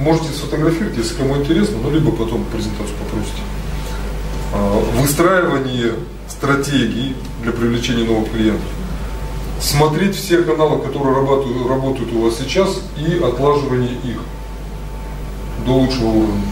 [0.00, 3.42] можете сфотографировать, если кому интересно, ну либо потом презентацию попросите.
[4.54, 5.94] А, выстраивание
[6.28, 8.66] стратегий для привлечения новых клиентов.
[9.60, 14.20] Смотреть все каналы, которые работают, работают у вас сейчас, и отлаживание их
[15.66, 16.44] до лучшего уровня.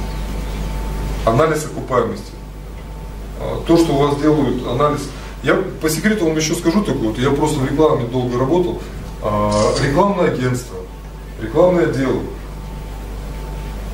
[1.25, 2.33] Анализ окупаемости.
[3.41, 5.03] А, то, что у вас делают анализ.
[5.43, 8.83] Я по секрету вам еще скажу такое, вот я просто в рекламе долго работал,
[9.23, 9.53] а,
[9.85, 10.77] рекламное агентство,
[11.41, 12.23] рекламный отдел,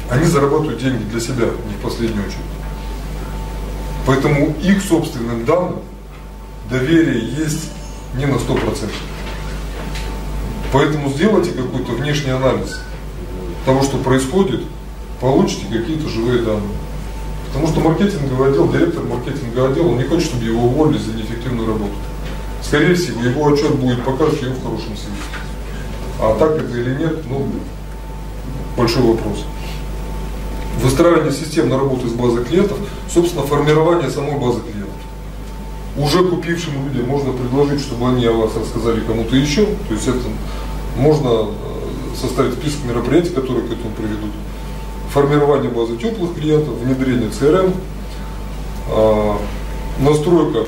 [0.09, 2.41] они зарабатывают деньги для себя, не в последнюю очередь.
[4.07, 5.81] Поэтому их собственным данным
[6.71, 7.71] доверие есть
[8.17, 8.91] не на 100%.
[10.73, 12.81] Поэтому сделайте какой-то внешний анализ
[13.67, 14.63] того, что происходит,
[15.21, 16.77] получите какие-то живые данные.
[17.49, 21.69] Потому что маркетинговый отдел, директор маркетингового отдела, он не хочет, чтобы его уволили за неэффективную
[21.69, 21.93] работу.
[22.63, 25.23] Скорее всего, его отчет будет показывать его в хорошем свете.
[26.19, 27.47] А так это или нет, ну,
[28.77, 29.45] большой вопрос.
[30.83, 32.79] Выстраивание системной работы с базой клиентов,
[33.13, 34.82] собственно, формирование самой базы клиентов.
[35.97, 39.67] Уже купившим людям можно предложить, чтобы они о вас рассказали кому-то еще.
[39.89, 40.21] То есть это
[40.97, 44.31] можно э, составить список мероприятий, которые к этому приведут.
[45.11, 47.75] Формирование базы теплых клиентов, внедрение CRM,
[48.89, 49.37] а,
[49.99, 50.65] настройка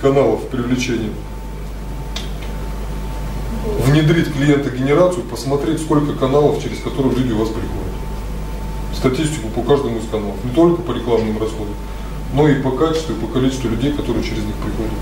[0.00, 1.10] каналов привлечения,
[3.84, 7.76] внедрить клиентогенерацию, посмотреть, сколько каналов, через которые люди у вас приходят.
[8.92, 11.74] Статистику по каждому из каналов, не только по рекламным расходам,
[12.32, 14.92] но и по качеству, и по количеству людей, которые через них приходят.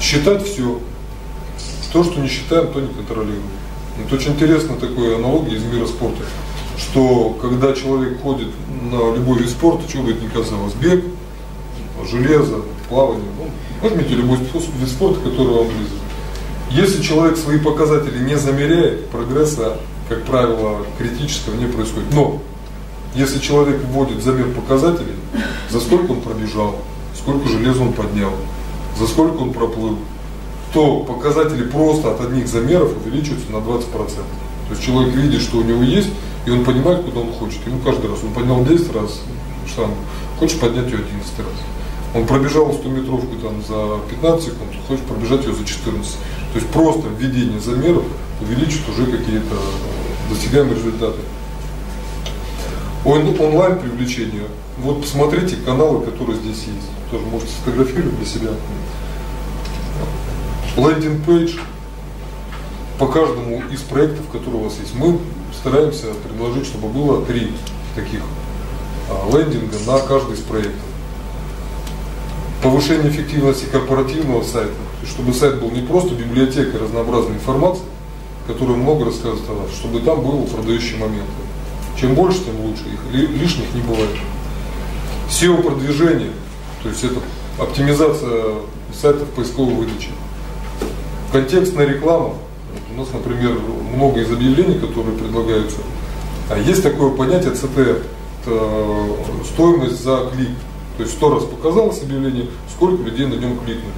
[0.00, 0.80] Считать все.
[1.92, 3.42] То, что не считаем, то не контролируем.
[4.04, 6.22] Это очень интересно такой аналогия из мира спорта,
[6.78, 8.48] что когда человек ходит
[8.90, 11.04] на любой вид спорта, чего бы это ни казалось, бег,
[12.10, 13.50] железо, плавание, ну,
[13.82, 15.98] возьмите любой вид спорта, который вам близок.
[16.70, 19.76] Если человек свои показатели не замеряет, прогресса,
[20.08, 22.12] как правило, критического не происходит.
[22.14, 22.40] Но
[23.14, 25.14] если человек вводит замер показателей,
[25.70, 26.76] за сколько он пробежал,
[27.16, 28.32] сколько железа он поднял,
[28.98, 29.98] за сколько он проплыл,
[30.72, 33.84] то показатели просто от одних замеров увеличиваются на 20%.
[33.92, 34.24] То
[34.70, 36.08] есть человек видит, что у него есть,
[36.46, 37.66] и он понимает, куда он хочет.
[37.66, 39.20] Ему каждый раз, он поднял 10 раз
[39.66, 39.96] штангу,
[40.38, 41.46] хочет поднять ее 11 раз.
[42.14, 46.12] Он пробежал 100 метровку там, за 15 секунд, хочет пробежать ее за 14.
[46.52, 48.04] То есть просто введение замеров
[48.40, 49.56] увеличит уже какие-то
[50.28, 51.20] достигаемые результаты.
[53.04, 54.44] Он, онлайн привлечение.
[54.78, 56.88] Вот посмотрите каналы, которые здесь есть.
[57.10, 58.50] Тоже можете сфотографировать для себя.
[60.76, 61.56] Landing page
[62.98, 64.94] по каждому из проектов, которые у вас есть.
[64.94, 65.18] Мы
[65.52, 67.52] стараемся предложить, чтобы было три
[67.96, 68.20] таких
[69.10, 70.80] а, лендинга на каждый из проектов.
[72.62, 74.72] Повышение эффективности корпоративного сайта,
[75.04, 77.82] чтобы сайт был не просто библиотекой разнообразной информации,
[78.46, 81.26] которая много рассказывает о нас, чтобы там был продающий момент.
[82.02, 82.82] Чем больше, тем лучше.
[82.92, 84.10] Их лишних не бывает.
[85.30, 86.30] SEO-продвижение,
[86.82, 87.20] то есть это
[87.58, 88.54] оптимизация
[88.92, 90.08] сайтов поисковой выдачи.
[91.30, 92.34] Контекстная реклама.
[92.92, 93.56] У нас, например,
[93.94, 95.76] много из объявлений, которые предлагаются.
[96.50, 98.02] А есть такое понятие CTR,
[98.42, 100.50] это стоимость за клик.
[100.96, 103.94] То есть сто раз показалось объявление, сколько людей на нем кликнули.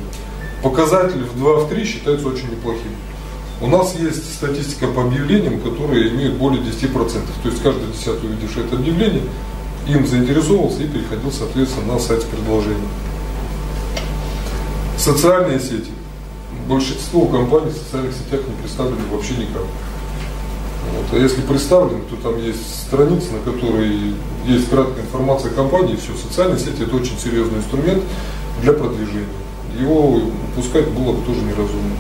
[0.63, 2.97] Показатели в 2-3 считаются очень неплохими.
[3.61, 6.93] У нас есть статистика по объявлениям, которые имеют более 10%.
[6.93, 9.23] То есть каждый десятый увидевший это объявление,
[9.87, 12.89] им заинтересовался и переходил, соответственно, на сайт с предложением.
[14.97, 15.91] Социальные сети
[16.69, 19.63] большинство компаний в социальных сетях не представлены вообще никак.
[20.93, 21.07] Вот.
[21.13, 24.15] А если представлены, то там есть страницы, на которой
[24.47, 26.13] есть краткая информация о компании, и все.
[26.17, 28.03] Социальные сети это очень серьезный инструмент
[28.63, 29.27] для продвижения.
[29.79, 30.21] Его
[30.53, 31.97] упускать было бы тоже неразумно.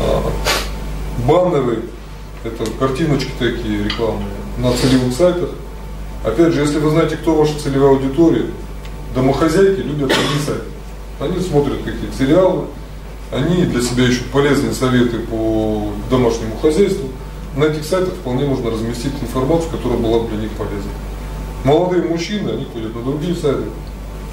[0.00, 0.30] А,
[1.26, 1.82] баннеры,
[2.44, 5.50] это картиночки такие рекламные на целевых сайтах.
[6.24, 8.46] Опять же, если вы знаете, кто ваша целевая аудитория,
[9.14, 10.12] домохозяйки любят
[10.44, 10.62] сайты.
[11.20, 12.66] Они смотрят какие-то сериалы,
[13.32, 17.08] они для себя ищут полезные советы по домашнему хозяйству.
[17.56, 20.90] На этих сайтах вполне можно разместить информацию, которая была бы для них полезна.
[21.64, 23.64] Молодые мужчины, они ходят на другие сайты.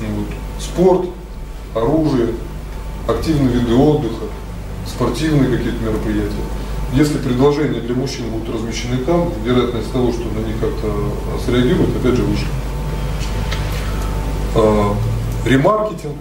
[0.01, 0.27] Вот.
[0.59, 1.09] Спорт,
[1.73, 2.29] оружие,
[3.07, 4.25] активные виды отдыха,
[4.87, 6.43] спортивные какие-то мероприятия.
[6.93, 10.91] Если предложения для мужчин будут размещены там, вероятность того, что на них как-то
[11.45, 12.45] среагируют, опять же выше.
[14.55, 14.95] А,
[15.45, 16.15] ремаркетинг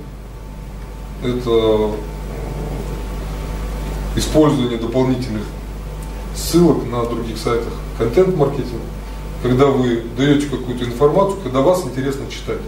[1.23, 1.91] –это
[4.16, 5.45] использование дополнительных
[6.35, 8.81] ссылок на других сайтах, контент-маркетинг,
[9.43, 12.59] когда вы даете какую-то информацию, когда вас интересно читать.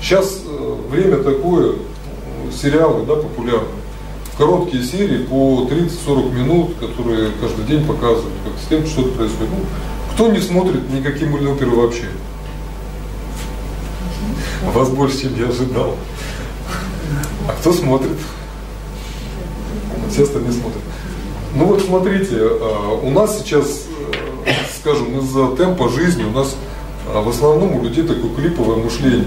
[0.00, 1.76] Сейчас э, время такое,
[2.52, 3.70] сериалы да, популярные,
[4.36, 9.50] короткие серии по 30-40 минут, которые каждый день показывают, как с тем что-то происходит.
[9.50, 9.64] Ну,
[10.12, 12.06] кто не смотрит никакие оперы вообще?
[14.72, 15.96] Вас больше, чем я ожидал.
[17.48, 18.16] А кто смотрит?
[20.14, 20.82] все остальные смотрят.
[21.56, 23.86] Ну вот смотрите, а, у нас сейчас,
[24.46, 26.54] э, скажем, из-за темпа жизни у нас
[27.08, 29.26] а, в основном у людей такое клиповое мышление.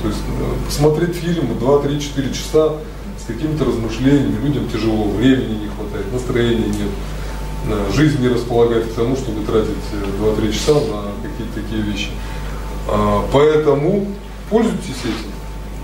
[0.00, 2.72] То есть э, посмотреть фильм 2, 3, 4 часа
[3.34, 6.90] какими-то размышлениями, людям тяжело, времени не хватает, настроения нет,
[7.68, 12.08] э, жизнь не располагает к тому, чтобы тратить э, 2-3 часа на какие-то такие вещи.
[12.88, 14.06] А, Поэтому
[14.50, 15.32] пользуйтесь этим.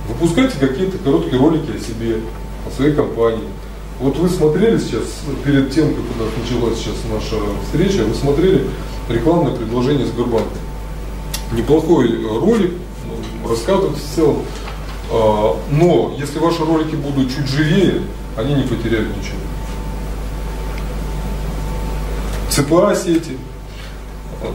[0.09, 2.21] Выпускайте какие-то короткие ролики о себе,
[2.67, 3.49] о своей компании.
[4.01, 5.03] Вот вы смотрели сейчас,
[5.45, 8.65] перед тем, как у нас началась сейчас наша встреча, вы смотрели
[9.09, 10.57] рекламное предложение Сбербанка.
[11.53, 12.73] Неплохой э, ролик,
[13.07, 14.43] ну, рассказывает в целом.
[15.11, 18.03] А, Но если ваши ролики будут чуть живее,
[18.37, 19.39] они не потеряют ничего.
[22.51, 23.37] ЦПА сети,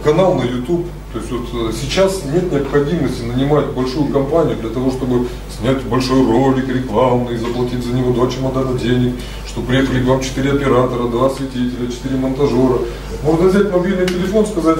[0.03, 0.85] канал на YouTube.
[1.13, 6.25] То есть вот э, сейчас нет необходимости нанимать большую компанию для того, чтобы снять большой
[6.25, 9.13] ролик рекламный, заплатить за него два чемодана денег,
[9.47, 12.79] чтобы приехали к вам четыре оператора, два осветителя, четыре монтажера.
[13.23, 14.79] Можно взять мобильный телефон, сказать,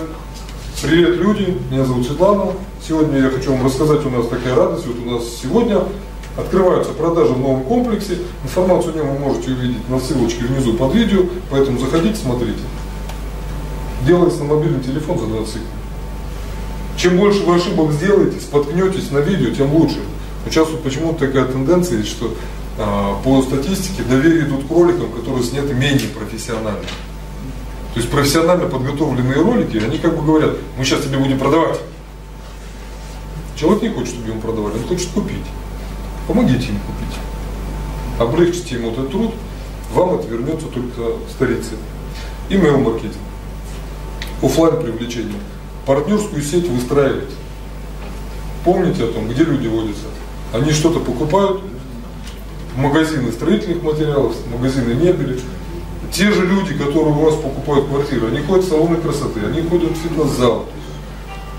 [0.84, 2.51] привет, люди, меня зовут Светлана,
[2.85, 5.81] сегодня я хочу вам рассказать, у нас такая радость, вот у нас сегодня
[6.38, 10.93] открываются продажи в новом комплексе, информацию о нем вы можете увидеть на ссылочке внизу под
[10.93, 12.60] видео, поэтому заходите, смотрите.
[14.05, 15.69] Делается на мобильный телефон за 20 секунд.
[16.97, 19.99] Чем больше вы ошибок сделаете, споткнетесь на видео, тем лучше.
[20.45, 22.34] Сейчас вот почему-то такая тенденция что
[22.77, 26.84] а, по статистике доверие идут к роликам, которые сняты менее профессионально.
[27.94, 31.80] То есть профессионально подготовленные ролики, они как бы говорят, мы сейчас тебе будем продавать.
[33.56, 35.45] Человек не хочет, чтобы ему продавали, он хочет купить.
[36.28, 37.20] Помогите ему купить.
[38.20, 39.34] Облегчите ему этот труд,
[39.94, 41.78] вам это вернется только сторицей.
[42.49, 43.14] Email маркетинг.
[44.41, 45.40] Оффлайн привлечение.
[45.86, 47.30] Партнерскую сеть выстраивать.
[48.65, 50.06] Помните о том, где люди водятся.
[50.52, 51.61] Они что-то покупают,
[52.76, 55.40] магазины строительных материалов, магазины мебели.
[56.14, 59.94] Те же люди, которые у вас покупают квартиры, они ходят в салоны красоты, они ходят
[59.94, 60.65] в фитнес-зал,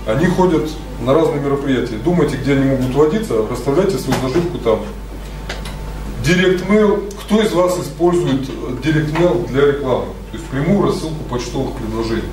[0.07, 0.71] они ходят
[1.01, 1.97] на разные мероприятия.
[1.97, 4.79] Думайте, где они могут водиться, расставляйте свою наживку там.
[6.25, 7.13] Директ mail.
[7.21, 8.43] Кто из вас использует
[8.81, 10.07] директ mail для рекламы?
[10.31, 12.29] То есть прямую рассылку почтовых предложений.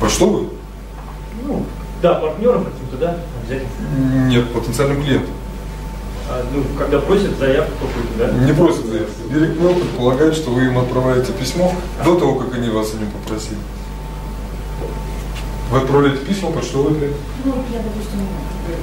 [0.00, 0.48] Почтовый?
[1.44, 1.64] Ну,
[2.02, 4.28] да, партнерам каким-то, да, обязательно.
[4.28, 5.35] Нет, потенциальным клиентам.
[6.28, 8.46] А, ну, когда просят заявку какую-то, да?
[8.46, 9.28] Не просят заявку.
[9.30, 11.72] Директ mail предполагает, что вы им отправляете письмо
[12.04, 13.58] до того, как они вас о нем попросили.
[15.70, 17.16] Вы отправляете письма, почтовый клиент?
[17.44, 18.26] Ну, я, допустим,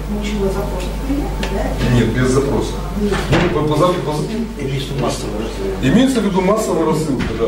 [0.09, 1.95] получила запрос от клиента, да?
[1.95, 2.73] Нет, без запроса.
[3.01, 3.09] Ну,
[3.53, 5.87] по, по, по, Имеется массовая рассылка.
[5.87, 7.45] Имеется в виду массовая рассылка, да.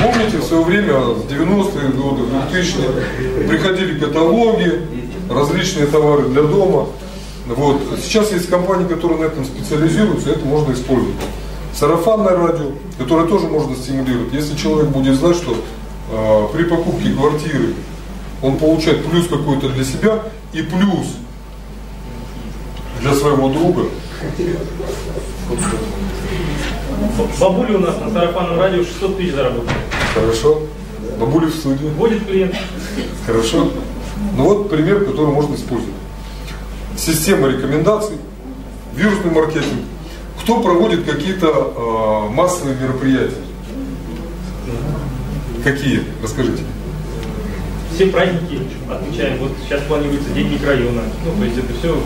[0.00, 4.80] Помните, в свое время, в 90-е годы, в 2000-е, приходили каталоги,
[5.28, 6.86] различные товары для дома.
[7.48, 7.80] Вот.
[8.02, 11.14] Сейчас есть компании, которые на этом специализируются, это можно использовать.
[11.74, 14.32] Сарафанное радио, которое тоже можно стимулировать.
[14.32, 15.56] Если человек будет знать, что
[16.10, 17.74] э, при покупке квартиры
[18.42, 20.22] он получает плюс какой-то для себя
[20.52, 21.06] и плюс
[23.00, 23.84] для своего друга.
[27.40, 29.70] Бабуля у нас на сарафанном радио 600 тысяч заработала.
[30.14, 30.62] Хорошо.
[31.18, 31.86] Бабули в студии.
[31.96, 32.54] Вводит клиент.
[33.24, 33.70] Хорошо.
[34.36, 35.94] Ну вот пример, который можно использовать.
[36.98, 38.16] Система рекомендаций,
[38.94, 39.84] вирусный маркетинг.
[40.42, 43.36] Кто проводит какие-то э, массовые мероприятия?
[45.62, 46.02] Какие?
[46.20, 46.64] Расскажите.
[47.94, 48.60] Все праздники
[48.90, 49.38] отмечаем.
[49.38, 51.02] Вот сейчас планируется День микрорайона.
[51.24, 52.02] Ну, то есть это все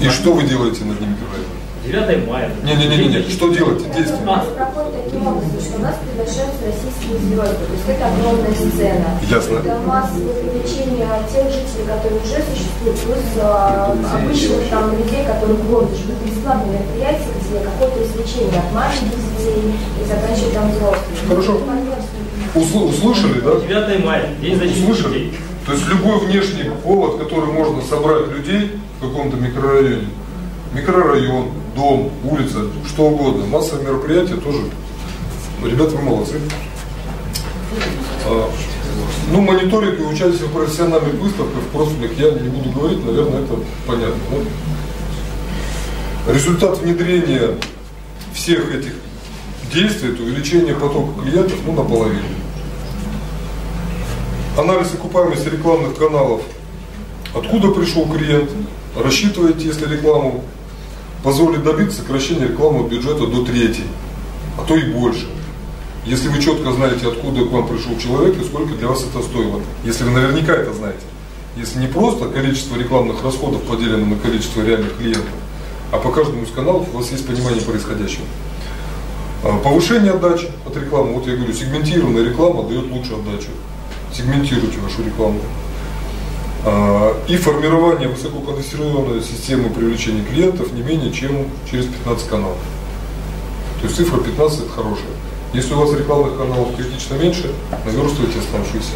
[0.00, 1.51] И что вы делаете на Дне микрорайона?
[1.84, 2.50] 9 мая.
[2.62, 3.86] Не-не-не, что делаете?
[3.96, 4.22] Действия.
[4.26, 7.64] А, проходит таким образом, что у нас приглашаются российские звезды.
[7.66, 9.08] То есть это огромная сцена.
[9.28, 9.54] Ясно.
[9.58, 15.70] Это массовое привлечение тех жителей, которые уже существуют, плюс а, обычных там людей, которые в
[15.70, 16.22] городе живут.
[16.22, 21.26] Бесплатные мероприятия, где какое-то развлечение от маленьких детей и заканчивая там взрослыми.
[21.28, 21.60] Хорошо.
[22.54, 23.58] Усл- услышали, да?
[23.58, 25.18] 9 мая, День защиты Услышали?
[25.18, 25.38] детей.
[25.66, 30.08] То есть любой внешний повод, который можно собрать людей в каком-то микрорайоне,
[30.74, 34.62] микрорайон, дом, улица, что угодно, массовые мероприятия тоже.
[35.64, 36.40] Ребята, вы молодцы.
[38.26, 38.50] А,
[39.30, 43.54] ну, мониторинг и участие в профессиональных выставках, профильных я не буду говорить, наверное, это
[43.86, 44.20] понятно.
[46.26, 46.32] да?
[46.32, 47.56] Результат внедрения
[48.34, 48.92] всех этих
[49.72, 52.22] действий, это увеличение потока клиентов, ну, наполовину.
[54.58, 56.42] Анализ окупаемости рекламных каналов.
[57.34, 58.50] Откуда пришел клиент?
[58.96, 60.44] Рассчитываете, если рекламу
[61.22, 63.82] позволит добиться сокращения рекламного бюджета до трети,
[64.58, 65.26] а то и больше.
[66.04, 69.60] Если вы четко знаете, откуда к вам пришел человек и сколько для вас это стоило.
[69.84, 71.02] Если вы наверняка это знаете.
[71.56, 75.34] Если не просто количество рекламных расходов поделено на количество реальных клиентов,
[75.92, 78.24] а по каждому из каналов у вас есть понимание происходящего.
[79.44, 81.12] А, Повышение отдачи от рекламы.
[81.14, 83.48] Вот я говорю, сегментированная реклама дает лучшую отдачу.
[84.12, 85.40] Сегментируйте вашу рекламу.
[86.64, 92.58] А, и формирование высококонденсированной системы привлечения клиентов не менее чем через 15 каналов.
[93.80, 95.10] То есть цифра 15 это хорошая.
[95.52, 97.52] Если у вас рекламных каналов критично меньше,
[97.84, 98.92] наверстывайте оставшиеся.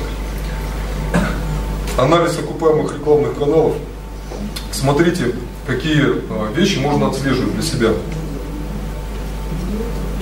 [1.98, 3.74] Анализ окупаемых рекламных каналов.
[4.70, 5.34] Смотрите,
[5.66, 7.90] какие а, вещи можно отслеживать для себя.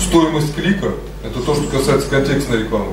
[0.00, 0.92] Стоимость клика–
[1.24, 2.92] это то, что касается контекстной рекламы.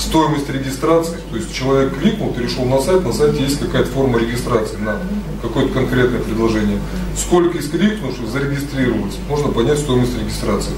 [0.00, 4.76] Стоимость регистрации, то есть человек кликнул, перешел на сайт, на сайте есть какая-то форма регистрации
[4.76, 4.98] на
[5.42, 6.78] какое-то конкретное предложение.
[7.14, 10.72] Сколько из кликнувших зарегистрировалось, можно понять стоимость регистрации.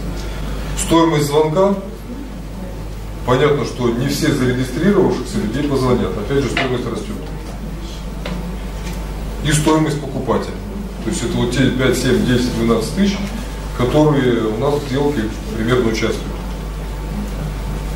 [0.76, 1.76] Стоимость звонка,
[3.24, 7.14] понятно, что не все зарегистрировавшихся людей позвонят, опять же стоимость растет.
[9.46, 10.54] И стоимость покупателя.
[11.04, 13.16] То есть это вот те 5, 7, 10, 12 тысяч,
[13.78, 15.22] которые у нас в сделке
[15.56, 16.41] примерно участвуют.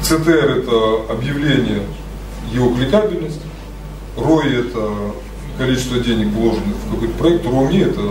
[0.08, 1.82] CTR это объявление
[2.52, 3.40] его кликабельность,
[4.16, 4.88] ROI это
[5.58, 8.02] количество денег вложенных в какой-то проект, ROMI это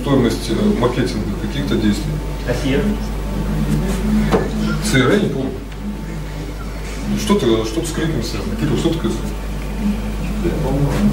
[0.00, 2.12] стоимость э, маркетинга каких-то действий.
[2.46, 2.84] А CR?
[4.84, 5.50] CR я не помню.
[7.18, 8.54] Что ты, что ты с кликом связано?
[8.54, 9.10] Кирилл, что такое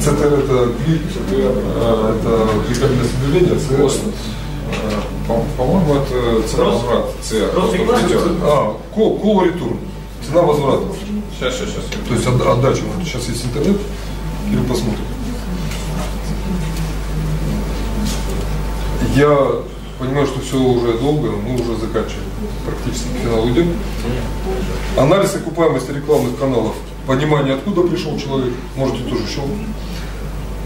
[0.06, 3.92] CTR это клик, э, это кликабельность объявления, CR
[5.58, 7.06] по-моему, это цена возврат.
[8.44, 9.78] А, call, call return.
[10.26, 10.86] Цена возврата.
[11.38, 11.86] Сейчас, сейчас, сейчас.
[12.08, 12.82] То есть от, отдача.
[12.96, 13.78] Вот сейчас есть интернет.
[14.52, 15.06] Или посмотрим.
[19.16, 19.52] Я
[20.00, 22.26] понимаю, что все уже долго, мы уже заканчиваем.
[22.66, 23.74] Практически к финалу идем.
[24.98, 26.76] Анализ окупаемости рекламных каналов.
[27.08, 28.54] Понимание, откуда пришел человек.
[28.76, 29.42] Можете тоже еще.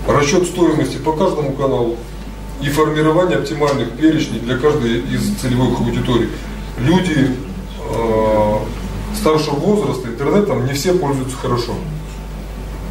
[0.07, 1.95] Расчет стоимости по каждому каналу
[2.61, 6.29] и формирование оптимальных перечней для каждой из целевых аудиторий.
[6.77, 7.35] Люди
[7.89, 8.55] э,
[9.25, 11.73] старшего возраста интернетом не все пользуются хорошо.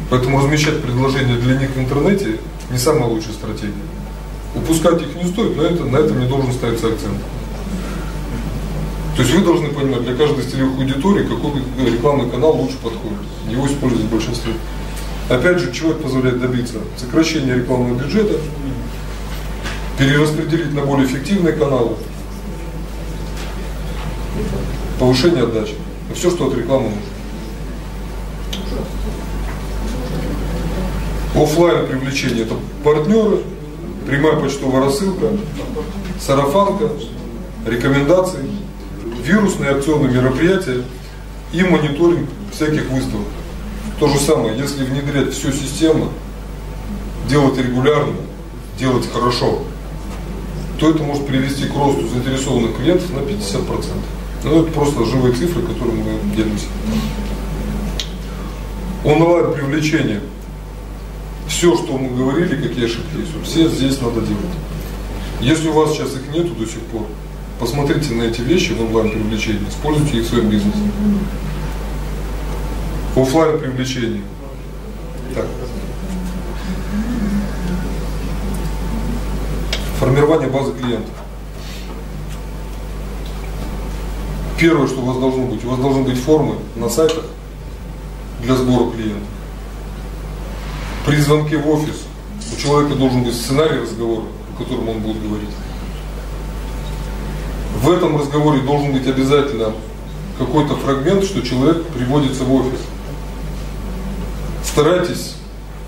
[0.09, 3.71] Поэтому размещать предложения для них в интернете не самая лучшая стратегия.
[4.53, 7.21] Упускать их не стоит, но это, на этом не должен ставиться акцент.
[9.15, 11.53] То есть вы должны понимать, для каждой из целевых аудиторий, какой
[11.89, 13.17] рекламный канал лучше подходит.
[13.49, 14.51] Его используют в большинстве.
[15.29, 16.79] Опять же, чего это позволяет добиться?
[16.97, 18.35] Сокращение рекламного бюджета,
[19.97, 21.95] перераспределить на более эффективные каналы,
[24.99, 25.75] повышение отдачи.
[26.15, 27.01] Все, что от рекламы нужно.
[31.35, 33.39] Оффлайн привлечение это партнеры,
[34.07, 35.31] прямая почтовая рассылка,
[36.19, 36.89] сарафанка,
[37.65, 38.39] рекомендации,
[39.21, 40.83] вирусные акционные мероприятия
[41.51, 43.27] и мониторинг всяких выставок.
[43.99, 46.09] То же самое, если внедрять всю систему,
[47.27, 48.15] делать регулярно,
[48.79, 49.63] делать хорошо,
[50.79, 53.83] то это может привести к росту заинтересованных клиентов на 50%.
[54.45, 56.67] Ну, это просто живые цифры, которыми мы делимся.
[59.03, 60.21] Онлайн привлечение.
[61.47, 64.55] Все, что мы говорили, какие ошибки есть, все здесь надо делать.
[65.41, 67.07] Если у вас сейчас их нету до сих пор,
[67.59, 70.77] посмотрите на эти вещи в онлайн привлечении, используйте их в своем бизнесе.
[73.15, 74.21] Оффлайн привлечение.
[75.33, 75.45] Так.
[79.99, 81.24] Формирование базы клиентов.
[84.57, 87.25] Первое, что у вас должно быть, у вас должны быть формы на сайтах
[88.41, 89.27] для сбора клиентов.
[91.05, 92.03] При звонке в офис
[92.53, 95.49] у человека должен быть сценарий разговора, о котором он будет говорить.
[97.81, 99.73] В этом разговоре должен быть обязательно
[100.39, 102.79] какой-то фрагмент, что человек приводится в офис.
[104.63, 105.35] Старайтесь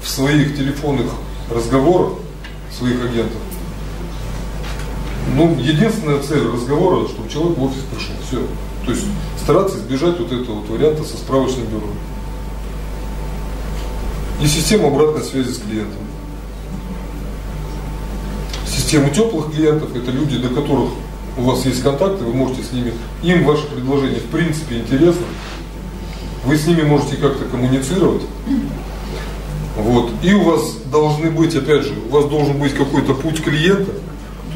[0.03, 1.07] в своих телефонных
[1.49, 2.13] разговорах
[2.77, 3.41] своих агентов
[5.35, 8.15] ну, единственная цель разговора, чтобы человек в офис пришел.
[8.27, 8.39] Все.
[8.85, 9.05] То есть
[9.41, 11.87] стараться избежать вот этого вот варианта со справочным бюро.
[14.41, 15.99] И система обратной связи с клиентом.
[18.67, 20.91] Система теплых клиентов– это люди, до которых
[21.37, 25.25] у вас есть контакты, вы можете с ними, им ваше предложение в принципе интересно,
[26.45, 28.23] вы с ними можете как-то коммуницировать.
[29.77, 30.11] Вот.
[30.23, 33.91] И у вас должны быть, опять же, у вас должен быть какой-то путь клиента–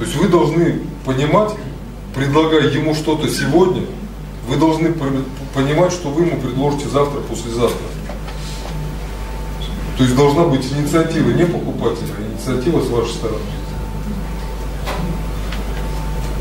[0.01, 1.51] то есть вы должны понимать,
[2.15, 3.83] предлагая ему что-то сегодня,
[4.47, 4.91] вы должны
[5.53, 7.77] понимать, что вы ему предложите завтра, послезавтра.
[9.99, 13.41] То есть должна быть инициатива не покупателя, а инициатива с вашей стороны.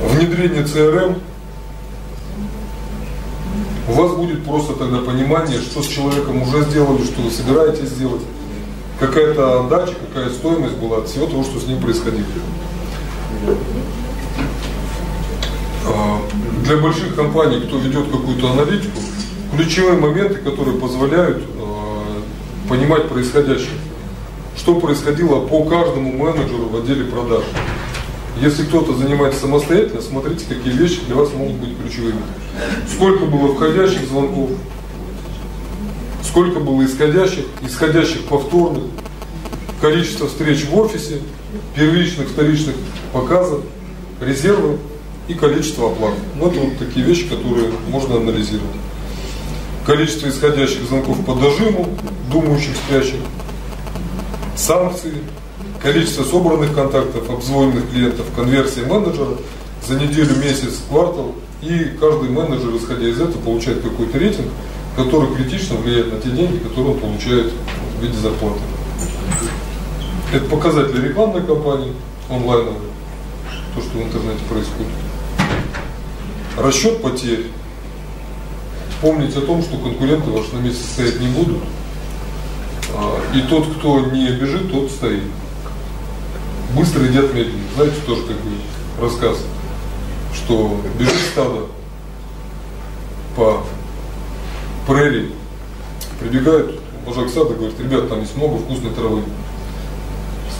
[0.09, 1.21] Внедрение CRM
[3.91, 8.23] у вас будет просто тогда понимание, что с человеком уже сделали, что вы собираетесь сделать,
[8.99, 12.25] какая-то отдача, какая стоимость была от всего того, что с ним происходило.
[15.87, 16.21] А,
[16.65, 18.99] для больших компаний, кто ведет какую-то аналитику,
[19.57, 22.23] ключевые моменты, которые позволяют а,
[22.69, 23.79] понимать происходящее.
[24.57, 27.45] Что происходило по каждому менеджеру в отделе продаж.
[28.41, 32.21] Если кто-то занимается самостоятельно, смотрите, какие вещи для вас могут быть ключевыми.
[32.93, 34.51] Сколько было входящих звонков,
[36.23, 38.85] сколько было исходящих, исходящих повторных,
[39.81, 41.21] количество встреч в офисе,
[41.75, 42.75] первичных, вторичных
[43.13, 43.63] показов,
[44.21, 44.79] резервы
[45.29, 46.15] и количество оплат.
[46.37, 48.77] Ну, это вот такие вещи, которые можно анализировать.
[49.87, 51.89] Количество исходящих звонков по дожиму,
[52.31, 53.21] думающих, спящих,
[54.57, 55.15] санкции,
[55.83, 59.37] количество собранных контактов, обзвоненных клиентов, конверсия менеджера
[59.87, 61.35] за неделю, месяц, квартал.
[61.63, 64.49] И каждый менеджер, исходя из этого, получает какой-то рейтинг,
[64.97, 67.53] который критично влияет на те деньги, которые он получает
[67.99, 68.61] в виде зарплаты.
[70.33, 71.93] Это показатели рекламной кампании,
[72.29, 72.77] онлайновой,
[73.75, 74.93] то, что в интернете происходит.
[76.57, 77.47] Расчет потерь.
[79.01, 81.59] Помнить о том, что конкуренты ваши на месте стоять не будут.
[82.95, 85.25] А, и тот, кто не бежит, тот стоит.
[86.77, 87.65] Быстро едят медленно.
[87.75, 88.51] Знаете, тоже как бы
[89.01, 89.39] рассказ,
[90.35, 91.67] что бежит стадо
[93.35, 93.65] по
[94.87, 95.33] прерии,
[96.21, 99.23] прибегает вожак сада, говорит, ребят, там есть много вкусной травы.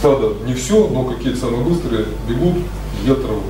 [0.01, 2.55] Стадо не все, но какие-то самые быстрые бегут,
[3.03, 3.43] едят траву.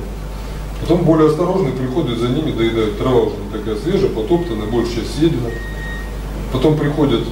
[0.82, 2.98] Потом более осторожные приходят за ними, доедают.
[2.98, 5.48] Трава уже такая свежая, потоптанная, большая часть съедена.
[6.52, 7.22] Потом приходят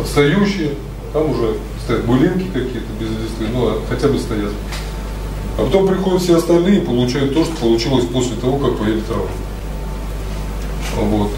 [0.00, 0.76] отстающие,
[1.12, 4.52] там уже стоят булинки какие-то без листвы, ну а хотя бы стоят.
[5.58, 9.26] А потом приходят все остальные и получают то, что получилось после того, как поели траву.
[10.96, 11.32] Вот.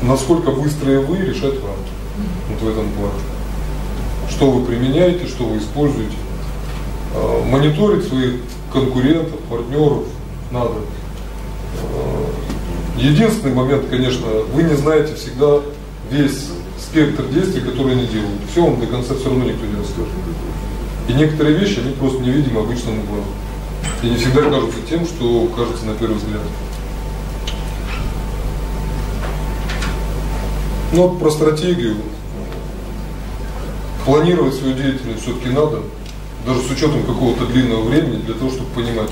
[0.00, 1.76] Насколько быстрые вы, решать вам.
[2.48, 3.39] Вот в этом плане.
[4.30, 6.16] Что вы применяете, что вы используете.
[7.14, 8.36] А, мониторить своих
[8.72, 10.04] конкурентов, партнеров
[10.50, 10.70] надо.
[11.82, 12.30] А,
[12.96, 15.60] единственный момент, конечно, вы не знаете всегда
[16.10, 16.48] весь
[16.78, 18.40] спектр действий, которые они делают.
[18.50, 20.08] Все вам до конца все равно никто не расскажет.
[21.08, 23.24] И некоторые вещи, они просто невидимы обычному глазу.
[24.02, 26.42] И не всегда кажутся тем, что кажется на первый взгляд.
[30.92, 31.96] Но про стратегию.
[34.10, 35.82] Планировать свою деятельность все-таки надо,
[36.44, 39.08] даже с учетом какого-то длинного времени, для того, чтобы понимать,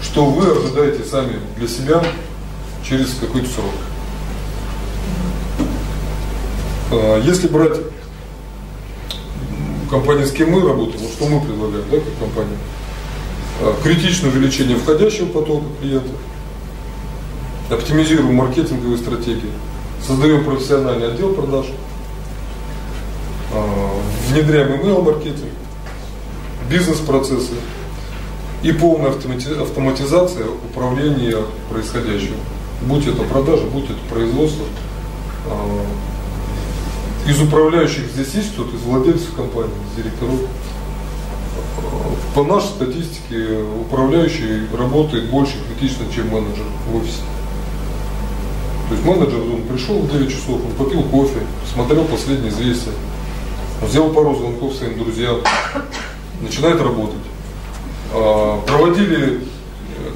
[0.00, 2.02] что вы ожидаете сами для себя
[2.82, 3.74] через какой-то срок.
[6.90, 7.80] А, если брать
[9.90, 12.56] компанию, с кем мы работаем, что мы предлагаем, да, как компания,
[13.60, 16.16] а, критичное увеличение входящего потока клиентов,
[17.68, 19.52] оптимизируем маркетинговые стратегии,
[20.02, 21.66] создаем профессиональный отдел продаж,
[24.28, 25.50] внедряем email маркетинг,
[26.68, 27.54] бизнес-процессы
[28.62, 31.36] и полная автоматизация управления
[31.70, 32.34] происходящим.
[32.82, 34.64] Будь это продажа, будь это производство.
[37.26, 40.40] Из управляющих здесь есть кто-то, из владельцев компании, из директоров.
[42.34, 47.22] По нашей статистике управляющий работает больше критично, чем менеджер в офисе.
[48.88, 51.40] То есть менеджер, он пришел в 9 часов, он попил кофе,
[51.72, 52.92] смотрел последние известия,
[53.88, 55.38] сделал пару звонков своим друзьям,
[56.40, 57.16] начинает работать.
[58.12, 59.40] А, проводили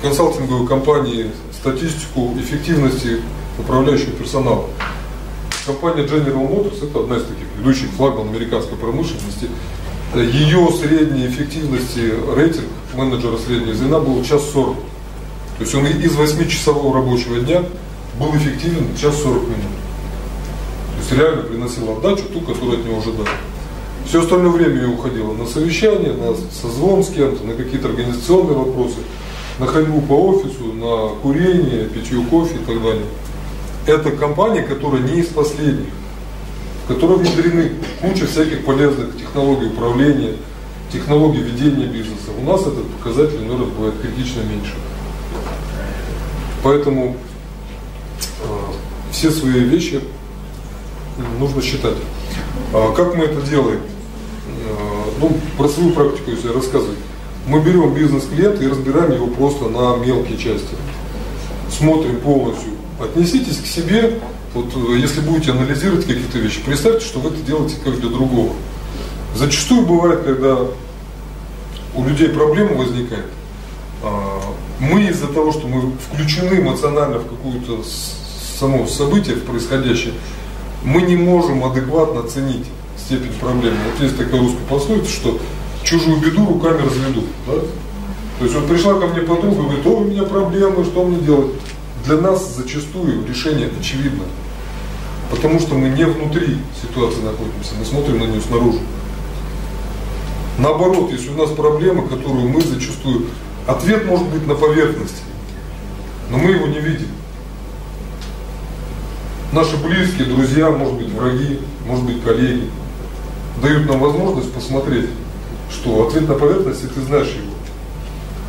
[0.02, 3.20] консалтинговые компании статистику эффективности
[3.58, 4.66] управляющего персонала.
[5.66, 9.48] Компания General Motors это одна из таких ведущих флагман американской промышленности.
[10.14, 14.76] Ее средняя эффективности рейтинг менеджера среднего звена был час 40.
[14.76, 17.64] То есть он из 8-часового рабочего дня
[18.18, 19.56] был эффективен час 40 минут.
[20.94, 23.28] То есть реально приносил отдачу ту, которую от него ожидали.
[24.06, 28.98] Все остальное время я уходило на совещание, на созвон с кем-то, на какие-то организационные вопросы,
[29.58, 33.04] на ходьбу по офису, на курение, питье кофе и так далее
[33.86, 35.88] это компания, которая не из последних,
[36.84, 40.36] в которой внедрены куча всяких полезных технологий управления,
[40.92, 42.30] технологий ведения бизнеса.
[42.38, 44.74] У нас этот показатель, наверное, бывает критично меньше.
[46.62, 47.16] Поэтому
[48.16, 48.44] э,
[49.10, 50.00] все свои вещи
[51.38, 51.96] нужно считать.
[52.72, 53.80] А как мы это делаем?
[55.20, 56.98] Ну, про свою практику, если рассказывать.
[57.46, 60.74] Мы берем бизнес-клиента и разбираем его просто на мелкие части.
[61.70, 62.70] Смотрим полностью
[63.00, 64.20] Отнеситесь к себе,
[64.54, 68.52] вот э, если будете анализировать какие-то вещи, представьте, что вы это делаете как для другого.
[69.34, 70.58] Зачастую бывает, когда
[71.96, 73.26] у людей проблема возникает,
[74.04, 74.40] а,
[74.78, 77.82] мы из-за того, что мы включены эмоционально в какое-то
[78.60, 80.14] само событие, в происходящее,
[80.84, 82.66] мы не можем адекватно оценить
[83.04, 83.76] степень проблемы.
[83.90, 85.40] Вот есть такая русская пословица, что
[85.82, 87.24] чужую беду руками разведут.
[87.46, 87.54] Да?
[88.38, 91.52] То есть вот пришла ко мне подруга, говорит, о, у меня проблемы, что мне делать?
[92.04, 94.24] для нас зачастую решение очевидно.
[95.30, 98.78] Потому что мы не внутри ситуации находимся, мы смотрим на нее снаружи.
[100.58, 103.26] Наоборот, если у нас проблема, которую мы зачастую...
[103.66, 105.22] Ответ может быть на поверхности,
[106.28, 107.08] но мы его не видим.
[109.52, 112.68] Наши близкие, друзья, может быть враги, может быть коллеги,
[113.62, 115.10] дают нам возможность посмотреть,
[115.70, 117.52] что ответ на поверхности, ты знаешь его.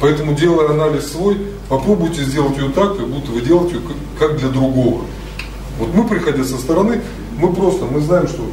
[0.01, 1.37] Поэтому, делая анализ свой,
[1.69, 3.81] попробуйте сделать ее так, как будто вы делаете ее
[4.19, 5.01] как для другого.
[5.79, 7.01] Вот мы, приходя со стороны,
[7.37, 8.43] мы просто, мы знаем, что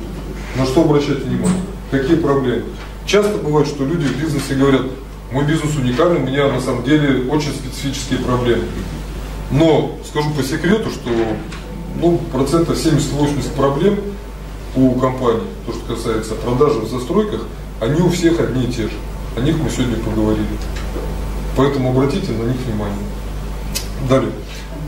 [0.56, 2.64] на что обращать внимание, какие проблемы.
[3.06, 4.82] Часто бывает, что люди в бизнесе говорят,
[5.32, 8.64] мой бизнес уникальный, у меня на самом деле очень специфические проблемы.
[9.50, 11.10] Но скажу по секрету, что
[12.00, 13.98] ну, процентов 70-80 проблем
[14.74, 17.43] у компании, то, что касается продажи в застройках,
[17.81, 18.94] они у всех одни и те же.
[19.36, 20.47] О них мы сегодня поговорили.
[21.57, 22.99] Поэтому обратите на них внимание.
[24.09, 24.32] Далее.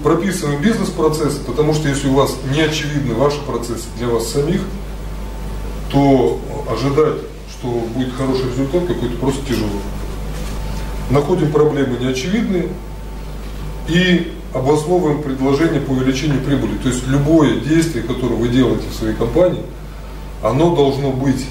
[0.02, 4.61] Прописываем бизнес-процессы, потому что если у вас не очевидны ваши процессы для вас самих,
[5.90, 6.40] то
[6.70, 9.70] ожидать, что будет хороший результат какой-то просто тяжело.
[11.11, 12.69] Находим проблемы неочевидные
[13.89, 16.78] и обосновываем предложение по увеличению прибыли.
[16.78, 19.62] То есть любое действие, которое вы делаете в своей компании,
[20.43, 21.44] оно должно быть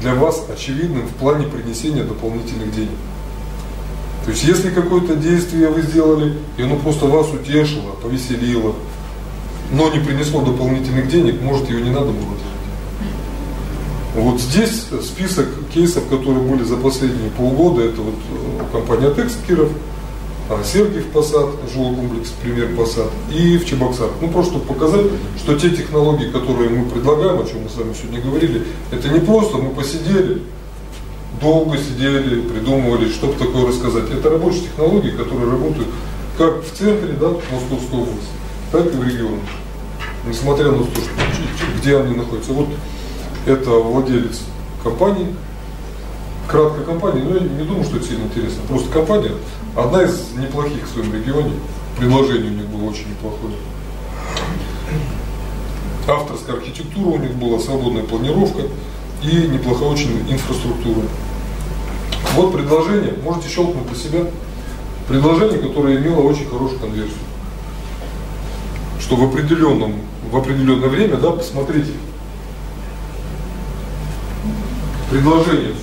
[0.00, 2.90] для вас очевидным в плане принесения дополнительных денег.
[4.24, 8.74] То есть если какое-то действие вы сделали, и оно просто вас утешило, повеселило,
[9.72, 12.50] но не принесло дополнительных денег, может ее не надо было делать.
[14.14, 19.70] Вот здесь список кейсов, которые были за последние полгода, это вот э, компания Текс Киров,
[20.64, 24.12] Сергиев Посад, жилой комплекс, пример Посад, и в Чебоксарах.
[24.20, 25.06] Ну, просто чтобы показать,
[25.38, 29.20] что те технологии, которые мы предлагаем, о чем мы с вами сегодня говорили, это не
[29.20, 30.42] просто мы посидели,
[31.40, 34.10] долго сидели, придумывали, чтобы такое рассказать.
[34.10, 35.88] Это рабочие технологии, которые работают
[36.36, 38.30] как в центре, да, Московской области,
[38.72, 39.40] так и в регионах.
[40.26, 41.10] Несмотря на то, что,
[41.80, 42.52] где они находятся.
[42.52, 42.68] Вот
[43.46, 44.40] это владелец
[44.82, 45.34] компании,
[46.50, 48.62] краткая компания, но я не думаю, что это сильно интересно.
[48.68, 49.32] Просто компания,
[49.76, 51.52] одна из неплохих в своем регионе,
[51.98, 53.54] предложение у них было очень неплохое.
[56.08, 58.62] Авторская архитектура у них была, свободная планировка
[59.22, 61.02] и неплохая очень инфраструктура.
[62.34, 64.26] Вот предложение, можете щелкнуть по себя,
[65.08, 67.18] предложение, которое имело очень хорошую конверсию.
[69.00, 69.94] Что в определенном,
[70.30, 71.92] в определенное время, да, посмотрите,
[75.10, 75.74] предложение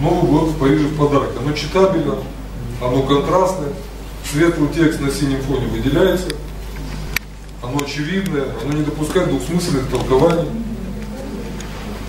[0.00, 1.30] Новый год в Париже в подарок.
[1.40, 2.14] Оно читабельно,
[2.80, 3.70] оно контрастное,
[4.30, 6.28] светлый текст на синем фоне выделяется,
[7.62, 10.48] оно очевидное, оно не допускает двухсмысленных толкований.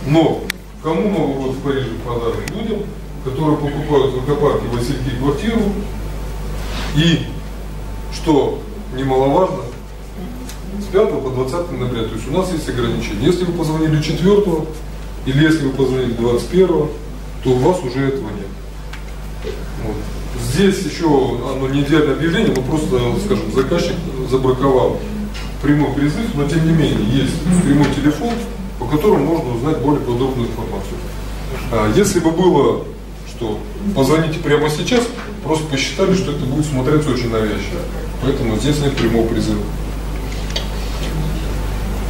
[0.06, 0.44] Но
[0.84, 2.38] кому Новый год в Париже в подарок?
[2.56, 2.84] Людям,
[3.26, 5.62] которые покупают в аквапарке Васильки квартиру
[6.96, 7.26] и,
[8.14, 8.62] что
[8.96, 9.64] немаловажно,
[10.80, 12.04] с 5 по 20 ноября.
[12.04, 13.26] То есть у нас есть ограничения.
[13.26, 14.44] Если вы позвонили 4
[15.26, 16.88] или если вы позвонили 21
[17.44, 19.54] то у вас уже этого нет.
[19.86, 19.96] Вот.
[20.52, 23.96] Здесь еще оно не идеальное объявление, но просто, скажем, заказчик
[24.30, 25.00] забраковал
[25.62, 28.34] прямой призыв, но тем не менее есть прямой телефон,
[28.78, 30.98] по которому можно узнать более подробную информацию.
[31.72, 32.84] А если бы было,
[33.28, 33.60] что
[33.96, 35.04] позвоните прямо сейчас,
[35.44, 37.80] просто посчитали, что это будет смотреться очень навязчиво.
[38.22, 39.62] Поэтому здесь нет прямого призыва.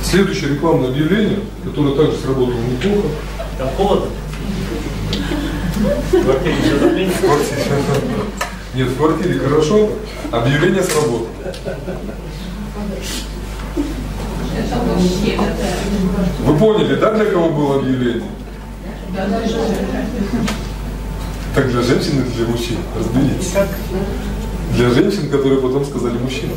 [0.04, 3.08] Следующее рекламное объявление, которое также сработало неплохо.
[3.58, 4.08] Там холодно?
[5.80, 7.14] В квартире затмение?
[8.76, 9.90] Нет, в квартире хорошо,
[10.30, 11.28] объявление сработало.
[16.44, 18.28] Вы поняли, да, для кого было объявление?
[21.56, 22.78] Так для женщин или для мужчин?
[22.98, 23.54] Разберитесь.
[24.76, 26.54] Для женщин, которые потом сказали мужчина.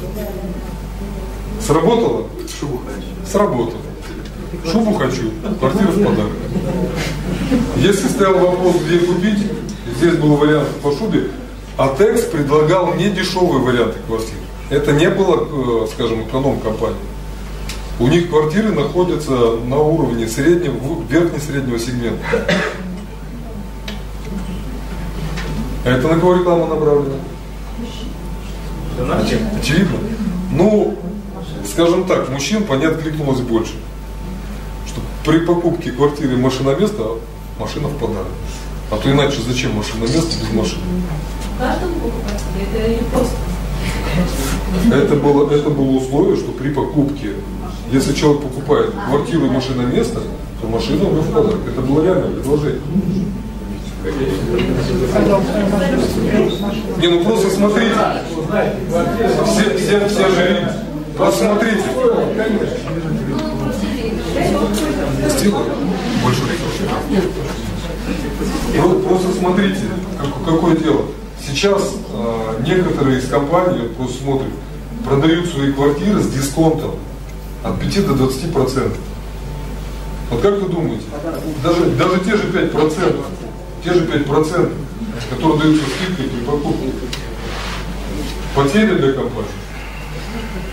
[1.65, 2.27] Сработало?
[3.31, 3.83] Сработало.
[4.71, 6.33] Шубу хочу, квартиру в подарок.
[7.77, 9.47] Если стоял вопрос, где купить,
[9.97, 11.31] здесь был вариант по шубе,
[11.77, 14.37] а текст предлагал не дешевые варианты квартир.
[14.71, 16.97] Это не было, э, скажем, эконом-компания.
[17.99, 19.33] У них квартиры находятся
[19.67, 20.77] на уровне среднего,
[21.09, 22.25] верхне-среднего сегмента.
[25.85, 27.17] А это на кого реклама направлена?
[29.61, 29.99] Очевидно.
[30.53, 30.97] Ну,
[31.71, 33.73] скажем так, мужчин по ней откликнулось больше.
[34.93, 37.03] Что при покупке квартиры машиноместа
[37.59, 38.29] машина в подарок.
[38.91, 40.83] А то иначе зачем машиноместо без машины?
[41.59, 43.37] Каждому покупателю это не просто.
[44.93, 47.31] Это было, это было условие, что при покупке,
[47.91, 50.21] если человек покупает квартиру и машиноместо,
[50.61, 51.61] то машина уже в подарок.
[51.67, 52.81] Это было реальное предложение.
[56.99, 57.95] Не, ну просто смотрите.
[59.47, 60.83] Все, все, все же
[61.17, 61.85] Посмотрите.
[65.29, 65.65] Хватило
[66.25, 66.49] большой
[68.77, 69.81] Про- Просто смотрите,
[70.19, 71.03] как- какое дело.
[71.47, 71.83] Сейчас
[72.13, 74.53] э, некоторые из компаний, просто смотрим,
[75.05, 76.93] продают свои квартиры с дисконтом
[77.65, 78.99] от 5 до 20 процентов.
[80.31, 81.05] Вот как вы думаете,
[81.63, 83.27] даже, даже те же 5 процентов,
[83.85, 84.73] те же 5 процентов,
[85.31, 86.89] которые даются скидкой при покупке,
[88.55, 89.49] потери для компании?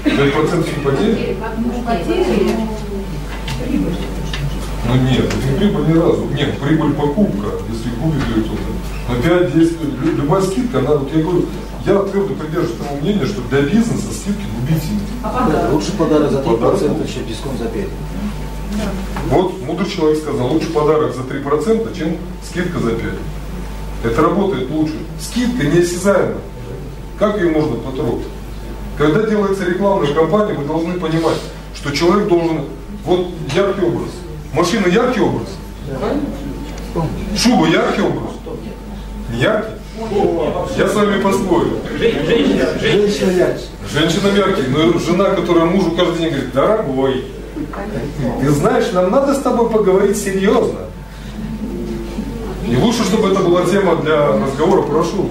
[0.03, 1.37] 5 процентов не потери?
[4.87, 6.25] Ну нет, это не прибыль ни разу.
[6.35, 8.61] Нет, прибыль покупка, если купит ее кто-то.
[9.09, 9.71] Но 5, 10,
[10.03, 11.45] лю- любая скидка, она, вот я говорю,
[11.85, 15.71] я твердо придерживаюсь тому мнению, что для бизнеса скидки губительны.
[15.71, 16.79] Лучше подарок за 3%, Подарок.
[16.79, 17.89] чем дисконт за 5%.
[19.29, 23.13] Вот мудрый человек сказал, лучше подарок за 3%, чем скидка за 5%.
[24.05, 24.93] Это работает лучше.
[25.19, 26.35] Скидка неосязаема.
[27.17, 28.25] Как ее можно потрогать?
[28.97, 31.37] Когда делается рекламная кампания, вы должны понимать,
[31.75, 32.61] что человек должен...
[33.05, 34.09] Вот яркий образ.
[34.53, 35.47] Машина яркий образ.
[37.37, 38.31] Шуба яркий образ.
[39.31, 39.73] Не яркий?
[40.77, 41.71] Я с вами поспорю.
[41.99, 43.65] Женщина ярче.
[43.91, 47.25] Женщина яркий, но жена, которая мужу каждый день говорит, дорогой,
[48.41, 50.79] ты знаешь, нам надо с тобой поговорить серьезно.
[52.67, 55.29] И лучше, чтобы это была тема для разговора про шубу.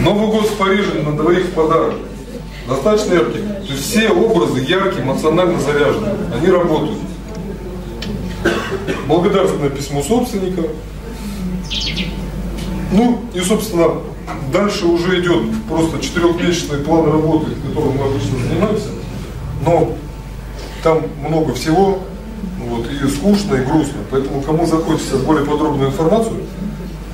[0.00, 1.94] Новый год в Париже на двоих в подарок.
[2.68, 3.40] Достаточно яркий.
[3.70, 6.08] То есть все образы яркие, эмоционально заряжены.
[6.34, 6.98] Они работают.
[9.06, 10.62] Благодарственное письмо собственника.
[12.90, 13.92] Ну и, собственно,
[14.52, 18.88] дальше уже идет просто четырехмесячный план работы, которым мы обычно занимаемся.
[19.64, 19.92] Но
[20.82, 22.00] там много всего,
[22.66, 24.00] вот, и скучно, и грустно.
[24.10, 26.38] Поэтому, кому захочется более подробную информацию,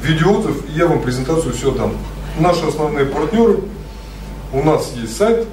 [0.02, 1.92] видеоотзыв, я вам презентацию все дам.
[2.38, 3.60] Наши основные партнеры,
[4.54, 5.46] у нас есть сайт,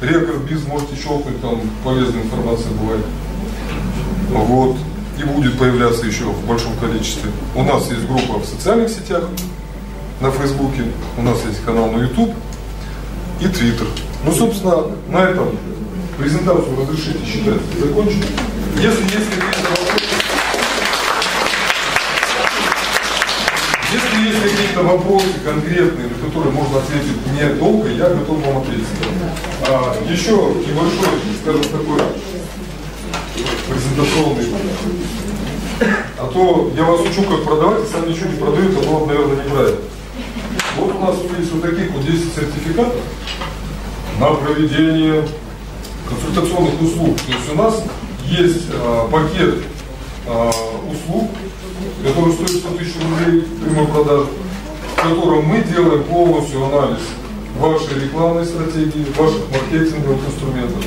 [0.00, 3.04] Рекорд Биз, можете щелкнуть, там полезная информация бывает.
[4.30, 4.76] Вот.
[5.18, 7.30] И будет появляться еще в большом количестве.
[7.54, 9.24] У нас есть группа в социальных сетях,
[10.20, 10.84] на Фейсбуке,
[11.18, 12.32] у нас есть канал на YouTube
[13.40, 13.86] и Твиттер.
[14.24, 15.48] Ну, собственно, на этом
[16.18, 18.26] презентацию разрешите считать закончили.
[18.76, 19.89] Если если
[24.30, 28.86] есть какие-то вопросы конкретные, на которые можно ответить не долго, я готов вам ответить.
[29.68, 32.00] А, еще небольшой, скажем, такой
[33.68, 34.46] презентационный.
[36.18, 39.06] А то я вас учу, как продавать, а сам ничего не продаю, это было бы,
[39.06, 39.80] наверное, неправильно.
[40.76, 43.00] Вот у нас есть вот таких вот 10 сертификатов
[44.18, 45.26] на проведение
[46.08, 47.16] консультационных услуг.
[47.16, 47.82] То есть у нас
[48.26, 49.64] есть а, пакет
[50.26, 50.50] а,
[50.90, 51.30] услуг,
[52.02, 54.26] который стоит 100 тысяч рублей прямой продажи,
[54.96, 57.00] в котором мы делаем полностью анализ
[57.58, 60.84] вашей рекламной стратегии, ваших маркетинговых инструментов.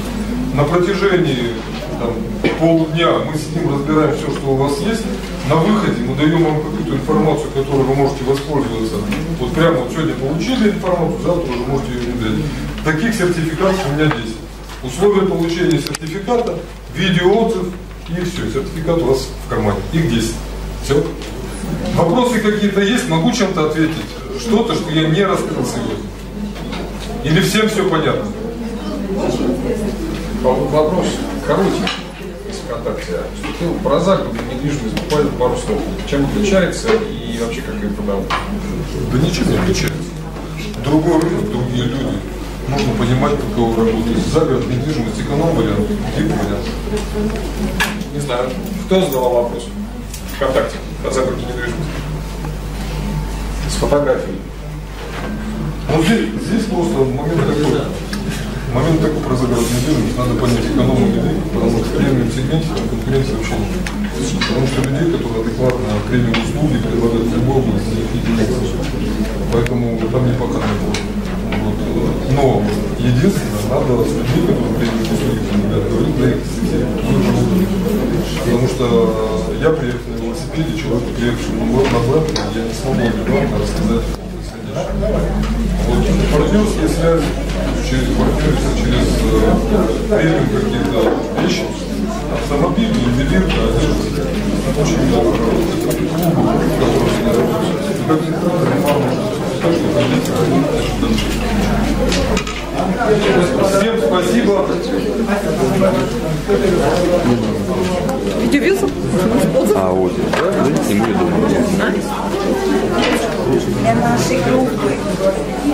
[0.53, 1.53] На протяжении
[1.99, 2.13] там,
[2.59, 5.03] полудня мы сидим, разбираем все, что у вас есть.
[5.49, 8.95] На выходе мы даем вам какую-то информацию, которой вы можете воспользоваться.
[9.39, 12.45] Вот прямо вот сегодня получили информацию, завтра уже можете ее внедрять.
[12.85, 14.35] Таких сертификатов у меня 10.
[14.83, 16.59] Условия получения сертификата,
[16.95, 17.67] видеоотзыв
[18.09, 18.51] и все.
[18.51, 19.79] Сертификат у вас в кармане.
[19.93, 20.33] Их 10.
[20.83, 21.01] Все.
[21.95, 23.07] Вопросы какие-то есть?
[23.07, 23.95] Могу чем-то ответить?
[24.39, 26.05] Что-то, что я не раскрыл сегодня?
[27.23, 28.25] Или всем все понятно?
[30.41, 31.07] Вопрос
[31.47, 31.85] коротенький,
[32.47, 33.19] если ВКонтакте.
[33.37, 35.79] Что ты про загородную недвижимость буквально пару слов.
[36.09, 38.27] Чем отличается и вообще как ее продавать?
[39.11, 40.03] Да ничем не отличается.
[40.83, 42.17] Другой рынок, другие люди.
[42.67, 44.17] Нужно понимать, какого работает.
[44.33, 45.87] Загород, недвижимость, эконом-вариант,
[46.17, 46.67] тип-вариант.
[48.13, 48.49] Не знаю.
[48.85, 49.67] Кто задавал вопрос?
[50.43, 51.89] ВКонтакте про загородную недвижимость.
[53.69, 54.39] С фотографией.
[55.89, 57.79] Ну здесь, здесь просто момент такой.
[58.75, 60.17] Момент такой про загородную недвижимость.
[60.17, 63.87] Надо понять экономию людей, потому что в премиум сегменте там конкуренции вообще нет.
[64.43, 67.97] Потому что людей, которые адекватно премиум услуги предлагают в любой области.
[69.53, 70.95] Поэтому там не показано было.
[71.63, 71.75] Вот.
[72.35, 72.63] Но
[72.99, 76.79] единственное, надо с людьми, которые премиум услуги предлагают, говорить на их языке.
[78.43, 78.85] Потому что
[79.61, 80.22] я приехал
[80.53, 82.23] велосипеде, человек, приехавший на год назад,
[82.55, 84.83] я не смогу адекватно рассказать о.
[85.85, 87.25] Вот партнерские связи,
[87.89, 89.35] через партнерство, через э,
[90.09, 90.99] премиум какие-то
[91.41, 91.65] вещи,
[92.33, 94.23] автомобиль, ювелирка, одежда,
[94.81, 97.81] очень много клубов, которые с ней работают.
[97.83, 99.09] И как ни странно, реклама,
[99.61, 100.83] так что ходите, ходите,
[102.73, 104.65] Всем спасибо.
[108.45, 108.87] Удивился?
[109.75, 110.47] А, вот, да?
[110.89, 111.45] И мы думаем.
[113.81, 114.91] Для нашей группы.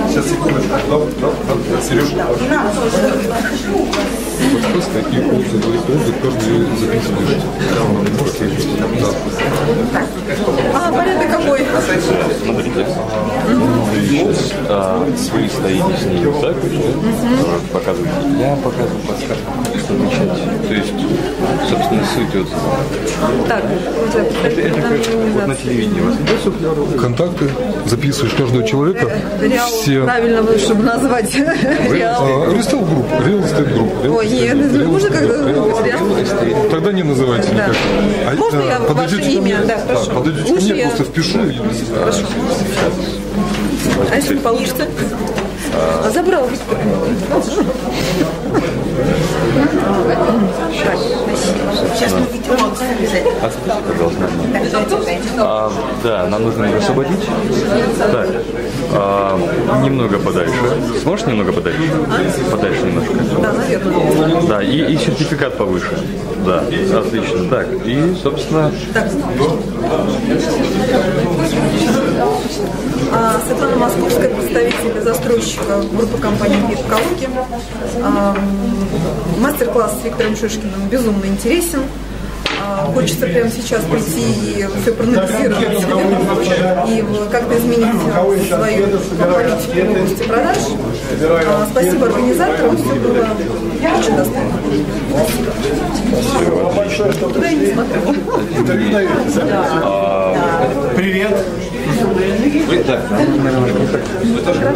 [0.09, 0.69] Сейчас, секундочку.
[0.89, 2.15] Да, да, да, Сережа.
[4.39, 4.67] Нам тоже.
[4.67, 7.45] вопрос, какие курсы вы используете, каждый записываете.
[10.73, 11.59] А, порядок какой?
[12.43, 12.85] Смотрите,
[14.01, 18.13] сейчас а, вы стоите с ней так показываете.
[18.39, 19.51] Я показываю подсказку,
[19.89, 20.67] отвечать.
[20.67, 20.93] То есть,
[21.69, 23.47] собственно, суть вот.
[23.47, 23.63] Так,
[24.43, 24.91] Это, это как
[25.33, 26.01] вот на телевидении
[26.43, 27.49] суфлер, контакты,
[27.85, 29.11] записываешь каждого человека,
[29.41, 31.35] Реал, все правильно, чтобы назвать
[31.89, 32.23] Реал.
[32.25, 34.15] Real Estate Group, Real Estate Group.
[34.17, 37.75] Ой, нет, можно как-то Тогда не называйте никак.
[38.27, 39.57] А, Можно э, я подойдете ваше имя?
[39.67, 40.11] Да, хорошо.
[40.11, 41.39] подойдете ко мне, я- просто впишу.
[41.45, 41.53] и-
[41.97, 42.21] Хорошо.
[44.11, 44.85] А если не получится?
[46.05, 46.47] А забрал.
[51.95, 53.45] Сейчас мы ведем обязательно.
[53.45, 54.29] Отступите, пожалуйста.
[55.41, 55.71] А,
[56.03, 57.19] да, нам нужно их освободить.
[58.11, 58.29] Так,
[58.93, 59.39] а,
[59.83, 60.53] немного подальше.
[61.01, 61.79] Сможешь немного подальше?
[62.51, 63.13] Подальше немножко.
[63.41, 64.41] Да, наверное.
[64.47, 65.97] Да, и, и сертификат повыше.
[66.45, 66.63] Да,
[66.99, 67.49] отлично.
[67.49, 68.71] Так, и, собственно,
[73.11, 77.27] А, Светлана Московская, представитель застройщика группы компании «Вид Калуги».
[78.03, 78.35] А,
[79.39, 81.81] Мастер-класс с Виктором Шишкиным безумно интересен.
[82.88, 85.81] Хочется прямо сейчас прийти и все проанализировать
[86.88, 88.01] и как-то изменить
[88.47, 88.88] свою
[89.27, 90.57] политику продаж.
[91.47, 93.27] А, Спасибо организаторам, все было
[93.97, 94.53] очень достойно.
[97.41, 98.15] Я не смотрела.
[100.95, 101.45] Привет.
[102.68, 103.01] вы, да,
[104.23, 104.76] Вы тоже?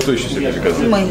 [0.00, 0.78] Кто еще сертификат?
[0.78, 1.08] Мы.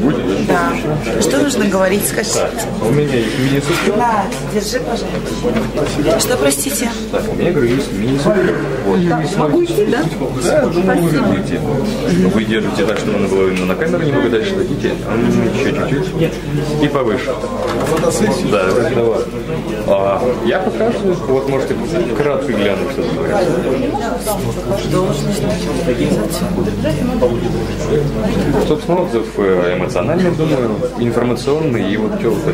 [0.48, 0.74] Да.
[1.22, 2.40] Что нужно говорить, скажите?
[2.82, 3.96] У меня есть мини-суфлер.
[3.98, 6.20] Да, держи, пожалуйста.
[6.20, 6.90] Что, простите?
[7.12, 8.56] Так, у меня, говорю, есть мини-суфлер.
[8.86, 9.00] Вот.
[9.38, 10.04] могу идти, да?
[10.44, 11.60] Да, думаю, вы выглядите.
[12.34, 14.90] Вы держите так, чтобы она была именно на камеру, немного дальше дадите.
[15.08, 16.34] М, Еще чуть-чуть.
[16.84, 17.34] И повыше.
[18.52, 19.18] Да, рукава.
[19.88, 21.76] А, я показываю, вот можете
[22.18, 23.04] кратко глянуть, что.
[28.68, 32.52] Собственно, отзыв э, эмоциональный, думаю, информационный и вот что по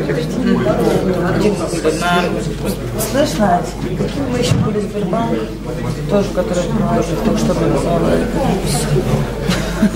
[3.10, 3.62] Слышно?
[4.30, 5.38] Мы еще были Сбербанк,
[6.10, 8.00] тоже, который проводит только что организовал.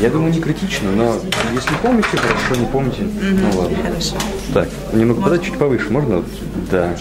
[0.01, 1.17] Я думаю, не критично, но
[1.55, 3.77] если помните, хорошо, не помните, ну ладно.
[3.83, 4.17] Хорошо.
[4.53, 6.25] Так, немного подать чуть повыше, можно?
[6.71, 6.95] Да.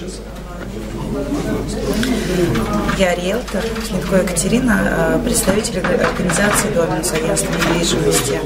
[2.97, 8.39] Я риэлтор, Снитко Екатерина, э, представитель организации «Доминус агентства недвижимости».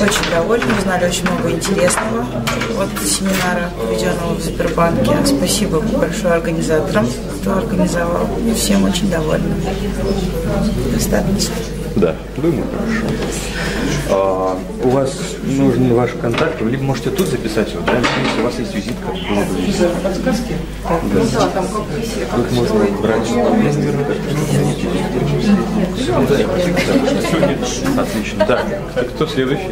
[0.00, 2.26] Очень довольны, узнали очень много интересного
[2.80, 5.14] от семинара, проведенного в Сбербанке.
[5.26, 7.06] Спасибо большое организаторам,
[7.40, 8.26] кто организовал.
[8.56, 9.54] Всем очень довольны.
[10.94, 11.54] Достаточно.
[11.96, 13.06] Да, думаю, хорошо.
[14.14, 18.44] А, у вас нужны ваши контакты, вы либо можете тут записать его, да, если у
[18.44, 19.10] вас есть визитка.
[19.12, 19.96] визитка.
[20.02, 20.54] Подсказки?
[20.82, 21.00] Да.
[21.14, 22.26] Ну да, там как все.
[22.34, 23.28] Тут можно брать.
[23.30, 24.22] Я, наверное, как-то
[28.02, 28.44] Отлично.
[28.46, 28.66] Так,
[28.96, 29.70] а кто следующий?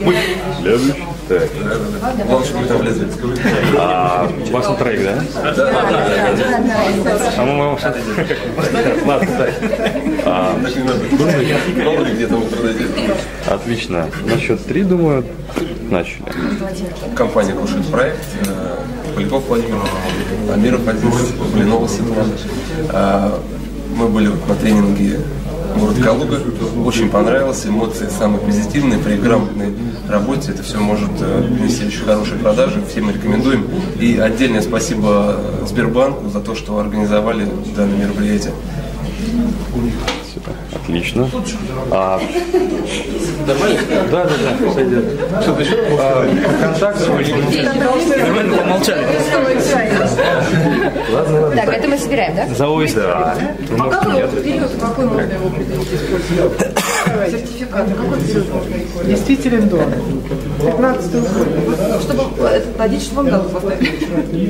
[0.00, 0.14] Мы.
[0.62, 1.04] Следующий.
[1.28, 1.48] Так.
[3.78, 5.22] А, у вас на троих, да?
[7.38, 7.78] А мы можем...
[9.06, 9.50] Ладно, так.
[10.26, 10.54] А,
[12.50, 12.86] продаете.
[13.48, 14.06] Отлично.
[14.26, 15.24] На счет три, думаю,
[15.90, 16.24] начали.
[17.16, 18.18] Компания кушает проект.
[18.46, 19.78] э, Поляков Владимир,
[20.52, 22.32] Амиров Азиз, Блинова Светлана.
[22.90, 23.40] А,
[23.96, 25.20] Мы были на тренинге
[25.78, 26.40] город Калуга.
[26.84, 27.64] Очень понравилось.
[27.66, 28.98] Эмоции самые позитивные.
[28.98, 29.74] При грамотной
[30.08, 32.82] работе это все может э, принести очень хорошие продажи.
[32.90, 33.68] Всем рекомендуем.
[34.00, 37.46] И отдельное спасибо Сбербанку за то, что организовали
[37.76, 38.52] данное мероприятие.
[40.74, 41.28] Отлично.
[41.90, 42.20] А,
[43.46, 43.54] да,
[44.10, 45.04] да, да, сойдет.
[45.40, 45.76] Что-то еще?
[45.98, 46.26] А,
[46.60, 47.24] контакт свой?
[48.18, 49.06] Нормально помолчали.
[51.12, 51.56] Ладно, ладно.
[51.56, 52.46] Так, это мы собираем, да?
[52.54, 53.36] За ОС, да.
[53.78, 56.02] А какой период, какой можно его предпочесть?
[57.30, 57.86] сертификат.
[57.96, 59.78] Какой период можно Действителен до
[60.64, 62.00] 15 года.
[62.00, 63.90] Чтобы этот годичный вам дату поставить.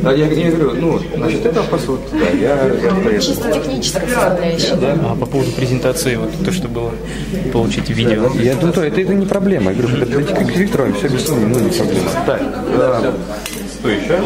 [0.04, 2.56] А я, я говорю, ну, значит, это вопрос вот, да, я,
[3.04, 3.22] поеду.
[3.22, 4.98] Чисто техническая составляющая.
[5.02, 6.92] А по поводу презентации, вот то, что было,
[7.52, 8.30] получить видео.
[8.40, 9.72] Я думаю, это, это не проблема.
[9.72, 12.10] Я говорю, подойдите к Виктору, все объяснили, ну, не проблема.
[12.26, 13.12] Так, э,
[13.78, 14.18] что еще?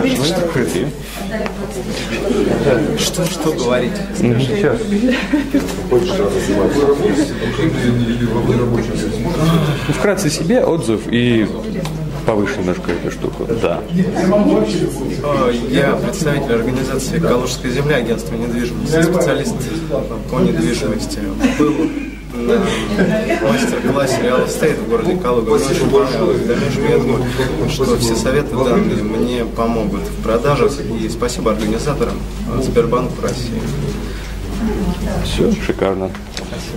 [0.00, 0.90] Открытые.
[2.98, 3.92] Что, что говорить?
[4.18, 4.78] Сейчас.
[9.88, 11.46] Ну, вкратце себе отзыв и
[12.26, 13.46] повыше немножко эту штуку.
[13.62, 13.80] Да.
[13.90, 19.54] Э, Я представитель организации «Калужская земля», агентство недвижимости, специалист
[20.30, 21.18] по недвижимости.
[21.58, 21.74] Был
[22.40, 25.50] мастер-классе Real Estate в городе Калуга.
[25.50, 26.42] Очень понравилось.
[26.88, 27.24] Я думаю,
[27.70, 30.72] что все советы данные мне помогут в продажах.
[31.00, 32.14] И спасибо организаторам
[32.54, 33.60] э, Сбербанк России.
[35.24, 36.10] Все, шикарно.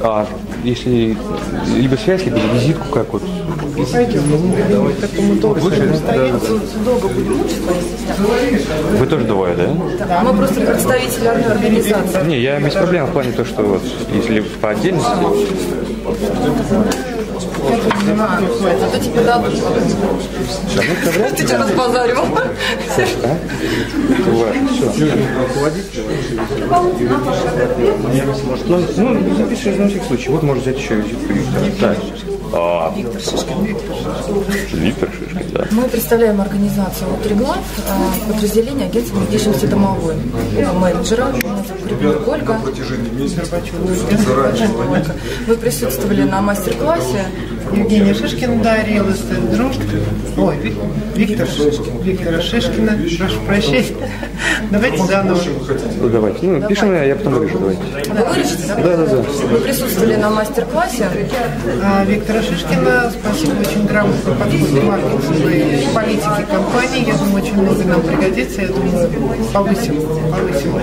[0.01, 0.27] А
[0.63, 1.17] если
[1.75, 3.23] либо связь, либо визитку, как вот?
[3.91, 4.21] Пойдем,
[4.69, 4.93] давай.
[4.93, 6.33] Такому долго Лучше, стоять.
[6.85, 8.97] Долго будем мучиться, естественно.
[8.99, 10.05] Вы тоже двое, да?
[10.05, 12.27] Да, мы просто представители одной организации.
[12.27, 13.81] Не, я без проблем в плане то, что вот,
[14.13, 15.09] если по отдельности,
[18.19, 18.41] А,
[18.79, 19.53] зато тебе дадут.
[21.37, 22.25] Ты что разбазаривал?
[28.67, 30.29] Ну, ну, запиши на всякий случай.
[30.29, 31.95] Вот можно взять еще Виктора.
[32.55, 33.65] А, Виктор Шишкин.
[33.65, 35.65] Виктор Шишкин, да.
[35.71, 40.15] Мы представляем организацию «Утриглав», э, подразделение агентства недвижимости «Домовой».
[40.75, 41.33] Менеджера,
[42.27, 42.59] Ольга.
[45.47, 47.25] Вы присутствовали на мастер-классе.
[47.75, 49.75] Евгения Шишкина, да, Estate Group.
[50.37, 50.77] Ой, Вик-
[51.15, 52.01] Виктор Шишкин.
[52.03, 52.97] Виктора Шишкина.
[53.17, 53.85] Прошу прощения.
[54.71, 55.39] Давайте заново.
[56.01, 56.45] Ну, давайте.
[56.45, 57.81] Ну, пишем, я, я потом вырежу, давайте.
[58.11, 58.75] Вы вырежете, да?
[58.75, 59.15] Да, да, да.
[59.51, 61.07] Вы присутствовали на мастер-классе.
[61.83, 67.07] А, Виктора Шишкина, спасибо, очень грамотно подходит к маркетингу и политике компании.
[67.07, 68.61] Я думаю, очень много нам пригодится.
[68.61, 69.09] Я думаю,
[69.53, 69.95] повысим,
[70.31, 70.75] повысим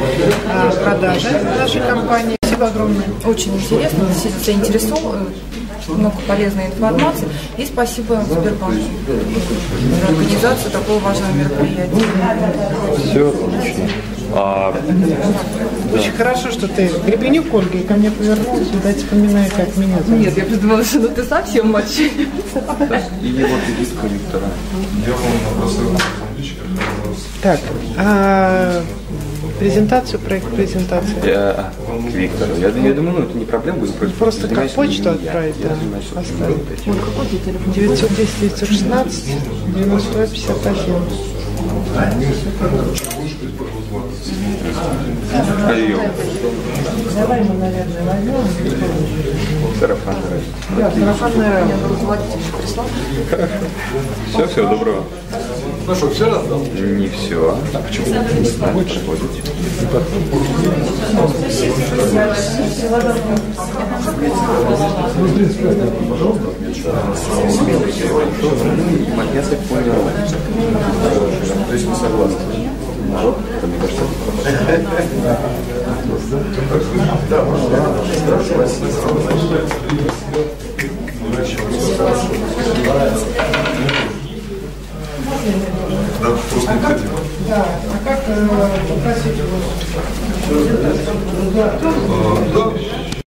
[0.49, 2.37] а, продажи нашей компании.
[2.43, 3.05] Спасибо огромное.
[3.25, 4.05] Очень интересно,
[4.45, 5.29] заинтересован,
[5.89, 7.28] много полезной информации.
[7.57, 8.81] И спасибо Сбербанку
[10.01, 11.89] за организацию такого важного мероприятия.
[12.98, 13.85] Все отлично.
[14.32, 14.73] А,
[15.93, 20.20] Очень хорошо, что ты Гребенюк Ольга и ко мне повернулась, видать, вспоминаю, как меня зовут.
[20.20, 22.12] Нет, я предполагала, что ну, ты совсем мальчик.
[22.16, 24.47] и вот визитка Виктора.
[25.07, 25.98] Я вам на.
[27.43, 27.59] Так,
[27.97, 28.82] а
[29.61, 31.15] презентацию, проект презентации.
[31.24, 32.55] Я, к Виктору.
[32.59, 33.95] Я, я думаю, ну, это не проблема будет.
[33.95, 35.11] Просто, Просто как почту я.
[35.12, 36.57] отправить, Я да, вот оставить.
[36.81, 37.73] этим.
[37.73, 39.24] 910 916
[39.77, 41.03] 92 51.
[45.66, 45.99] А ее?
[47.15, 48.35] Давай мы, наверное, возьмем.
[49.78, 50.78] Сарафанное радио.
[50.78, 51.77] Да, сарафанное радио.
[54.32, 55.05] Все, всего доброго.
[55.91, 56.61] Ну что, все раздал?
[56.61, 57.59] Не все.
[57.75, 58.07] А почему?
[58.07, 59.43] Не знаю, подходите.
[69.35, 69.95] Я так понял.
[71.67, 72.37] То есть вы согласны?
[73.67, 74.05] Мне кажется,
[77.29, 77.45] Да,
[85.41, 87.11] просто не хотел.
[87.49, 88.49] Да, а как э,
[88.89, 89.57] попросить его?
[90.49, 90.61] А,
[91.55, 92.73] Да,